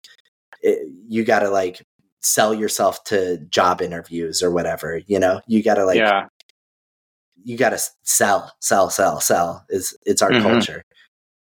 it, 0.61 0.79
you 1.07 1.23
got 1.23 1.39
to 1.39 1.49
like 1.49 1.83
sell 2.21 2.53
yourself 2.53 3.03
to 3.05 3.37
job 3.49 3.81
interviews 3.81 4.41
or 4.41 4.51
whatever, 4.51 5.01
you 5.07 5.19
know? 5.19 5.41
You 5.47 5.61
got 5.63 5.75
to 5.75 5.85
like 5.85 5.97
yeah 5.97 6.27
you 7.43 7.57
got 7.57 7.71
to 7.71 7.79
sell, 8.03 8.53
sell, 8.59 8.89
sell, 8.89 9.19
sell. 9.19 9.65
Is 9.69 9.97
it's 10.05 10.21
our 10.21 10.31
Mhm. 10.31 10.41
culture, 10.41 10.83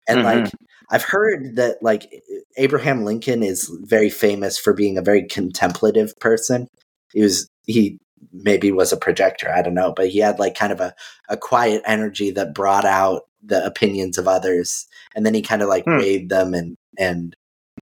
and 0.08 0.20
Mhm. 0.20 0.24
like 0.24 0.52
I've 0.92 1.04
heard 1.04 1.56
that 1.56 1.82
like 1.82 2.24
Abraham 2.58 3.04
Lincoln 3.06 3.44
is 3.44 3.70
very 3.84 4.10
famous 4.10 4.58
for 4.58 4.74
being 4.74 4.98
a 4.98 5.02
very 5.02 5.24
contemplative 5.28 6.14
person. 6.20 6.68
He 7.14 7.22
was 7.22 7.50
he 7.66 8.00
maybe 8.34 8.72
was 8.72 8.92
a 8.94 8.98
projector, 8.98 9.52
I 9.54 9.62
don't 9.62 9.74
know, 9.74 9.94
but 9.96 10.10
he 10.10 10.20
had 10.20 10.40
like 10.40 10.56
kind 10.56 10.74
of 10.74 10.80
a 10.80 10.94
a 11.30 11.38
quiet 11.38 11.82
energy 11.86 12.32
that 12.32 12.54
brought 12.54 12.86
out 12.86 13.24
the 13.44 13.66
opinions 13.66 14.18
of 14.18 14.28
others, 14.28 14.88
and 15.16 15.26
then 15.26 15.34
he 15.34 15.42
kind 15.42 15.62
of 15.62 15.70
like 15.70 15.86
Hmm. 15.86 15.98
weighed 15.98 16.30
them 16.30 16.54
and 16.54 16.78
and 16.98 17.36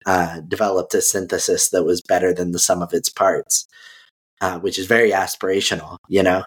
uh, 0.07 0.41
developed 0.41 0.95
a 0.95 1.03
synthesis 1.03 1.71
that 1.71 1.85
was 1.85 2.03
better 2.03 2.33
than 2.35 2.53
the 2.53 2.59
sum 2.59 2.83
of 2.83 2.93
its 2.93 3.09
parts, 3.09 3.67
uh, 4.41 4.59
which 4.61 4.79
is 4.79 4.87
very 4.87 5.11
aspirational, 5.13 5.99
you 6.09 6.23
know. 6.23 6.45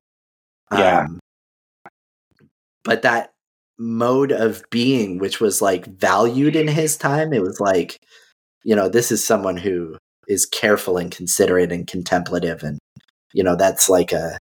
Yeah. 0.71 1.01
Um, 1.05 1.19
but 2.83 3.01
that 3.01 3.33
mode 3.77 4.31
of 4.31 4.63
being 4.69 5.17
which 5.19 5.41
was 5.41 5.61
like 5.61 5.85
valued 5.85 6.55
in 6.55 6.67
his 6.67 6.95
time 6.95 7.33
it 7.33 7.41
was 7.41 7.59
like 7.59 7.99
you 8.63 8.73
know 8.73 8.87
this 8.87 9.11
is 9.11 9.21
someone 9.21 9.57
who 9.57 9.97
is 10.27 10.45
careful 10.45 10.97
and 10.97 11.11
considerate 11.11 11.71
and 11.71 11.87
contemplative 11.87 12.63
and 12.63 12.79
you 13.33 13.43
know 13.43 13.55
that's 13.55 13.89
like 13.89 14.11
a 14.11 14.37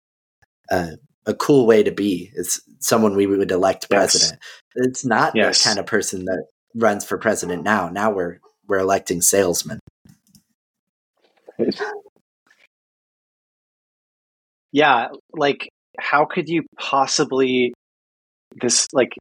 a, 0.71 0.91
a 1.25 1.33
cool 1.33 1.65
way 1.65 1.83
to 1.83 1.91
be 1.91 2.31
it's 2.35 2.61
someone 2.79 3.15
we 3.15 3.27
would 3.27 3.51
elect 3.51 3.87
Yes. 3.91 4.11
president 4.11 4.39
it's 4.75 5.05
not 5.05 5.35
Yes. 5.35 5.61
the 5.61 5.69
kind 5.69 5.79
of 5.79 5.85
person 5.85 6.25
that 6.25 6.45
runs 6.75 7.05
for 7.05 7.17
president 7.17 7.63
now 7.63 7.89
now 7.89 8.11
we're 8.11 8.39
we're 8.67 8.79
electing 8.79 9.21
salesmen 9.21 9.79
yeah 14.71 15.07
like 15.33 15.69
how 15.99 16.25
could 16.25 16.49
you 16.49 16.63
possibly 16.79 17.73
this 18.61 18.87
like 18.93 19.13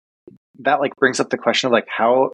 that 0.61 0.81
like 0.81 0.95
brings 0.97 1.21
up 1.21 1.31
the 1.31 1.39
question 1.39 1.67
of 1.69 1.73
like 1.73 1.87
how 1.95 2.33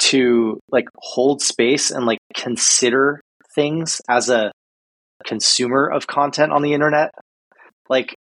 to 0.00 0.58
like 0.70 0.86
hold 0.96 1.42
space 1.42 1.90
and 1.90 2.06
like 2.06 2.18
consider 2.34 3.20
things 3.54 4.00
as 4.08 4.28
a 4.28 4.52
consumer 5.24 5.86
of 5.86 6.06
content 6.06 6.52
on 6.52 6.62
the 6.62 6.72
internet. 6.72 7.10
Like 7.88 8.14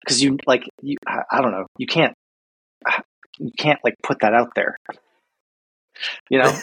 because 0.00 0.22
you 0.22 0.38
like 0.46 0.64
you 0.82 0.96
I, 1.06 1.22
I 1.30 1.40
don't 1.40 1.52
know. 1.52 1.66
You 1.78 1.86
can't 1.86 2.14
you 3.38 3.50
can't 3.58 3.80
like 3.84 3.94
put 4.02 4.20
that 4.20 4.34
out 4.34 4.50
there. 4.54 4.76
You 6.30 6.38
know? 6.42 6.52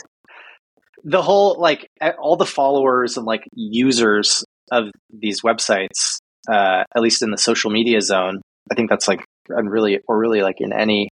The 1.04 1.24
whole 1.24 1.60
like 1.60 1.88
all 2.20 2.36
the 2.36 2.46
followers 2.46 3.18
and 3.18 3.26
like 3.26 3.42
users 3.56 4.46
of 4.72 4.92
these 5.12 5.42
websites 5.42 6.20
uh 6.48 6.84
at 6.96 7.02
least 7.02 7.24
in 7.24 7.32
the 7.32 7.40
social 7.40 7.72
media 7.72 8.02
zone 8.02 8.40
i 8.72 8.76
think 8.76 8.88
that's 8.88 9.08
like 9.08 9.26
and 9.50 9.72
really 9.72 10.00
or 10.08 10.20
really 10.20 10.44
like 10.44 10.58
in 10.60 10.72
any 10.72 11.10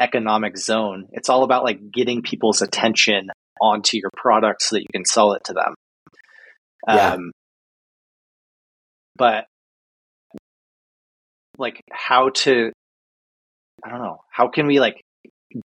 economic 0.00 0.56
zone. 0.56 1.08
It's 1.12 1.28
all 1.28 1.44
about 1.44 1.64
like 1.64 1.90
getting 1.90 2.22
people's 2.22 2.62
attention 2.62 3.30
onto 3.60 3.96
your 3.96 4.10
product 4.16 4.62
so 4.62 4.76
that 4.76 4.82
you 4.82 4.88
can 4.92 5.04
sell 5.04 5.32
it 5.32 5.44
to 5.44 5.52
them. 5.52 5.74
Yeah. 6.86 7.12
um 7.14 7.32
but 9.16 9.46
like 11.56 11.80
how 11.90 12.30
to 12.30 12.72
i 13.84 13.88
don't 13.88 14.00
know 14.00 14.18
how 14.30 14.48
can 14.48 14.66
we 14.66 14.80
like 14.80 15.00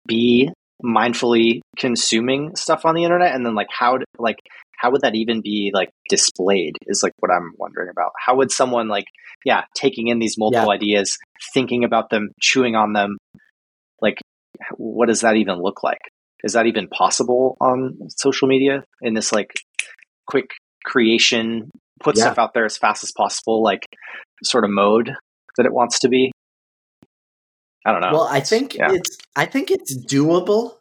be 0.05 0.51
mindfully 0.83 1.61
consuming 1.77 2.55
stuff 2.55 2.85
on 2.85 2.95
the 2.95 3.03
internet? 3.03 3.33
And 3.33 3.45
then 3.45 3.55
like 3.55 3.69
how 3.71 3.99
like 4.19 4.37
how 4.77 4.91
would 4.91 5.01
that 5.01 5.15
even 5.15 5.41
be 5.41 5.71
like 5.73 5.89
displayed 6.07 6.77
is 6.85 7.01
like 7.01 7.13
what 7.19 7.31
i'm 7.31 7.53
wondering 7.57 7.89
about. 7.89 8.11
How 8.23 8.35
would 8.35 8.51
someone 8.51 8.87
like 8.87 9.05
yeah 9.45 9.63
taking 9.75 10.07
in 10.07 10.19
these 10.19 10.37
multiple 10.37 10.71
ideas 10.71 11.17
thinking 11.53 11.83
about 11.83 12.09
them 12.09 12.31
chewing 12.39 12.75
on 12.75 12.93
them 12.93 13.17
like 14.01 14.17
what 14.77 15.07
does 15.07 15.21
that 15.21 15.35
even 15.37 15.61
look 15.61 15.83
like? 15.83 15.99
Is 16.43 16.53
that 16.53 16.65
even 16.67 16.87
possible 16.87 17.57
on 17.59 17.97
social 18.09 18.47
media? 18.47 18.83
In 19.01 19.13
this 19.13 19.31
like 19.31 19.51
quick 20.27 20.49
creation 20.85 21.69
put 22.01 22.15
Yeah. 22.17 22.25
stuff 22.25 22.37
out 22.37 22.53
there 22.53 22.65
as 22.65 22.77
fast 22.77 23.03
as 23.03 23.11
possible 23.11 23.63
like 23.63 23.85
sort 24.43 24.63
of 24.63 24.69
mode 24.69 25.13
that 25.57 25.65
it 25.65 25.73
wants 25.73 25.99
to 25.99 26.09
be? 26.09 26.31
I 27.85 27.91
don't 27.91 28.01
know. 28.01 28.11
Well 28.11 28.27
i 28.29 28.39
think 28.41 28.75
yeah. 28.75 28.91
it's 28.91 29.17
i 29.35 29.45
think 29.45 29.71
it's 29.71 29.97
doable. 29.97 30.73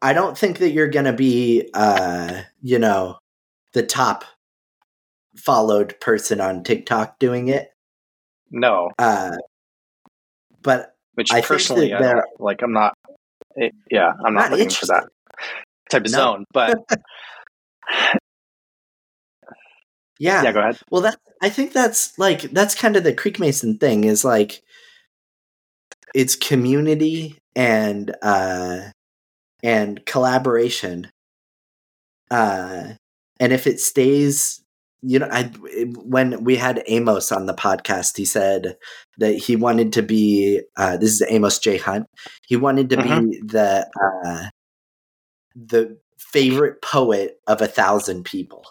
I 0.00 0.12
don't 0.12 0.38
think 0.38 0.58
that 0.58 0.70
you're 0.70 0.88
gonna 0.90 1.12
be 1.12 1.70
uh 1.74 2.42
you 2.62 2.78
know 2.78 3.18
the 3.72 3.82
top 3.82 4.24
followed 5.36 5.98
person 6.00 6.40
on 6.40 6.62
tiktok 6.64 7.18
doing 7.18 7.48
it. 7.48 7.70
No. 8.50 8.90
Uh 8.98 9.36
but 10.62 10.94
which 11.18 11.32
I 11.32 11.36
think 11.36 11.46
personally 11.46 11.88
that 11.90 12.00
I 12.00 12.12
don't- 12.14 12.24
like 12.38 12.62
i'm 12.62 12.72
not 12.72 12.94
it, 13.56 13.72
yeah 13.90 14.12
i'm 14.24 14.34
not, 14.34 14.50
Not 14.50 14.52
looking 14.52 14.70
for 14.70 14.86
that 14.86 15.08
type 15.90 16.06
of 16.06 16.12
No. 16.12 16.18
zone 16.18 16.44
but 16.52 16.78
yeah, 20.20 20.42
yeah 20.42 20.52
go 20.52 20.60
ahead. 20.60 20.78
Well 20.90 21.02
that 21.02 21.18
i 21.42 21.48
think 21.48 21.72
that's 21.72 22.16
like 22.18 22.42
that's 22.52 22.74
kind 22.74 22.96
of 22.96 23.04
the 23.04 23.12
Creekmason 23.12 23.80
thing 23.80 24.04
is 24.04 24.24
like 24.24 24.62
it's 26.14 26.36
community 26.36 27.36
and 27.56 28.14
uh 28.22 28.90
and 29.62 30.04
collaboration 30.06 31.10
uh 32.30 32.92
and 33.40 33.52
if 33.52 33.66
it 33.66 33.80
stays 33.80 34.62
you 35.02 35.18
know 35.18 35.28
i 35.30 35.44
when 36.04 36.42
we 36.42 36.56
had 36.56 36.82
amos 36.86 37.30
on 37.30 37.46
the 37.46 37.54
podcast 37.54 38.16
he 38.16 38.24
said 38.24 38.76
that 39.18 39.32
he 39.34 39.54
wanted 39.56 39.92
to 39.92 40.02
be 40.02 40.60
uh 40.76 40.96
this 40.96 41.10
is 41.12 41.22
amos 41.28 41.58
j. 41.58 41.76
Hunt. 41.78 42.06
He 42.46 42.56
wanted 42.56 42.90
to 42.90 42.96
be 42.96 43.40
the 43.46 43.86
uh 44.24 44.48
the 45.54 45.98
favorite 46.18 46.82
poet 46.82 47.40
of 47.46 47.60
a 47.62 47.66
thousand 47.68 48.24
people. 48.24 48.64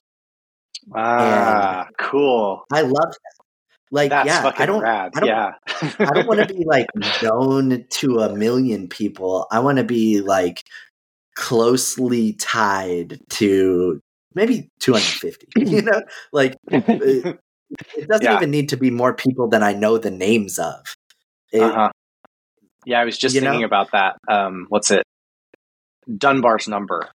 Ah 0.96 1.88
cool. 2.00 2.64
I 2.72 2.82
love 2.82 2.94
that. 2.94 3.34
Like 3.90 4.10
that's 4.10 4.28
yeah 4.28 4.52
i 4.58 4.66
don't 4.66 4.82
rad 4.82 5.12
I 5.16 5.20
don't- 5.22 5.30
yeah. 5.30 5.52
I 6.00 6.12
don't 6.14 6.28
want 6.28 6.46
to 6.46 6.54
be 6.54 6.66
like 6.66 6.88
known 7.24 7.86
to 7.90 8.20
a 8.20 8.36
million 8.36 8.90
people. 8.90 9.48
I 9.52 9.60
want 9.60 9.78
to 9.78 9.86
be 9.86 10.20
like 10.22 10.64
closely 11.36 12.34
tied 12.34 13.20
to 13.30 14.02
maybe 14.38 14.70
250. 14.80 15.48
you 15.58 15.82
know, 15.82 16.02
like 16.32 16.56
it, 16.72 17.40
it 17.98 18.08
doesn't 18.08 18.24
Yeah. 18.24 18.36
even 18.38 18.52
need 18.52 18.70
to 18.70 18.78
be 18.78 18.90
more 18.92 19.14
people 19.14 19.50
than 19.50 19.64
I 19.64 19.74
know 19.74 19.98
the 19.98 20.12
names 20.12 20.58
of. 20.60 20.80
It- 21.52 21.62
uh-huh. 21.62 21.90
Yeah, 22.86 23.02
I 23.02 23.04
was 23.06 23.18
just 23.18 23.36
thinking 23.36 23.60
know? 23.62 23.66
about 23.66 23.92
that. 23.92 24.16
Um, 24.30 24.68
what's 24.70 24.92
it? 24.92 25.04
Dunbar's 26.18 26.70
number 26.70 27.10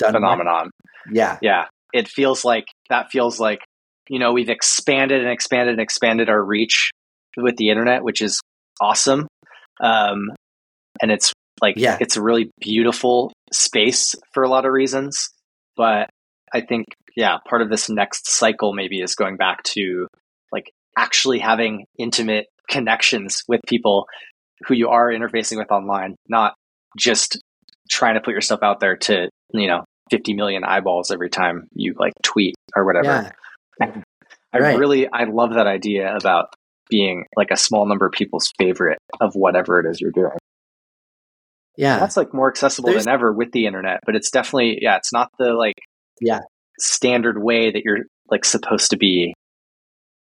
well. 0.00 0.12
phenomenon. 0.12 0.70
Yeah, 1.12 1.38
Yeah, 1.42 1.66
it 1.92 2.08
feels 2.08 2.44
like 2.46 2.64
that 2.88 3.10
feels 3.10 3.38
like 3.38 3.60
you 4.08 4.18
know 4.18 4.32
we've 4.32 4.48
expanded 4.48 5.20
and 5.20 5.30
expanded 5.30 5.74
and 5.74 5.82
expanded 5.82 6.30
our 6.30 6.42
reach 6.42 6.90
with 7.36 7.56
the 7.56 7.68
internet, 7.68 8.02
which 8.02 8.22
is 8.22 8.40
awesome. 8.80 9.26
Um, 9.80 10.30
and 11.02 11.10
it's 11.10 11.32
like 11.60 11.74
Yeah. 11.76 11.98
it's 12.00 12.16
a 12.16 12.22
really 12.22 12.50
beautiful 12.60 13.32
space 13.52 14.14
for 14.32 14.42
a 14.44 14.48
lot 14.48 14.64
of 14.64 14.72
reasons. 14.72 15.28
But 15.76 16.08
I 16.52 16.60
think 16.62 16.86
yeah, 17.16 17.38
part 17.48 17.62
of 17.62 17.70
this 17.70 17.88
next 17.90 18.28
cycle 18.30 18.72
maybe 18.74 19.00
is 19.00 19.14
going 19.14 19.36
back 19.36 19.62
to 19.64 20.06
like 20.52 20.70
actually 20.96 21.38
having 21.38 21.84
intimate 21.98 22.46
connections 22.70 23.42
with 23.48 23.60
people 23.66 24.06
who 24.66 24.74
you 24.74 24.88
are 24.88 25.08
interfacing 25.08 25.56
with 25.58 25.70
online, 25.70 26.16
not 26.28 26.54
just 26.96 27.40
trying 27.90 28.14
to 28.14 28.20
put 28.20 28.34
yourself 28.34 28.62
out 28.62 28.80
there 28.80 28.96
to, 28.96 29.28
you 29.52 29.66
know, 29.66 29.84
50 30.10 30.34
million 30.34 30.64
eyeballs 30.64 31.10
every 31.10 31.30
time 31.30 31.66
you 31.74 31.94
like 31.98 32.12
tweet 32.22 32.54
or 32.76 32.84
whatever. 32.84 33.32
Yeah. 33.80 34.02
I 34.52 34.58
Right. 34.58 34.78
really 34.78 35.06
I 35.12 35.24
love 35.24 35.54
that 35.54 35.66
idea 35.66 36.14
about 36.16 36.46
being 36.88 37.24
like 37.36 37.50
a 37.50 37.56
small 37.56 37.86
number 37.86 38.06
of 38.06 38.12
people's 38.12 38.50
favorite 38.58 38.98
of 39.20 39.32
whatever 39.34 39.78
it 39.80 39.86
is 39.90 40.00
you're 40.00 40.10
doing. 40.10 40.38
Yeah. 41.76 41.98
That's 41.98 42.16
like 42.16 42.32
more 42.34 42.48
accessible 42.48 42.88
There's- 42.90 43.04
than 43.04 43.14
ever 43.14 43.32
with 43.32 43.52
the 43.52 43.66
internet, 43.66 44.00
but 44.06 44.16
it's 44.16 44.30
definitely 44.30 44.78
yeah, 44.80 44.96
it's 44.96 45.12
not 45.12 45.30
the 45.38 45.52
like 45.52 45.74
Yeah. 46.20 46.40
standard 46.78 47.42
way 47.42 47.70
that 47.70 47.82
you're 47.84 48.04
like 48.30 48.44
supposed 48.44 48.90
to 48.90 48.96
be 48.96 49.34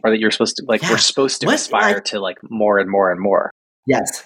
or 0.05 0.11
that 0.11 0.19
you're 0.21 0.31
supposed 0.31 0.57
to 0.57 0.65
like 0.67 0.83
Yeah. 0.83 0.93
we're 0.93 0.99
supposed 0.99 1.41
to 1.41 1.47
What- 1.47 1.57
aspire 1.57 1.97
I- 1.97 2.09
to 2.11 2.21
like 2.21 2.39
more 2.49 2.79
and 2.79 2.89
more 2.91 3.11
and 3.11 3.21
more. 3.21 3.51
Yes. 3.87 4.25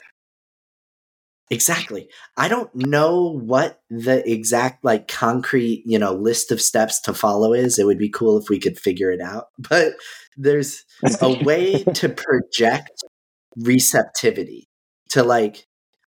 Exactly. 1.51 2.09
I 2.37 2.49
don't 2.49 2.75
know 2.75 3.39
what 3.39 3.81
the 3.91 4.23
exact 4.31 4.85
like 4.85 5.07
concrete, 5.07 5.83
you 5.85 5.99
know, 5.99 6.15
list 6.15 6.51
of 6.51 6.63
steps 6.63 6.99
to 7.03 7.13
follow 7.13 7.53
is. 7.53 7.79
It 7.79 7.85
would 7.85 7.99
be 7.99 8.09
cool 8.09 8.39
if 8.39 8.49
we 8.49 8.59
could 8.59 8.79
figure 8.79 9.11
it 9.11 9.21
out. 9.21 9.49
But 9.69 9.95
there's 10.37 10.85
a 11.21 11.29
way 11.45 11.83
to 11.85 12.09
project 12.09 13.05
receptivity 13.57 14.67
to 15.11 15.23
like 15.23 15.67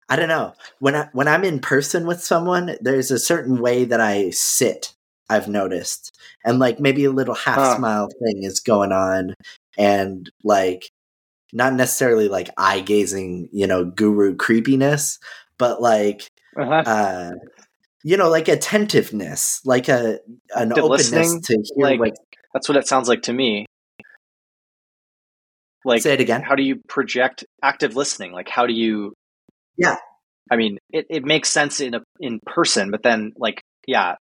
I 0.09 0.15
don't 0.15 0.29
know. 0.29 0.53
When 0.79 0.95
I 0.95 1.09
when 1.13 1.27
I'm 1.27 1.43
in 1.43 1.59
person 1.59 2.07
with 2.07 2.23
someone, 2.23 2.77
there's 2.81 3.11
a 3.11 3.19
certain 3.19 3.59
way 3.61 3.85
that 3.85 4.01
I 4.01 4.31
sit, 4.31 4.94
I've 5.29 5.47
noticed. 5.47 6.17
And 6.43 6.59
like 6.59 6.79
maybe 6.79 7.05
a 7.05 7.11
little 7.11 7.35
half 7.35 7.57
Huh. 7.57 7.75
smile 7.77 8.07
thing 8.07 8.43
is 8.43 8.59
going 8.59 8.91
on 8.91 9.33
and 9.77 10.29
like 10.43 10.89
not 11.53 11.73
necessarily 11.73 12.27
like 12.27 12.49
eye 12.57 12.81
gazing, 12.81 13.49
you 13.51 13.67
know, 13.67 13.85
guru 13.85 14.35
creepiness, 14.35 15.19
but 15.57 15.81
like 15.81 16.27
Uh-huh. 16.59 16.83
uh 16.85 17.31
you 18.03 18.17
know, 18.17 18.29
like 18.29 18.47
attentiveness, 18.47 19.61
like 19.65 19.89
a 19.89 20.19
an 20.55 20.73
To 20.73 20.83
openness 20.83 21.39
to 21.47 21.63
hear 21.75 21.87
like, 21.87 21.99
what 21.99 22.13
That's 22.53 22.69
what 22.69 22.77
it 22.77 22.87
sounds 22.87 23.07
like 23.09 23.23
to 23.23 23.33
me. 23.33 23.65
Like 25.83 26.01
say 26.01 26.13
it 26.13 26.21
again. 26.21 26.41
how 26.41 26.55
do 26.55 26.63
you 26.63 26.81
project 26.87 27.45
active 27.63 27.95
listening? 27.95 28.31
Like 28.31 28.49
how 28.49 28.65
do 28.67 28.73
you 28.73 29.13
Yeah. 29.77 29.95
I 30.51 30.57
mean, 30.57 30.77
it, 30.91 31.07
it 31.09 31.23
makes 31.25 31.49
sense 31.49 31.79
in 31.79 31.95
a 31.95 32.01
in 32.19 32.39
person, 32.45 32.91
but 32.91 33.01
then 33.03 33.33
like 33.37 33.61
yeah, 33.87 34.15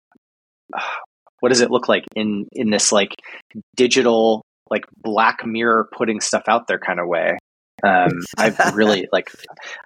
what 1.39 1.49
does 1.49 1.61
it 1.61 1.71
look 1.71 1.87
like 1.87 2.03
in 2.15 2.47
in 2.53 2.69
this 2.69 2.91
like 2.91 3.15
digital 3.75 4.41
like 4.69 4.85
black 5.01 5.45
mirror 5.45 5.87
putting 5.95 6.19
stuff 6.19 6.43
out 6.47 6.67
there 6.67 6.79
kind 6.79 6.99
of 6.99 7.07
way? 7.07 7.37
Um 7.83 8.11
I 8.37 8.71
really 8.73 9.07
like 9.11 9.29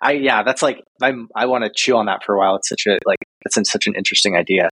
I 0.02 0.14
yeah, 0.14 0.44
that's 0.44 0.62
like 0.62 0.84
I'm 1.02 1.28
I 1.36 1.48
want 1.48 1.64
to 1.66 1.72
chew 1.76 1.98
on 1.98 2.06
that 2.06 2.24
for 2.24 2.36
a 2.36 2.38
while. 2.38 2.56
It's 2.56 2.70
such 2.70 2.86
a 2.88 2.98
like 3.06 3.20
it's 3.46 3.58
in 3.58 3.66
such 3.66 3.88
an 3.88 3.96
interesting 3.96 4.36
idea. 4.36 4.70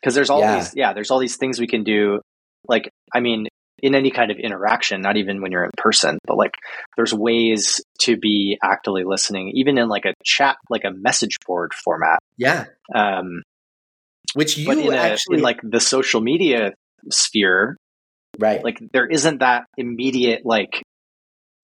Because 0.00 0.14
there's 0.14 0.30
all 0.30 0.40
Yeah. 0.40 0.56
these 0.56 0.72
yeah, 0.74 0.92
there's 0.92 1.10
all 1.10 1.18
these 1.18 1.36
things 1.36 1.58
we 1.60 1.66
can 1.66 1.84
do 1.84 2.20
like 2.68 2.88
I 3.14 3.20
mean 3.20 3.48
in 3.80 3.94
any 3.94 4.10
kind 4.10 4.30
of 4.30 4.38
interaction, 4.38 5.00
not 5.00 5.16
even 5.16 5.40
when 5.40 5.52
you're 5.52 5.64
in 5.64 5.70
person, 5.76 6.18
but 6.26 6.36
like 6.36 6.50
there's 6.96 7.14
ways 7.14 7.80
to 8.00 8.16
be 8.16 8.58
actively 8.62 9.04
listening, 9.04 9.52
even 9.54 9.78
in 9.78 9.88
like 9.88 10.04
a 10.04 10.14
chat, 10.24 10.56
like 10.68 10.82
a 10.84 10.90
message 10.90 11.36
board 11.46 11.72
format. 11.74 12.18
Yeah. 12.36 12.64
Um, 12.92 13.42
Which 14.34 14.58
you 14.58 14.70
a, 14.92 14.96
actually 14.96 15.38
in 15.38 15.42
like 15.42 15.60
the 15.62 15.80
social 15.80 16.20
media 16.20 16.72
sphere, 17.10 17.76
right. 18.38 18.62
like 18.62 18.78
there 18.92 19.06
isn't 19.06 19.38
that 19.40 19.64
immediate 19.76 20.42
like 20.44 20.82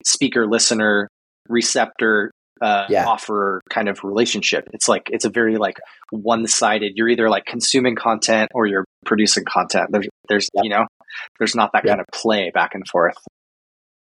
speaker, 0.03 0.47
listener, 0.47 1.07
receptor, 1.47 2.31
uh, 2.61 2.85
Yeah. 2.89 3.05
offer 3.05 3.61
kind 3.69 3.89
of 3.89 4.03
relationship. 4.03 4.67
It's 4.73 4.87
like 4.87 5.03
it's 5.11 5.25
a 5.25 5.29
very 5.29 5.57
like 5.57 5.77
one 6.11 6.47
sided. 6.47 6.93
You're 6.95 7.09
either 7.09 7.29
like 7.29 7.45
consuming 7.45 7.95
content 7.95 8.51
or 8.55 8.65
you're 8.65 8.85
producing 9.05 9.43
content. 9.45 9.89
There's 9.91 10.07
there's 10.29 10.49
Yep. 10.53 10.63
you 10.63 10.69
know 10.71 10.85
there's 11.39 11.55
not 11.55 11.71
that 11.73 11.83
Yep. 11.85 11.91
kind 11.91 12.01
of 12.01 12.07
play 12.13 12.51
back 12.53 12.73
and 12.73 12.87
forth. 12.87 13.15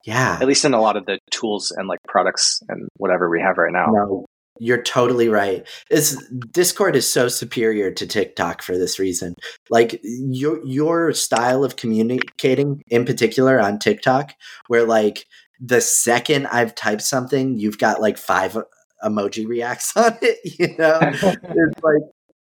yeah. 0.06 0.38
At 0.42 0.48
least 0.48 0.66
in 0.66 0.74
a 0.74 0.82
lot 0.82 0.98
of 0.98 1.06
the 1.06 1.18
tools 1.32 1.72
and 1.76 1.88
like 1.88 2.00
products 2.08 2.60
and 2.68 2.88
whatever 2.98 3.30
we 3.30 3.40
have 3.42 3.58
right 3.58 3.72
now. 3.72 3.86
No, 3.88 4.26
you're 4.60 4.82
totally 4.84 5.30
right. 5.30 5.68
Is 5.90 6.16
Discord 6.52 6.96
is 6.96 7.08
so 7.10 7.28
superior 7.28 7.92
to 7.92 8.06
TikTok 8.08 8.62
for 8.62 8.78
this 8.78 9.00
reason. 9.00 9.36
Like 9.70 10.00
your 10.04 10.64
your 10.66 11.14
style 11.14 11.64
of 11.64 11.76
communicating 11.76 12.82
in 12.88 13.06
particular 13.06 13.60
on 13.60 13.80
TikTok 13.80 14.34
where 14.68 14.86
like 14.86 15.26
the 15.60 15.82
second 15.82 16.48
I've 16.48 16.76
typed 16.76 17.02
something, 17.02 17.58
you've 17.58 17.78
got 17.80 18.02
like 18.02 18.18
five 18.18 18.58
emoji 19.04 19.48
reacts 19.48 19.96
on 19.98 20.18
it, 20.22 20.40
you 20.60 20.76
know? 20.78 21.00
it's 21.02 21.24
like 21.84 22.02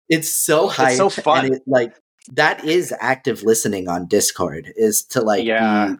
it's 0.09 0.31
so 0.31 0.69
hype 0.69 0.97
so 0.97 1.11
fun. 1.11 1.45
and 1.47 1.55
it 1.57 1.63
like 1.67 1.93
that 2.33 2.65
is 2.65 2.95
active 3.01 3.43
listening 3.43 3.89
on 3.89 4.07
Discord 4.07 4.73
is 4.77 5.03
to 5.05 5.21
like 5.21 5.45
Yeah. 5.45 5.95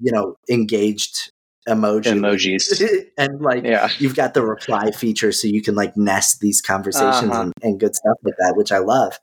be 0.00 0.06
you 0.08 0.12
know 0.12 0.36
engaged 0.50 1.32
emoji 1.68 2.04
Emojis. 2.04 3.06
and 3.18 3.40
like 3.40 3.64
Yeah. 3.64 3.88
you've 3.98 4.14
got 4.14 4.34
the 4.34 4.44
reply 4.44 4.90
feature 4.92 5.32
so 5.32 5.48
you 5.48 5.62
can 5.62 5.74
like 5.74 5.96
nest 5.96 6.40
these 6.40 6.60
conversations 6.60 7.30
Uh-huh. 7.30 7.42
and, 7.42 7.52
and 7.62 7.80
good 7.80 7.94
stuff 7.96 8.16
like 8.22 8.34
that 8.38 8.54
which 8.56 8.70
i 8.72 8.78
love 8.78 9.18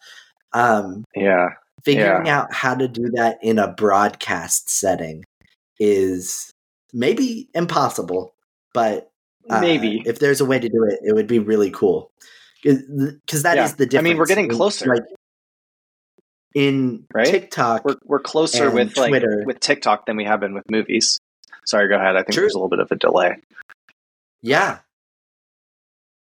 um 0.53 1.03
Yeah. 1.15 1.49
figuring 1.85 2.29
out 2.29 2.53
how 2.53 2.75
to 2.75 2.87
do 2.87 3.09
that 3.15 3.37
in 3.41 3.59
a 3.59 3.67
broadcast 3.71 4.69
setting 4.69 5.23
is 5.79 6.51
maybe 6.93 7.49
impossible 7.53 8.33
but 8.73 9.09
uh, 9.49 9.59
Maybe. 9.59 10.01
if 10.05 10.19
there's 10.19 10.39
a 10.41 10.45
way 10.45 10.59
to 10.59 10.69
do 10.69 10.85
it 10.89 10.99
it 11.03 11.13
would 11.13 11.27
be 11.27 11.39
really 11.39 11.71
cool 11.71 12.09
because 12.63 13.43
that 13.43 13.57
is 13.57 13.71
Yeah. 13.71 13.75
the 13.77 13.85
difference 13.85 13.95
I 13.95 14.01
mean, 14.09 14.17
we're 14.17 14.25
getting 14.25 14.47
closer. 14.49 14.87
like 14.93 15.03
in 16.55 17.05
Right? 17.13 17.25
tiktok 17.25 17.83
We're 17.83 17.95
we're 18.05 18.19
closer 18.19 18.69
with 18.71 18.95
like 18.95 19.09
Twitter. 19.09 19.43
with 19.45 19.59
TikTok 19.59 20.05
than 20.05 20.15
we 20.17 20.23
have 20.25 20.39
been 20.39 20.53
with 20.53 20.63
movies. 20.69 21.19
Sorry, 21.65 21.87
go 21.87 21.95
ahead. 21.95 22.15
I 22.15 22.19
think 22.23 22.33
True. 22.33 22.41
there's 22.43 22.53
a 22.53 22.57
little 22.57 22.69
bit 22.69 22.79
of 22.79 22.91
a 22.91 22.95
delay. 22.95 23.37
Yeah. 24.41 24.79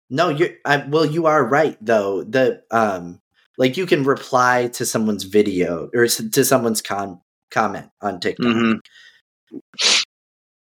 No, 0.09 0.29
you're 0.29 0.49
I, 0.65 0.85
well. 0.89 1.05
You 1.05 1.25
are 1.27 1.43
right, 1.45 1.77
though. 1.79 2.23
The 2.23 2.63
um, 2.69 3.21
like 3.57 3.77
you 3.77 3.85
can 3.85 4.03
reply 4.03 4.67
to 4.73 4.85
someone's 4.85 5.23
video 5.23 5.89
or 5.93 6.05
to 6.07 6.43
someone's 6.45 6.81
comment 6.81 7.89
on 8.01 8.19
TikTok, 8.19 8.45
Mhm. 8.47 8.79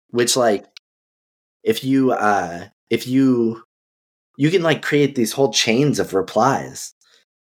which 0.09 0.35
like 0.35 0.65
if 1.63 1.83
you 1.83 2.11
uh 2.11 2.65
if 2.89 3.07
you 3.07 3.63
you 4.37 4.49
can 4.51 4.63
like 4.63 4.81
create 4.81 5.15
these 5.15 5.31
whole 5.31 5.53
chains 5.53 5.99
of 5.99 6.13
replies 6.13 6.93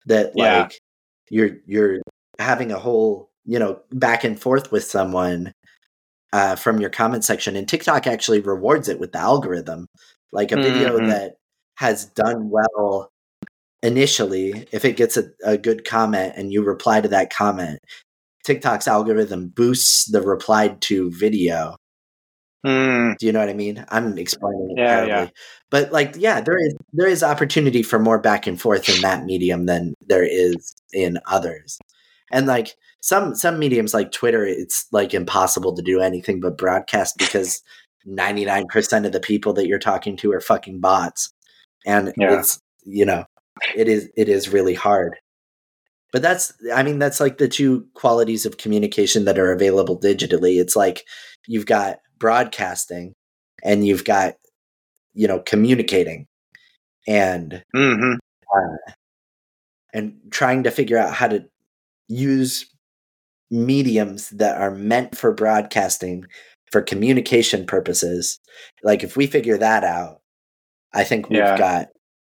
that 0.07 0.33
Yeah. 0.37 0.61
like 0.63 0.81
you're 1.29 1.57
you're 1.67 1.99
having 2.39 2.71
a 2.71 2.79
whole 2.79 3.31
you 3.45 3.59
know 3.59 3.81
back 3.93 4.23
and 4.25 4.41
forth 4.41 4.71
with 4.71 4.85
someone 4.85 5.53
uh, 6.33 6.57
from 6.57 6.81
your 6.81 6.91
comment 6.91 7.25
section 7.25 7.57
and 7.57 7.69
tiktok 7.69 8.07
actually 8.07 8.41
rewards 8.41 8.89
it 8.89 9.01
with 9.01 9.13
the 9.13 9.19
algorithm 9.19 9.87
like 10.33 10.53
a 10.53 10.57
video 10.57 10.99
Mhm. 10.99 11.09
that 11.09 11.33
has 11.77 12.07
done 12.07 12.51
well 12.51 13.11
initially 13.83 14.67
if 14.73 14.85
it 14.85 14.97
gets 14.97 15.17
a, 15.17 15.25
a 15.45 15.57
good 15.57 15.85
comment 15.85 16.35
and 16.37 16.53
you 16.53 16.63
reply 16.63 17.01
to 17.01 17.09
that 17.09 17.31
comment 17.33 17.79
tiktok's 18.47 18.87
algorithm 18.89 19.49
boosts 19.49 20.11
the 20.11 20.21
replied 20.23 20.81
to 20.83 21.11
video 21.13 21.77
Mm, 22.67 23.17
do 23.17 23.25
you 23.25 23.33
know 23.33 23.41
what 23.41 23.49
I 23.49 23.55
mean? 23.55 23.87
I'm 23.89 24.19
explaining 24.19 24.73
it 24.73 24.79
Yeah, 24.81 24.87
terribly. 24.97 25.13
yeah. 25.15 25.29
But 25.71 25.93
like, 25.93 26.15
yeah, 26.19 26.43
there 26.43 26.59
is 26.59 26.75
there 26.93 27.09
is 27.09 27.23
opportunity 27.23 27.83
for 27.83 27.99
more 27.99 28.19
back 28.19 28.47
and 28.47 28.61
forth 28.61 28.87
in 28.95 29.01
that 29.01 29.25
medium 29.25 29.65
than 29.65 29.95
there 30.07 30.25
is 30.25 30.75
in 30.93 31.19
others. 31.27 31.79
And 32.31 32.47
like 32.47 32.75
some 33.01 33.35
some 33.35 33.59
mediums 33.59 33.95
like 33.95 34.13
Twitter, 34.13 34.45
it's 34.45 34.87
like 34.93 35.15
impossible 35.15 35.75
to 35.75 35.83
do 35.83 36.01
anything 36.01 36.41
but 36.41 36.59
broadcast 36.59 37.17
because 37.19 37.63
99% 38.07 39.07
of 39.07 39.13
the 39.13 39.21
people 39.21 39.53
that 39.55 39.67
you're 39.67 39.79
talking 39.79 40.17
to 40.19 40.33
are 40.33 40.41
fucking 40.41 40.81
bots. 40.81 41.33
And 41.87 42.13
Yeah. 42.17 42.39
it's 42.39 42.61
you 42.85 43.05
know, 43.05 43.25
it 43.77 43.89
is 43.89 44.09
it 44.17 44.29
is 44.29 44.49
really 44.49 44.75
hard. 44.75 45.17
But 46.13 46.23
that's 46.23 46.53
I 46.75 46.83
mean, 46.83 46.99
that's 46.99 47.21
like 47.21 47.39
the 47.39 47.49
two 47.49 47.87
qualities 47.95 48.45
of 48.47 48.59
communication 48.59 49.25
that 49.27 49.39
are 49.39 49.53
available 49.53 49.99
digitally. 49.99 50.61
It's 50.61 50.77
like 50.77 51.05
you've 51.47 51.67
got 51.67 51.99
broadcasting 52.19 53.15
and 53.63 53.87
you've 53.87 54.05
got 54.05 54.35
you 55.15 55.27
know 55.27 55.41
communicating 55.41 56.27
and 57.09 57.63
mhm. 57.75 58.17
and 59.93 60.15
trying 60.31 60.65
to 60.65 60.71
figure 60.71 60.99
out 60.99 61.15
how 61.15 61.29
to 61.29 61.45
use 62.09 62.67
mediums 63.51 64.31
that 64.31 64.61
are 64.61 64.71
meant 64.71 65.17
for 65.17 65.33
broadcasting 65.33 66.25
for 66.71 66.81
communication 66.83 67.67
purposes, 67.67 68.39
like 68.83 69.03
if 69.03 69.17
we 69.17 69.27
figure 69.27 69.59
that 69.59 69.83
out, 69.85 70.21
I 70.93 71.05
think 71.05 71.29
we've 71.29 71.39
Yeah. 71.39 71.59
got 71.59 71.89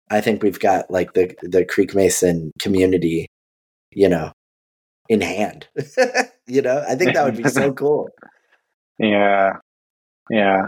I 0.10 0.20
think 0.20 0.44
we've 0.44 0.60
got 0.60 0.92
like 0.92 1.14
the 1.14 1.34
the 1.42 1.64
Creekmason 1.66 2.52
community, 2.60 3.28
you 3.92 4.10
know, 4.10 4.32
in 5.10 5.22
hand. 5.22 5.68
you 6.48 6.62
know, 6.62 6.84
I 6.88 6.96
think 6.96 7.14
that 7.14 7.24
would 7.24 7.38
be 7.38 7.48
so 7.50 7.72
cool. 7.82 8.10
Yeah. 9.00 9.54
Yeah. 10.30 10.64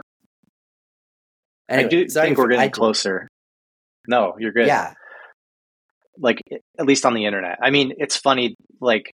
Anyway, 1.70 1.86
I 1.86 1.89
do 1.89 2.08
think 2.08 2.38
we're 2.38 2.47
getting 2.47 2.62
I- 2.66 2.70
closer. 2.70 3.28
No, 4.08 4.34
you're 4.38 4.51
good. 4.51 4.68
Yeah, 4.68 4.93
Like 6.18 6.41
at 6.78 6.86
least 6.86 7.06
on 7.06 7.14
the 7.14 7.26
internet. 7.26 7.58
I 7.62 7.70
mean, 7.70 7.93
it's 7.97 8.18
funny. 8.18 8.56
Like 8.82 9.14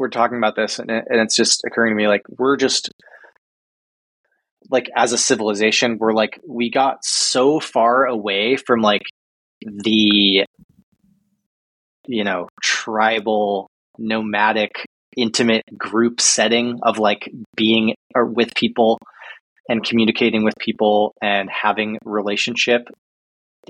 we're 0.00 0.08
talking 0.08 0.38
about 0.38 0.56
this, 0.56 0.78
and, 0.80 0.90
it- 0.90 1.04
and 1.08 1.20
it's 1.20 1.36
just 1.36 1.62
occurring 1.66 1.92
to 1.92 1.94
me. 1.94 2.08
Like 2.08 2.22
we're 2.38 2.56
just 2.56 2.90
like 4.70 4.88
as 4.96 5.12
a 5.12 5.18
civilization, 5.18 5.98
we're 5.98 6.12
like 6.12 6.40
we 6.46 6.70
got 6.70 7.04
so 7.04 7.60
far 7.60 8.06
away 8.06 8.56
from 8.56 8.80
like 8.80 9.02
the 9.62 10.44
you 12.06 12.24
know 12.24 12.48
tribal 12.62 13.68
nomadic 13.98 14.72
intimate 15.16 15.64
group 15.76 16.20
setting 16.20 16.78
of 16.82 16.98
like 16.98 17.30
being 17.56 17.94
or 18.14 18.24
with 18.26 18.54
people 18.54 18.98
and 19.68 19.84
communicating 19.84 20.44
with 20.44 20.54
people 20.58 21.14
and 21.20 21.50
having 21.50 21.98
relationship 22.04 22.82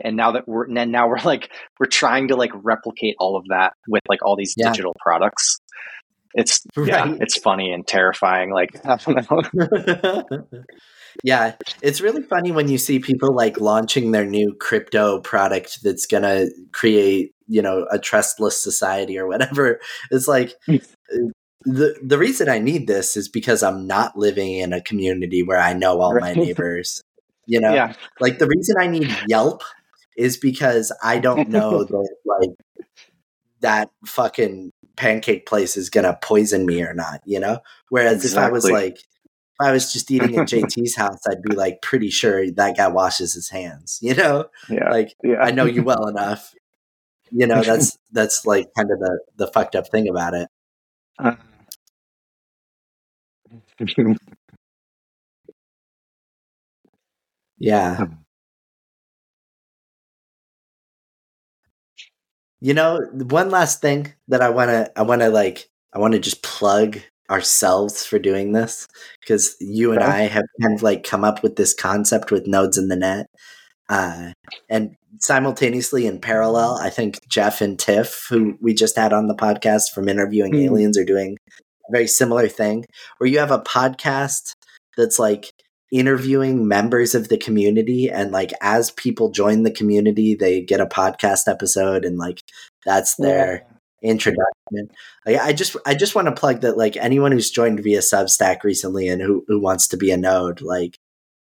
and 0.05 0.17
now 0.17 0.33
that 0.33 0.47
we're 0.47 0.67
and 0.67 0.93
now 0.93 1.09
we're 1.09 1.19
like 1.25 1.51
we're 1.81 1.87
trying 1.87 2.29
to 2.29 2.37
like 2.37 2.53
replicate 2.63 3.17
all 3.19 3.37
of 3.37 3.45
that 3.49 3.73
with 3.89 4.03
like 4.09 4.21
all 4.25 4.37
these 4.37 4.55
Yeah. 4.57 4.69
digital 4.71 4.95
products 5.01 5.59
it's 6.35 6.65
yeah 6.77 7.15
it's 7.21 7.37
funny 7.39 7.73
and 7.73 7.87
terrifying 7.87 8.51
like 8.51 8.71
i 8.87 8.97
don't 8.97 9.53
know. 9.53 10.49
Yeah, 11.25 11.55
it's 11.83 12.01
really 12.01 12.23
funny 12.23 12.53
when 12.53 12.69
you 12.69 12.79
see 12.79 12.99
people 12.99 13.35
like 13.35 13.61
launching 13.61 14.11
their 14.11 14.25
new 14.25 14.55
crypto 14.55 15.21
product 15.21 15.83
that's 15.83 16.07
going 16.07 16.23
to 16.23 16.51
create, 16.73 17.35
you 17.47 17.63
know, 17.63 17.87
a 17.91 17.99
trustless 17.99 18.63
society 18.63 19.19
or 19.19 19.27
whatever. 19.27 19.81
It's 20.11 20.29
like 20.29 20.55
hmm. 20.67 20.77
the 21.65 21.97
the 22.03 22.19
reason 22.19 22.49
I 22.49 22.59
need 22.59 22.87
this 22.87 23.17
is 23.17 23.29
because 23.29 23.63
I'm 23.63 23.87
not 23.87 24.17
living 24.17 24.55
in 24.55 24.73
a 24.73 24.81
community 24.81 25.43
where 25.43 25.61
I 25.61 25.73
know 25.73 26.01
all 26.01 26.19
my 26.19 26.33
neighbors. 26.35 27.03
You 27.47 27.61
know, 27.61 27.75
yeah. 27.75 27.95
Like 28.21 28.39
the 28.39 28.47
reason 28.47 28.77
I 28.79 28.87
need 28.87 29.15
Yelp 29.27 29.63
is 30.17 30.37
because 30.37 30.93
I 31.03 31.19
don't 31.19 31.49
know 31.49 31.85
that 31.85 32.17
like 32.25 32.51
that 33.61 33.91
fucking 34.07 34.71
pancake 34.97 35.47
place 35.47 35.77
is 35.77 35.91
gonna 35.91 36.19
poison 36.23 36.67
me 36.67 36.83
or 36.83 36.95
not, 36.95 37.21
you 37.25 37.41
know? 37.41 37.61
Whereas 37.89 38.25
if 38.25 38.37
I 38.37 38.49
was 38.49 38.71
like 38.71 38.99
if 38.99 39.61
I 39.61 39.73
was 39.73 39.93
just 39.93 40.11
eating 40.11 40.37
at 40.37 40.45
JT's 40.49 40.97
house, 40.97 41.21
I'd 41.29 41.43
be 41.43 41.55
like 41.55 41.83
pretty 41.83 42.11
sure 42.11 42.51
that 42.53 42.77
guy 42.77 42.89
washes 42.89 43.35
his 43.35 43.51
hands, 43.51 43.99
you 44.03 44.15
know? 44.15 44.47
yeah 44.69 44.89
Like 44.91 45.15
yeah 45.23 45.39
I 45.41 45.51
know 45.53 45.65
you 45.67 45.83
well 45.83 46.07
enough. 46.09 46.55
You 47.31 47.47
know, 47.47 47.63
that's 47.63 47.99
that's 48.13 48.47
like 48.47 48.69
kind 48.77 48.91
of 48.91 48.99
the 49.01 49.21
the 49.37 49.47
fucked 49.49 49.77
up 49.77 49.89
thing 49.89 50.09
about 50.09 50.35
it. 50.35 50.49
Uh. 51.19 51.37
Yeah. 57.59 57.97
Um. 58.01 58.25
You 62.61 62.75
know, 62.75 63.01
one 63.15 63.51
last 63.51 63.81
thing 63.81 64.13
that 64.29 64.43
I 64.43 64.51
want 64.51 64.69
to 64.71 64.93
I 64.97 65.03
want 65.03 65.23
to 65.23 65.31
like 65.31 65.69
I 65.95 65.99
want 65.99 66.13
to 66.15 66.21
just 66.21 66.43
plug 66.43 66.99
ourselves 67.31 68.05
for 68.05 68.19
doing 68.19 68.53
this 68.53 68.87
because 69.21 69.57
you 69.61 69.93
and 69.93 70.03
Okay. 70.03 70.11
I 70.11 70.21
have 70.23 70.45
kind 70.61 70.75
of 70.75 70.83
like 70.83 71.05
come 71.05 71.25
up 71.25 71.43
with 71.43 71.57
this 71.57 71.73
concept 71.75 72.31
with 72.31 72.47
nodes 72.47 72.77
in 72.77 72.89
the 72.89 72.97
net. 72.97 73.27
Uh, 73.89 74.33
and 74.69 74.95
simultaneously 75.19 76.07
in 76.07 76.21
parallel, 76.21 76.77
I 76.81 76.91
think 76.91 77.19
Jeff 77.29 77.61
and 77.61 77.79
Tiff, 77.79 78.27
who 78.29 78.57
we 78.61 78.75
just 78.75 78.97
had 78.97 79.13
on 79.13 79.27
the 79.27 79.35
podcast 79.35 79.91
from 79.95 80.09
interviewing 80.09 80.53
Mhm. 80.53 80.65
aliens, 80.67 80.99
are 80.99 81.05
doing 81.05 81.37
a 81.89 81.93
very 81.93 82.07
similar 82.07 82.49
thing 82.49 82.85
where 83.19 83.29
you 83.29 83.39
have 83.39 83.51
a 83.51 83.61
podcast 83.61 84.53
that's 84.97 85.19
like 85.19 85.53
interviewing 85.91 86.69
members 86.69 87.15
of 87.15 87.29
the 87.29 87.39
community. 87.39 88.09
And 88.09 88.31
like 88.31 88.53
as 88.61 88.91
people 88.93 89.31
join 89.31 89.63
the 89.63 89.71
community 89.71 90.35
they 90.35 90.61
get 90.61 90.81
a 90.81 90.87
podcast 90.87 91.49
episode 91.49 92.05
and 92.05 92.19
like 92.19 92.43
that's 92.85 93.17
their 93.17 93.67
introduction. 94.03 94.91
Like, 95.27 95.39
i 95.39 95.53
just 95.53 95.77
i 95.85 95.95
just 95.95 96.15
want 96.15 96.27
to 96.27 96.33
plug 96.33 96.61
that 96.63 96.79
like 96.79 96.97
anyone 96.97 97.33
who's 97.33 97.51
joined 97.51 97.83
via 97.83 97.99
substack 97.99 98.63
recently 98.63 99.09
and 99.09 99.21
who, 99.21 99.45
who 99.47 99.61
wants 99.61 99.89
to 99.89 99.97
be 99.97 100.11
a 100.11 100.17
node 100.17 100.63
like 100.63 100.97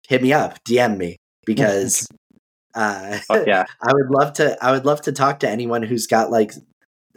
hit 0.08 0.22
me 0.22 0.34
up 0.34 0.64
dm 0.66 0.98
me. 0.98 1.18
Because 1.46 2.08
uh 2.76 3.20
yeah. 3.48 3.66
I 3.82 3.94
would 3.94 4.10
love 4.10 4.34
to 4.34 4.58
I 4.64 4.72
would 4.72 4.86
love 4.86 5.02
to 5.04 5.12
talk 5.12 5.40
to 5.40 5.50
anyone 5.50 5.84
who's 5.84 6.06
got 6.06 6.32
like 6.32 6.52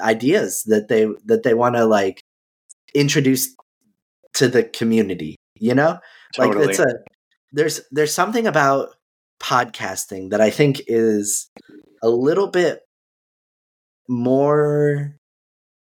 ideas 0.00 0.62
that 0.64 0.88
they 0.88 1.06
that 1.24 1.42
they 1.42 1.54
want 1.54 1.74
to 1.74 1.86
like 1.86 2.22
introduce 2.94 3.54
to 4.34 4.48
the 4.48 4.62
community, 4.62 5.36
you 5.58 5.74
know? 5.74 5.98
totally 6.34 6.66
Like 6.66 6.70
it's 6.70 6.78
a 6.78 6.94
there's 7.56 7.80
there's 7.90 8.14
something 8.14 8.46
about 8.46 8.90
podcasting 9.40 10.30
that 10.30 10.40
I 10.40 10.50
think 10.50 10.82
is 10.86 11.50
a 12.02 12.08
little 12.08 12.46
bit 12.46 12.82
more 14.08 15.16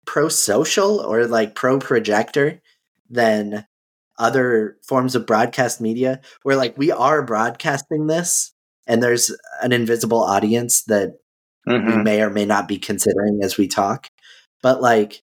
pro 0.06 0.28
social 0.28 1.00
or 1.00 1.26
like 1.26 1.54
pro 1.54 1.78
projector 1.78 2.60
than 3.10 3.66
other 4.18 4.76
forms 4.86 5.14
of 5.14 5.26
broadcast 5.26 5.80
media 5.80 6.20
where 6.42 6.56
like 6.56 6.76
we 6.76 6.90
are 6.92 7.22
broadcasting 7.22 8.06
this 8.06 8.52
and 8.86 9.02
there's 9.02 9.34
an 9.62 9.72
invisible 9.72 10.22
audience 10.22 10.84
that 10.84 11.18
we 11.66 11.72
Mhm. 11.74 12.04
may 12.04 12.20
or 12.22 12.30
may 12.30 12.44
not 12.44 12.68
be 12.68 12.78
considering 12.78 13.40
as 13.42 13.56
we 13.56 13.68
talk. 13.68 14.08
But 14.62 14.80
like 14.82 15.22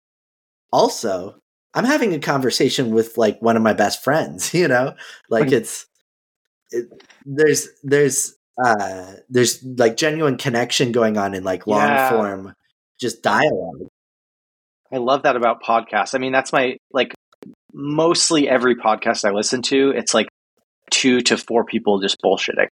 also 0.71 1.35
I'm 1.73 1.85
having 1.85 2.13
a 2.13 2.19
conversation 2.19 2.91
with 2.91 3.17
like 3.17 3.41
one 3.41 3.55
of 3.55 3.63
my 3.63 3.73
best 3.73 4.03
friends, 4.03 4.53
you 4.53 4.67
know? 4.67 4.95
Like 5.29 5.51
it's 5.51 5.85
it, 6.71 7.03
there's 7.25 7.69
there's 7.83 8.35
uh 8.63 9.13
there's 9.29 9.63
like 9.63 9.97
genuine 9.97 10.37
connection 10.37 10.91
going 10.91 11.17
on 11.17 11.33
in 11.33 11.43
like 11.43 11.67
long 11.67 11.87
Yeah. 11.87 12.09
form 12.09 12.53
just 12.99 13.23
dialogue. 13.23 13.87
I 14.91 14.97
love 14.97 15.23
that 15.23 15.35
about 15.35 15.63
podcasts. 15.63 16.13
I 16.13 16.17
mean, 16.17 16.31
that's 16.33 16.51
my 16.53 16.77
like 16.91 17.13
mostly 17.73 18.47
every 18.49 18.75
podcast 18.75 19.23
I 19.25 19.31
listen 19.31 19.61
to, 19.63 19.91
it's 19.95 20.13
like 20.13 20.27
two 20.91 21.21
to 21.21 21.37
four 21.37 21.63
people 21.63 21.99
just 22.01 22.17
bullshitting. 22.23 22.67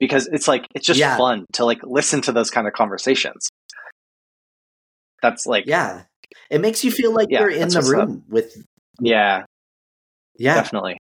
Because 0.00 0.26
it's 0.26 0.48
like 0.48 0.66
it's 0.74 0.86
just 0.86 0.98
Yeah. 0.98 1.16
fun 1.16 1.44
to 1.52 1.64
like 1.64 1.80
listen 1.84 2.22
to 2.22 2.32
those 2.32 2.50
kind 2.50 2.66
of 2.66 2.72
conversations. 2.72 3.50
That's 5.22 5.46
like 5.46 5.66
Yeah. 5.66 6.04
It 6.50 6.60
makes 6.60 6.82
you 6.82 6.90
feel 6.90 7.12
like 7.14 7.28
Yeah, 7.30 7.40
you're 7.40 7.50
in 7.50 7.68
the 7.68 7.76
what's 7.76 7.88
up. 7.92 8.08
room 8.08 8.24
with 8.28 8.56
yeah, 9.00 9.44
yeah. 10.38 10.54
definitely. 10.54 10.98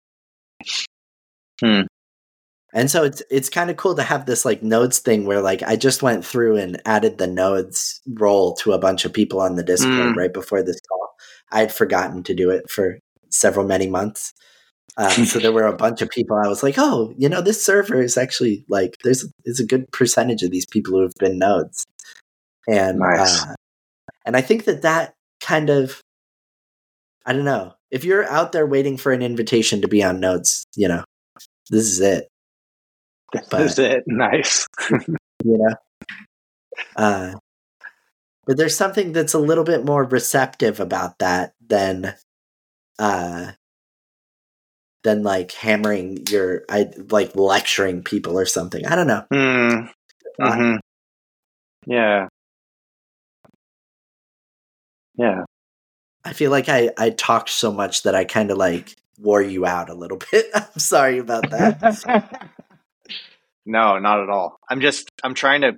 And 2.73 2.91
so 2.91 3.03
it's 3.03 3.23
it's 3.31 3.49
kind 3.49 3.69
of 3.71 3.77
cool 3.77 3.95
to 3.95 4.03
have 4.03 4.25
this 4.27 4.45
like 4.45 4.61
nodes 4.61 4.99
thing 4.99 5.25
where 5.25 5.41
like 5.41 5.63
I 5.63 5.75
just 5.75 6.03
went 6.03 6.23
through 6.23 6.57
and 6.57 6.79
added 6.85 7.17
the 7.17 7.25
nodes 7.27 7.99
role 8.07 8.53
to 8.57 8.73
a 8.73 8.77
bunch 8.79 9.05
of 9.05 9.13
people 9.13 9.41
on 9.41 9.55
the 9.55 9.63
Discord 9.63 10.13
Mm. 10.13 10.15
right 10.15 10.33
before 10.33 10.61
this 10.61 10.79
call. 10.87 11.15
I 11.51 11.61
had 11.61 11.73
forgotten 11.73 12.21
to 12.23 12.35
do 12.35 12.51
it 12.51 12.69
for 12.69 12.99
several 13.29 13.65
many 13.65 13.87
months. 13.87 14.33
Uh, 14.97 15.09
so 15.09 15.39
there 15.39 15.51
were 15.51 15.65
a 15.65 15.75
bunch 15.85 16.01
of 16.03 16.09
people. 16.11 16.37
I 16.37 16.47
was 16.47 16.61
like, 16.61 16.75
oh, 16.77 17.11
you 17.17 17.27
know, 17.27 17.41
this 17.41 17.63
server 17.65 18.01
is 18.01 18.17
actually 18.17 18.65
like 18.69 18.97
there's 19.03 19.25
there's 19.45 19.59
a 19.59 19.65
good 19.65 19.91
percentage 19.91 20.43
of 20.43 20.51
these 20.51 20.67
people 20.67 20.93
who 20.93 21.01
have 21.01 21.15
been 21.19 21.39
nodes, 21.39 21.85
and 22.67 22.99
Nice. 22.99 23.43
uh, 23.45 23.55
and 24.25 24.35
I 24.37 24.41
think 24.41 24.65
that 24.65 24.83
that 24.83 25.15
kind 25.41 25.71
of 25.71 26.01
I 27.25 27.33
don't 27.33 27.45
know 27.45 27.73
if 27.89 28.03
you're 28.03 28.29
out 28.29 28.51
there 28.51 28.67
waiting 28.67 28.97
for 28.97 29.11
an 29.11 29.23
invitation 29.23 29.81
to 29.81 29.87
be 29.87 30.03
on 30.03 30.19
nodes, 30.19 30.65
you 30.75 30.87
know, 30.87 31.03
this 31.69 31.85
is 31.85 31.99
it 32.01 32.27
But- 33.31 33.49
That's 33.49 33.79
it. 33.79 34.03
Nice. 34.07 34.65
you 34.89 35.57
know 35.57 35.75
uh 36.95 37.33
but 38.45 38.57
there's 38.57 38.75
something 38.75 39.11
that's 39.11 39.33
a 39.33 39.39
little 39.39 39.63
bit 39.63 39.85
more 39.85 40.03
receptive 40.05 40.79
about 40.79 41.19
that 41.19 41.53
than 41.65 42.15
uh 42.97 43.51
than 45.03 45.23
like 45.23 45.51
hammering 45.53 46.23
your 46.29 46.63
i 46.69 46.87
like 47.09 47.35
lecturing 47.35 48.03
people 48.03 48.37
or 48.39 48.45
something 48.45 48.85
i 48.85 48.95
don't 48.95 49.07
know 49.07 49.23
Hmm. 49.31 49.85
Uh, 50.41 50.51
Mhm. 50.55 50.79
Yeah. 51.85 52.27
Yeah. 55.17 55.43
i 56.23 56.33
feel 56.33 56.51
like 56.51 56.69
i 56.69 56.89
i 56.97 57.09
talked 57.09 57.49
so 57.49 57.71
much 57.71 58.03
that 58.03 58.15
i 58.15 58.23
kind 58.23 58.51
of 58.51 58.57
like 58.57 58.95
wore 59.19 59.41
you 59.41 59.65
out 59.65 59.89
a 59.89 59.93
little 59.93 60.19
bit 60.31 60.47
i'm 60.53 60.79
sorry 60.79 61.17
about 61.19 61.49
that 61.49 62.51
no, 63.69 63.99
not 63.99 64.21
at 64.21 64.29
all. 64.29 64.59
I'm 64.67 64.81
just 64.81 65.09
I'm 65.23 65.35
trying 65.35 65.61
to 65.61 65.73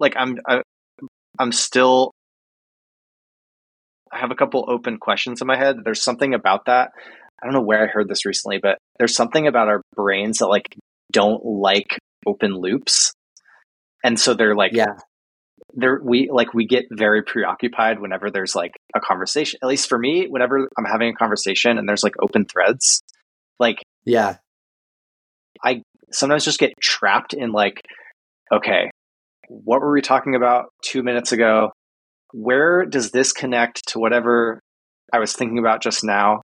like 0.00 0.14
I'm 0.16 0.38
I, 0.46 0.62
I'm 1.38 1.52
still 1.52 2.10
I 4.12 4.18
have 4.18 4.32
a 4.32 4.34
couple 4.34 4.64
open 4.68 4.98
questions 4.98 5.40
in 5.40 5.46
my 5.46 5.56
head. 5.56 5.76
There's 5.84 6.02
something 6.02 6.34
about 6.34 6.66
that 6.66 6.90
I 7.40 7.46
don't 7.46 7.54
know 7.54 7.62
where 7.62 7.84
I 7.84 7.86
heard 7.86 8.08
this 8.08 8.26
recently, 8.26 8.58
but 8.58 8.78
there's 8.98 9.14
something 9.14 9.46
about 9.46 9.68
our 9.68 9.82
brains 9.94 10.38
that 10.38 10.48
like 10.48 10.74
don't 11.12 11.44
like 11.44 11.98
open 12.26 12.52
loops. 12.52 13.12
And 14.02 14.18
so 14.18 14.34
they're 14.34 14.56
like 14.56 14.72
yeah 14.72 14.94
there 15.76 16.00
we 16.02 16.30
like 16.32 16.54
we 16.54 16.66
get 16.66 16.86
very 16.90 17.22
preoccupied 17.22 18.00
whenever 18.00 18.30
there's 18.30 18.56
like 18.56 18.72
a 18.94 19.00
conversation. 19.00 19.58
At 19.62 19.68
least 19.68 19.88
for 19.88 19.98
me 19.98 20.26
whenever 20.28 20.68
i'm 20.76 20.84
having 20.84 21.10
a 21.10 21.14
conversation 21.14 21.78
and 21.78 21.88
there's 21.88 22.02
like 22.02 22.14
open 22.20 22.46
threads 22.46 23.02
like 23.58 23.82
yeah. 24.04 24.36
I 25.62 25.82
sometimes 26.12 26.44
just 26.44 26.58
get 26.58 26.72
trapped 26.80 27.34
in 27.34 27.52
like 27.52 27.80
okay 28.52 28.90
what 29.48 29.80
were 29.80 29.92
we 29.92 30.02
talking 30.02 30.34
about 30.34 30.70
two 30.82 31.04
minutes 31.04 31.30
ago? 31.30 31.70
Where 32.32 32.84
does 32.84 33.12
this 33.12 33.32
connect 33.32 33.88
to 33.88 33.98
whatever 33.98 34.60
i 35.12 35.18
was 35.18 35.34
thinking 35.34 35.58
about 35.58 35.82
just 35.82 36.02
now? 36.02 36.42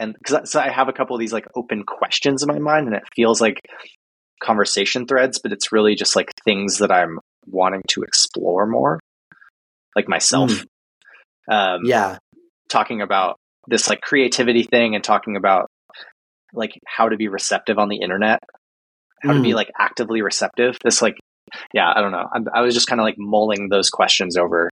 And 0.00 0.14
because 0.14 0.50
so 0.50 0.60
i 0.60 0.68
have 0.68 0.88
a 0.88 0.92
couple 0.92 1.14
of 1.14 1.20
these 1.20 1.32
like 1.32 1.46
open 1.54 1.84
questions 1.84 2.42
in 2.42 2.48
my 2.48 2.58
mind 2.58 2.88
and 2.88 2.96
it 2.96 3.04
feels 3.14 3.40
like 3.40 3.60
conversation 4.42 5.06
threads 5.06 5.38
but 5.38 5.52
it's 5.52 5.72
really 5.72 5.94
just 5.94 6.16
like 6.16 6.30
things 6.44 6.78
that 6.78 6.90
i'm 6.90 7.18
wanting 7.46 7.82
to 7.90 8.02
explore 8.02 8.66
more, 8.66 9.00
like 9.96 10.08
myself. 10.08 10.50
Mm. 10.50 10.64
Um, 11.50 11.80
yeah, 11.84 12.18
talking 12.68 13.02
about 13.02 13.36
this 13.68 13.88
like 13.88 14.00
creativity 14.00 14.62
thing 14.62 14.94
and 14.94 15.04
talking 15.04 15.36
about 15.36 15.70
like 16.52 16.78
how 16.86 17.08
to 17.08 17.16
be 17.16 17.28
receptive 17.28 17.78
on 17.78 17.88
the 17.88 17.98
internet, 17.98 18.40
how 19.22 19.30
mm. 19.32 19.36
to 19.36 19.42
be 19.42 19.50
mm. 19.50 19.54
like 19.54 19.70
actively 19.78 20.22
receptive. 20.22 20.76
This 20.82 21.02
like, 21.02 21.16
yeah, 21.72 21.92
I 21.94 22.00
don't 22.00 22.12
know. 22.12 22.28
I'm, 22.32 22.46
i 22.52 22.60
was 22.60 22.74
just 22.74 22.88
kind 22.88 23.00
of 23.00 23.04
like 23.04 23.16
mulling 23.18 23.68
those 23.68 23.90
questions 23.90 24.36
over. 24.36 24.70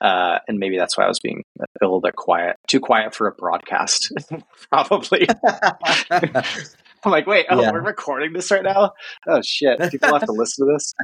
Uh, 0.00 0.38
and 0.48 0.58
maybe 0.58 0.76
that's 0.76 0.98
why 0.98 1.04
I 1.04 1.08
was 1.08 1.20
being 1.20 1.42
a 1.60 1.64
little 1.80 2.00
bit 2.00 2.14
quiet, 2.14 2.56
too 2.68 2.80
quiet 2.80 3.14
for 3.14 3.26
a 3.26 3.32
broadcast, 3.32 4.12
probably. 4.70 5.26
I'm 7.04 7.12
like, 7.12 7.26
wait, 7.26 7.46
oh, 7.50 7.60
yeah. 7.60 7.72
we're 7.72 7.82
recording 7.82 8.32
this 8.32 8.50
right 8.50 8.62
now. 8.62 8.92
Oh 9.28 9.40
shit, 9.42 9.78
people 9.90 10.12
have 10.12 10.24
to 10.26 10.32
listen 10.36 10.66
to 10.66 10.72
this. 10.72 10.94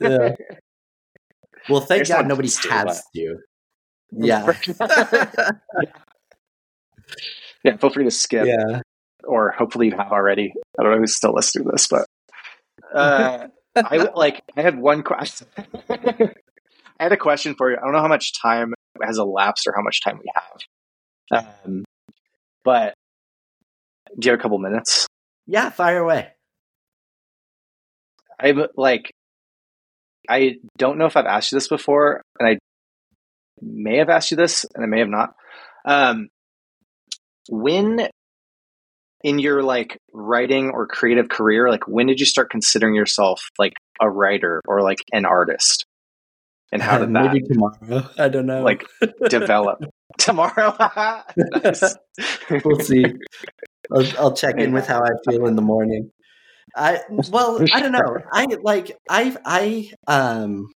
yeah. 0.00 0.34
Well, 1.68 1.80
thank 1.80 2.06
God 2.08 2.26
nobody 2.28 2.48
has 2.70 3.02
you. 3.12 3.40
Yeah. 4.12 4.52
yeah. 7.64 7.76
Feel 7.76 7.90
free 7.90 8.04
to 8.04 8.10
skip. 8.10 8.46
Yeah. 8.46 8.82
Or 9.24 9.50
hopefully 9.50 9.86
you 9.86 9.96
have 9.96 10.12
already. 10.12 10.52
I 10.78 10.82
don't 10.82 10.92
know 10.92 10.98
who's 10.98 11.16
still 11.16 11.34
listening 11.34 11.64
to 11.64 11.72
this, 11.72 11.88
but 11.88 12.06
uh, 12.94 13.48
I 13.76 13.96
like. 14.14 14.42
I 14.56 14.62
had 14.62 14.78
one 14.78 15.02
question. 15.02 15.48
I 15.88 16.32
had 17.00 17.12
a 17.12 17.16
question 17.16 17.54
for 17.56 17.70
you. 17.70 17.76
I 17.76 17.80
don't 17.80 17.92
know 17.92 18.00
how 18.00 18.08
much 18.08 18.40
time 18.40 18.72
has 19.02 19.18
elapsed 19.18 19.66
or 19.66 19.74
how 19.76 19.82
much 19.82 20.02
time 20.02 20.18
we 20.18 20.30
have. 20.34 21.54
Um, 21.64 21.84
but 22.64 22.94
do 24.18 24.26
you 24.26 24.32
have 24.32 24.40
a 24.40 24.42
couple 24.42 24.58
minutes? 24.58 25.06
Yeah, 25.46 25.70
fire 25.70 25.98
away. 25.98 26.28
I'm 28.38 28.66
like, 28.76 29.10
I 30.28 30.56
don't 30.76 30.98
know 30.98 31.06
if 31.06 31.16
I've 31.16 31.26
asked 31.26 31.52
you 31.52 31.56
this 31.56 31.68
before, 31.68 32.22
and 32.38 32.48
I 32.48 32.58
may 33.60 33.98
have 33.98 34.08
asked 34.08 34.30
you 34.30 34.36
this, 34.36 34.66
and 34.74 34.84
I 34.84 34.86
may 34.86 34.98
have 34.98 35.08
not. 35.08 35.34
Um, 35.84 36.28
when 37.48 38.08
in 39.22 39.38
your 39.38 39.62
like 39.62 39.98
writing 40.12 40.70
or 40.70 40.86
creative 40.86 41.28
career, 41.28 41.70
like 41.70 41.86
when 41.88 42.06
did 42.06 42.20
you 42.20 42.26
start 42.26 42.50
considering 42.50 42.94
yourself 42.94 43.48
like 43.58 43.74
a 44.00 44.10
writer 44.10 44.60
or 44.66 44.82
like 44.82 44.98
an 45.12 45.24
artist? 45.24 45.86
And 46.72 46.82
how 46.82 46.98
did 46.98 47.08
that 47.14 47.32
maybe 47.32 47.46
tomorrow? 47.46 48.08
I 48.18 48.28
don't 48.28 48.46
know. 48.46 48.62
Like 48.62 48.84
develop 49.28 49.84
tomorrow. 50.18 50.76
we'll 52.64 52.80
see. 52.80 53.04
I'll, 53.94 54.18
I'll 54.18 54.34
check 54.34 54.56
in 54.58 54.72
with 54.72 54.86
how 54.86 55.02
I 55.02 55.10
feel 55.28 55.46
in 55.46 55.56
the 55.56 55.62
morning. 55.62 56.10
I 56.76 57.00
well, 57.30 57.60
I 57.72 57.80
don't 57.80 57.92
know. 57.92 58.18
I 58.32 58.46
like 58.62 58.92
I 59.08 59.36
I 59.44 59.92
um 60.06 60.68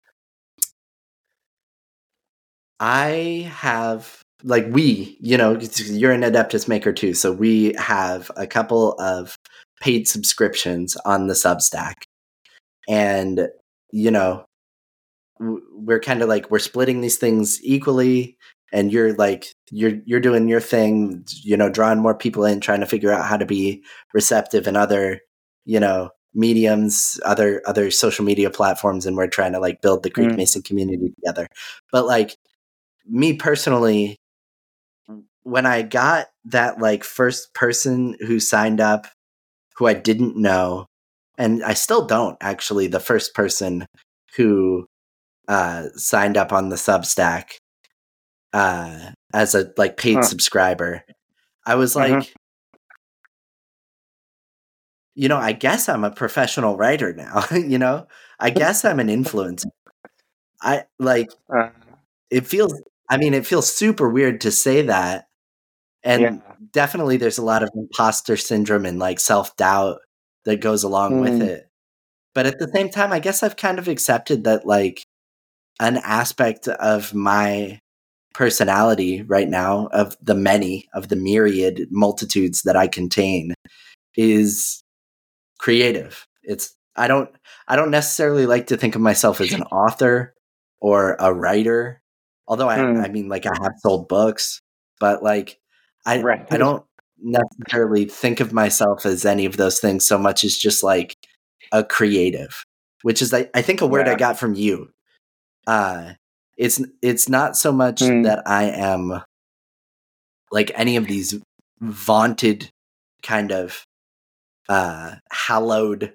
I 2.78 3.50
have 3.52 4.22
like 4.42 4.66
we, 4.70 5.18
you 5.20 5.36
know, 5.36 5.58
you're 5.58 6.12
an 6.12 6.22
Adeptus 6.22 6.66
maker 6.66 6.92
too, 6.92 7.14
so 7.14 7.32
we 7.32 7.74
have 7.78 8.30
a 8.36 8.46
couple 8.46 8.94
of 8.94 9.36
paid 9.80 10.08
subscriptions 10.08 10.96
on 11.04 11.26
the 11.26 11.34
Substack, 11.34 11.94
and 12.88 13.48
you 13.92 14.10
know, 14.10 14.44
we're 15.38 16.00
kind 16.00 16.22
of 16.22 16.28
like 16.28 16.50
we're 16.50 16.58
splitting 16.58 17.00
these 17.00 17.18
things 17.18 17.62
equally 17.62 18.36
and 18.72 18.92
you're 18.92 19.12
like 19.14 19.46
you're 19.70 20.00
you're 20.04 20.20
doing 20.20 20.48
your 20.48 20.60
thing 20.60 21.24
you 21.42 21.56
know 21.56 21.68
drawing 21.68 22.00
more 22.00 22.14
people 22.14 22.44
in 22.44 22.60
trying 22.60 22.80
to 22.80 22.86
figure 22.86 23.12
out 23.12 23.26
how 23.26 23.36
to 23.36 23.46
be 23.46 23.82
receptive 24.12 24.66
in 24.66 24.76
other 24.76 25.20
you 25.64 25.80
know 25.80 26.10
mediums 26.34 27.20
other 27.24 27.62
other 27.66 27.90
social 27.90 28.24
media 28.24 28.50
platforms 28.50 29.06
and 29.06 29.16
we're 29.16 29.26
trying 29.26 29.52
to 29.52 29.58
like 29.58 29.82
build 29.82 30.02
the 30.02 30.10
Creek 30.10 30.28
mm. 30.30 30.36
mason 30.36 30.62
community 30.62 31.12
together 31.16 31.46
but 31.90 32.06
like 32.06 32.36
me 33.06 33.32
personally 33.34 34.16
when 35.42 35.66
i 35.66 35.82
got 35.82 36.28
that 36.44 36.78
like 36.78 37.02
first 37.02 37.52
person 37.54 38.16
who 38.20 38.38
signed 38.38 38.80
up 38.80 39.08
who 39.76 39.86
i 39.86 39.94
didn't 39.94 40.36
know 40.36 40.86
and 41.36 41.64
i 41.64 41.74
still 41.74 42.06
don't 42.06 42.36
actually 42.40 42.86
the 42.86 43.00
first 43.00 43.34
person 43.34 43.84
who 44.36 44.86
uh 45.48 45.84
signed 45.96 46.36
up 46.36 46.52
on 46.52 46.68
the 46.68 46.76
substack 46.76 47.54
uh, 48.52 49.10
as 49.32 49.54
a 49.54 49.72
like 49.76 49.96
paid 49.96 50.16
huh. 50.16 50.22
subscriber. 50.22 51.04
I 51.66 51.74
was 51.74 51.94
mm-hmm. 51.94 52.18
like, 52.18 52.34
you 55.14 55.28
know, 55.28 55.36
I 55.36 55.52
guess 55.52 55.88
I'm 55.88 56.04
a 56.04 56.10
professional 56.10 56.76
writer 56.76 57.12
now. 57.12 57.44
you 57.52 57.78
know, 57.78 58.06
I 58.38 58.50
guess 58.50 58.84
I'm 58.84 59.00
an 59.00 59.08
influencer. 59.08 59.66
I 60.62 60.84
like 60.98 61.30
uh, 61.54 61.70
it 62.30 62.46
feels. 62.46 62.80
I 63.08 63.16
mean, 63.16 63.34
it 63.34 63.46
feels 63.46 63.72
super 63.72 64.08
weird 64.08 64.42
to 64.42 64.52
say 64.52 64.82
that, 64.82 65.26
and 66.02 66.22
yeah. 66.22 66.38
definitely 66.72 67.16
there's 67.16 67.38
a 67.38 67.44
lot 67.44 67.62
of 67.62 67.70
imposter 67.74 68.36
syndrome 68.36 68.86
and 68.86 68.98
like 68.98 69.20
self 69.20 69.56
doubt 69.56 69.98
that 70.44 70.60
goes 70.60 70.84
along 70.84 71.14
mm. 71.14 71.20
with 71.22 71.42
it. 71.42 71.68
But 72.34 72.46
at 72.46 72.58
the 72.58 72.70
same 72.74 72.90
time, 72.90 73.12
I 73.12 73.18
guess 73.18 73.42
I've 73.42 73.56
kind 73.56 73.78
of 73.78 73.88
accepted 73.88 74.44
that 74.44 74.66
like 74.66 75.04
an 75.80 75.96
aspect 75.96 76.68
of 76.68 77.14
my 77.14 77.80
personality 78.32 79.22
right 79.22 79.48
now 79.48 79.88
of 79.92 80.16
the 80.22 80.34
many 80.34 80.88
of 80.94 81.08
the 81.08 81.16
myriad 81.16 81.88
multitudes 81.90 82.62
that 82.62 82.76
I 82.76 82.86
contain 82.86 83.54
is 84.16 84.82
creative. 85.58 86.26
It's 86.42 86.74
I 86.96 87.08
don't 87.08 87.30
I 87.68 87.76
don't 87.76 87.90
necessarily 87.90 88.46
like 88.46 88.68
to 88.68 88.76
think 88.76 88.94
of 88.94 89.00
myself 89.00 89.40
as 89.40 89.52
an 89.52 89.62
author 89.72 90.34
or 90.80 91.16
a 91.18 91.32
writer. 91.32 92.02
Although 92.46 92.68
I 92.68 92.78
mm. 92.78 93.04
I 93.04 93.08
mean 93.08 93.28
like 93.28 93.46
I 93.46 93.56
have 93.62 93.72
sold 93.78 94.08
books, 94.08 94.60
but 94.98 95.22
like 95.22 95.58
I 96.06 96.20
right. 96.22 96.46
I 96.50 96.56
don't 96.56 96.84
necessarily 97.22 98.06
think 98.06 98.40
of 98.40 98.52
myself 98.52 99.04
as 99.04 99.24
any 99.24 99.44
of 99.44 99.56
those 99.56 99.78
things 99.78 100.06
so 100.06 100.18
much 100.18 100.44
as 100.44 100.56
just 100.56 100.82
like 100.82 101.14
a 101.72 101.84
creative, 101.84 102.64
which 103.02 103.22
is 103.22 103.32
I, 103.34 103.48
I 103.54 103.62
think 103.62 103.80
a 103.80 103.86
word 103.86 104.06
yeah. 104.06 104.14
I 104.14 104.16
got 104.16 104.38
from 104.38 104.54
you. 104.54 104.90
Uh 105.66 106.14
it's 106.60 106.80
it's 107.00 107.26
not 107.26 107.56
so 107.56 107.72
much 107.72 108.00
mm. 108.00 108.22
that 108.24 108.42
I 108.46 108.64
am 108.64 109.22
like 110.52 110.70
any 110.74 110.96
of 110.96 111.06
these 111.06 111.34
vaunted 111.80 112.70
kind 113.22 113.50
of 113.50 113.82
uh 114.68 115.16
hallowed, 115.32 116.12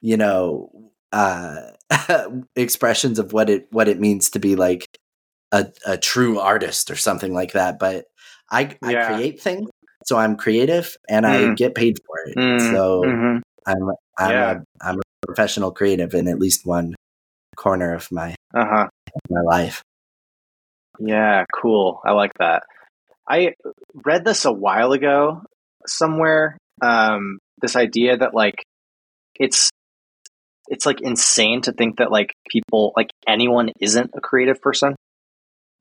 you 0.00 0.16
know, 0.16 0.70
uh 1.10 1.72
expressions 2.56 3.18
of 3.18 3.32
what 3.32 3.50
it 3.50 3.66
what 3.70 3.88
it 3.88 3.98
means 3.98 4.30
to 4.30 4.38
be 4.38 4.54
like 4.54 4.86
a, 5.50 5.66
a 5.84 5.98
true 5.98 6.38
artist 6.38 6.92
or 6.92 6.96
something 6.96 7.34
like 7.34 7.52
that. 7.52 7.80
But 7.80 8.04
I 8.52 8.76
yeah. 8.88 9.08
I 9.08 9.12
create 9.12 9.42
things, 9.42 9.68
so 10.06 10.16
I'm 10.16 10.36
creative 10.36 10.96
and 11.08 11.26
mm. 11.26 11.28
I 11.28 11.46
hmm. 11.46 11.54
get 11.54 11.74
paid 11.74 11.98
for 12.06 12.30
it. 12.30 12.36
Mm. 12.36 12.70
So 12.70 13.02
mm-hmm. 13.02 13.38
I'm 13.66 13.90
I'm 14.16 14.30
yeah. 14.30 14.50
a, 14.52 14.88
I'm 14.88 14.98
a 15.00 15.26
professional 15.26 15.72
creative 15.72 16.14
in 16.14 16.28
at 16.28 16.38
least 16.38 16.64
one 16.64 16.94
corner 17.56 17.92
of 17.94 18.12
my 18.12 18.36
uh-huh. 18.54 18.86
my 19.28 19.40
life. 19.40 19.82
Yeah, 20.98 21.44
cool. 21.54 22.00
I 22.04 22.12
like 22.12 22.32
that. 22.38 22.64
I 23.28 23.54
read 23.94 24.24
this 24.24 24.44
a 24.44 24.52
while 24.52 24.92
ago 24.92 25.42
somewhere. 25.86 26.58
Um, 26.80 27.38
this 27.60 27.76
idea 27.76 28.16
that 28.16 28.34
like 28.34 28.62
it's 29.34 29.70
it's 30.68 30.86
like 30.86 31.00
insane 31.00 31.62
to 31.62 31.72
think 31.72 31.98
that 31.98 32.10
like 32.10 32.32
people 32.50 32.92
like 32.96 33.10
anyone 33.26 33.70
isn't 33.80 34.10
a 34.14 34.20
creative 34.20 34.60
person. 34.60 34.94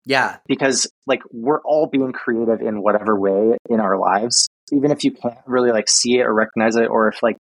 Yeah, 0.06 0.38
because 0.48 0.90
like 1.06 1.22
we're 1.32 1.62
all 1.62 1.88
being 1.88 2.14
creative 2.14 2.62
in 2.62 2.82
whatever 2.82 3.20
way 3.20 3.58
in 3.70 3.80
our 3.82 3.98
lives, 3.98 4.48
even 4.72 4.92
if 4.92 5.04
you 5.04 5.12
can't 5.12 5.36
really 5.46 5.72
like 5.72 5.90
see 5.90 6.20
it 6.20 6.26
or 6.26 6.34
recognize 6.34 6.76
it, 6.78 6.90
or 6.90 7.10
if 7.10 7.22
like 7.22 7.38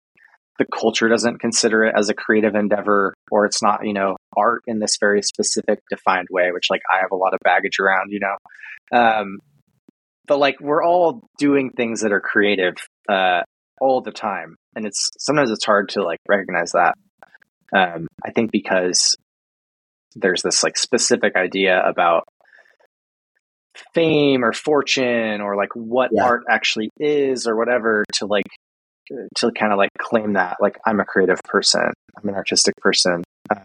the 0.58 0.66
culture 0.72 1.08
doesn't 1.08 1.38
consider 1.38 1.84
it 1.84 1.94
as 1.96 2.08
a 2.08 2.14
creative 2.14 2.54
endeavor 2.54 3.14
or 3.30 3.46
it's 3.46 3.62
not 3.62 3.86
you 3.86 3.92
know 3.92 4.16
art 4.36 4.62
in 4.66 4.78
this 4.78 4.96
very 4.98 5.22
specific 5.22 5.80
defined 5.90 6.28
way 6.30 6.50
which 6.52 6.68
like 6.70 6.82
i 6.92 7.00
have 7.00 7.12
a 7.12 7.16
lot 7.16 7.34
of 7.34 7.40
baggage 7.44 7.78
around 7.80 8.10
you 8.10 8.20
know 8.20 8.36
um, 8.92 9.38
but 10.26 10.38
like 10.38 10.60
we're 10.60 10.84
all 10.84 11.28
doing 11.38 11.70
things 11.70 12.02
that 12.02 12.12
are 12.12 12.20
creative 12.20 12.74
uh, 13.08 13.42
all 13.80 14.00
the 14.00 14.12
time, 14.12 14.56
and 14.74 14.86
it's 14.86 15.10
sometimes 15.18 15.50
it's 15.50 15.64
hard 15.64 15.90
to 15.90 16.02
like 16.02 16.20
recognize 16.28 16.72
that. 16.72 16.94
Um, 17.74 18.06
I 18.24 18.30
think 18.30 18.52
because 18.52 19.16
there's 20.14 20.42
this 20.42 20.62
like 20.62 20.76
specific 20.76 21.36
idea 21.36 21.82
about 21.84 22.24
fame 23.92 24.42
or 24.44 24.52
fortune 24.52 25.40
or 25.42 25.56
like 25.56 25.68
what 25.74 26.10
yeah. 26.12 26.24
art 26.24 26.44
actually 26.48 26.88
is 26.98 27.46
or 27.46 27.56
whatever 27.56 28.04
to 28.14 28.26
like 28.26 28.46
to 29.36 29.50
kind 29.52 29.72
of 29.72 29.78
like 29.78 29.90
claim 29.98 30.34
that 30.34 30.56
like 30.60 30.78
I'm 30.86 31.00
a 31.00 31.04
creative 31.04 31.40
person, 31.44 31.92
I'm 32.16 32.28
an 32.28 32.34
artistic 32.34 32.74
person. 32.76 33.22
Um, 33.50 33.62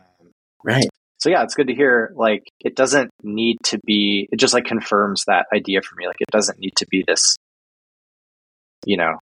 right. 0.64 0.88
So 1.20 1.30
yeah, 1.30 1.44
it's 1.44 1.54
good 1.54 1.68
to 1.68 1.76
hear. 1.76 2.12
Like 2.16 2.44
it 2.60 2.76
doesn't 2.76 3.12
need 3.24 3.58
to 3.66 3.80
be. 3.86 4.28
It 4.32 4.40
just 4.40 4.54
like 4.54 4.66
confirms 4.66 5.26
that 5.28 5.46
idea 5.54 5.82
for 5.82 5.96
me. 5.96 6.08
Like 6.08 6.20
it 6.20 6.32
doesn't 6.32 6.60
need 6.60 6.74
to 6.78 6.88
be 6.90 7.04
this, 7.08 7.36
you 8.86 8.98
know, 8.98 9.20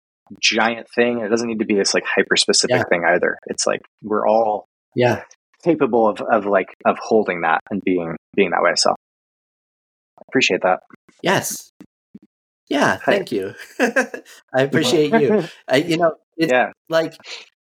giant 0.42 0.88
thing. 0.90 1.20
It 1.20 1.30
doesn't 1.30 1.48
need 1.48 1.60
to 1.60 1.66
be 1.66 1.76
this 1.76 1.94
like 1.94 2.04
hyper 2.06 2.36
specific 2.36 2.78
yeah. 2.78 2.84
thing 2.90 3.04
either. 3.08 3.38
It's 3.48 3.68
like 3.68 3.82
we're 4.02 4.28
all 4.28 4.66
yeah 4.96 5.24
capable 5.64 6.08
of 6.08 6.22
of 6.22 6.46
like 6.46 6.74
of 6.86 6.98
holding 7.00 7.42
that 7.42 7.62
and 7.70 7.82
being 7.84 8.16
being 8.36 8.52
that 8.52 8.64
way. 8.64 8.74
So 8.76 8.92
I 8.92 10.22
appreciate 10.28 10.62
that. 10.64 10.80
Yes. 11.22 11.72
Yeah, 12.70 12.98
thank 12.98 13.32
you. 13.32 13.54
I 13.80 14.62
appreciate 14.62 15.14
you. 15.22 15.44
Uh, 15.72 15.78
you 15.78 15.98
know, 15.98 16.16
it's 16.38 16.52
yeah. 16.52 16.72
like 16.90 17.14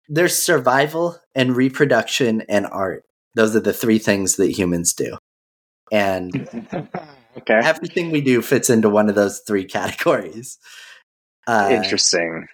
there's 0.08 0.36
survival 0.36 1.18
and 1.34 1.56
reproduction 1.56 2.42
and 2.50 2.66
art. 2.66 3.04
Those 3.36 3.56
are 3.56 3.62
the 3.62 3.74
three 3.74 4.00
things 4.00 4.38
that 4.38 4.52
humans 4.52 4.94
do. 4.94 5.18
And 5.92 6.50
okay. 7.38 7.60
everything 7.64 8.12
we 8.12 8.22
do 8.22 8.42
fits 8.42 8.70
into 8.70 8.90
one 8.90 9.10
of 9.10 9.16
those 9.16 9.40
three 9.40 9.66
categories. 9.66 10.58
Uh, 11.48 11.70
Interesting. 11.72 12.48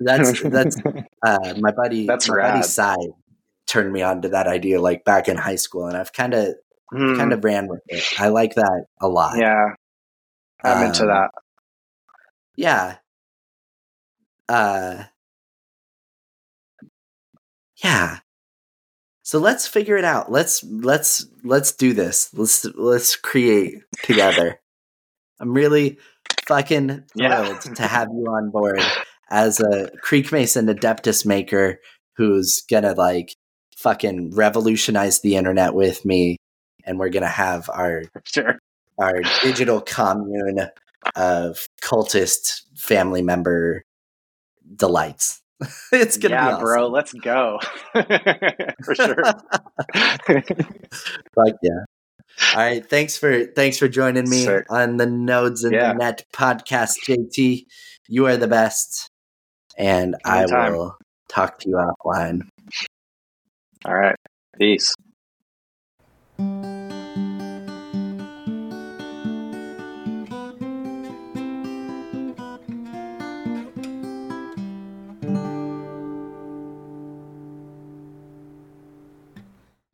That's 0.00 0.42
that's 0.42 0.76
uh, 1.24 1.54
my 1.58 1.72
buddy. 1.72 2.06
That's 2.06 2.28
my 2.28 2.36
rad. 2.36 2.52
buddy 2.52 2.62
side 2.62 3.08
turned 3.66 3.92
me 3.92 4.02
on 4.02 4.22
to 4.22 4.28
that 4.28 4.46
idea 4.46 4.80
like 4.80 5.04
back 5.04 5.28
in 5.28 5.36
high 5.36 5.56
school, 5.56 5.86
and 5.86 5.96
I've 5.96 6.12
kind 6.12 6.34
of 6.34 6.54
mm. 6.92 7.16
kind 7.16 7.32
of 7.32 7.42
ran 7.42 7.66
with 7.66 7.80
it. 7.88 8.04
I 8.18 8.28
like 8.28 8.54
that 8.54 8.84
a 9.00 9.08
lot. 9.08 9.36
Yeah, 9.38 9.74
I'm 10.62 10.78
um, 10.78 10.84
into 10.84 11.06
that. 11.06 11.30
Yeah. 12.58 12.96
Uh. 14.48 15.04
Yeah. 17.76 18.18
So 19.22 19.38
let's 19.38 19.68
figure 19.68 19.96
it 19.96 20.04
out. 20.04 20.32
Let's 20.32 20.64
let's 20.64 21.24
let's 21.44 21.70
do 21.70 21.92
this. 21.92 22.30
Let's 22.34 22.64
let's 22.74 23.14
create 23.14 23.74
together. 24.02 24.60
I'm 25.38 25.52
really 25.52 25.98
fucking 26.48 27.04
thrilled 27.16 27.64
yeah. 27.64 27.74
to 27.74 27.82
have 27.86 28.08
you 28.08 28.24
on 28.24 28.50
board 28.50 28.82
as 29.30 29.60
a 29.60 29.92
Creekmason 30.04 30.68
Adeptus 30.68 31.24
maker 31.24 31.78
who's 32.16 32.62
gonna 32.68 32.94
like 32.94 33.36
fucking 33.76 34.34
revolutionize 34.34 35.20
the 35.20 35.36
internet 35.36 35.74
with 35.74 36.04
me, 36.04 36.38
and 36.84 36.98
we're 36.98 37.10
gonna 37.10 37.28
have 37.28 37.70
our 37.72 38.02
sure. 38.24 38.58
our 38.98 39.22
digital 39.44 39.80
commune 39.80 40.68
of 41.16 41.66
cultist 41.82 42.62
family 42.76 43.22
member 43.22 43.84
delights. 44.74 45.42
it's 45.92 46.16
gonna 46.16 46.34
yeah, 46.34 46.46
be 46.46 46.52
awesome. 46.52 46.64
bro. 46.64 46.88
Let's 46.88 47.12
go 47.12 47.58
for 47.92 48.94
sure. 48.94 49.22
like 51.36 51.54
yeah. 51.62 51.84
All 52.54 52.60
right, 52.60 52.88
thanks 52.88 53.16
for 53.16 53.46
thanks 53.46 53.78
for 53.78 53.88
joining 53.88 54.28
me 54.30 54.44
Sick. 54.44 54.66
on 54.70 54.98
the 54.98 55.06
Nodes 55.06 55.64
in 55.64 55.72
yeah. 55.72 55.92
the 55.92 55.98
Net 55.98 56.24
podcast, 56.32 56.94
JT. 57.06 57.64
You 58.06 58.26
are 58.26 58.36
the 58.36 58.46
best, 58.46 59.10
and 59.76 60.14
Anytime. 60.24 60.56
I 60.56 60.70
will 60.70 60.96
talk 61.28 61.58
to 61.60 61.68
you 61.68 61.76
offline. 61.76 62.42
All 63.84 63.94
right. 63.94 64.16
Peace. 64.58 64.94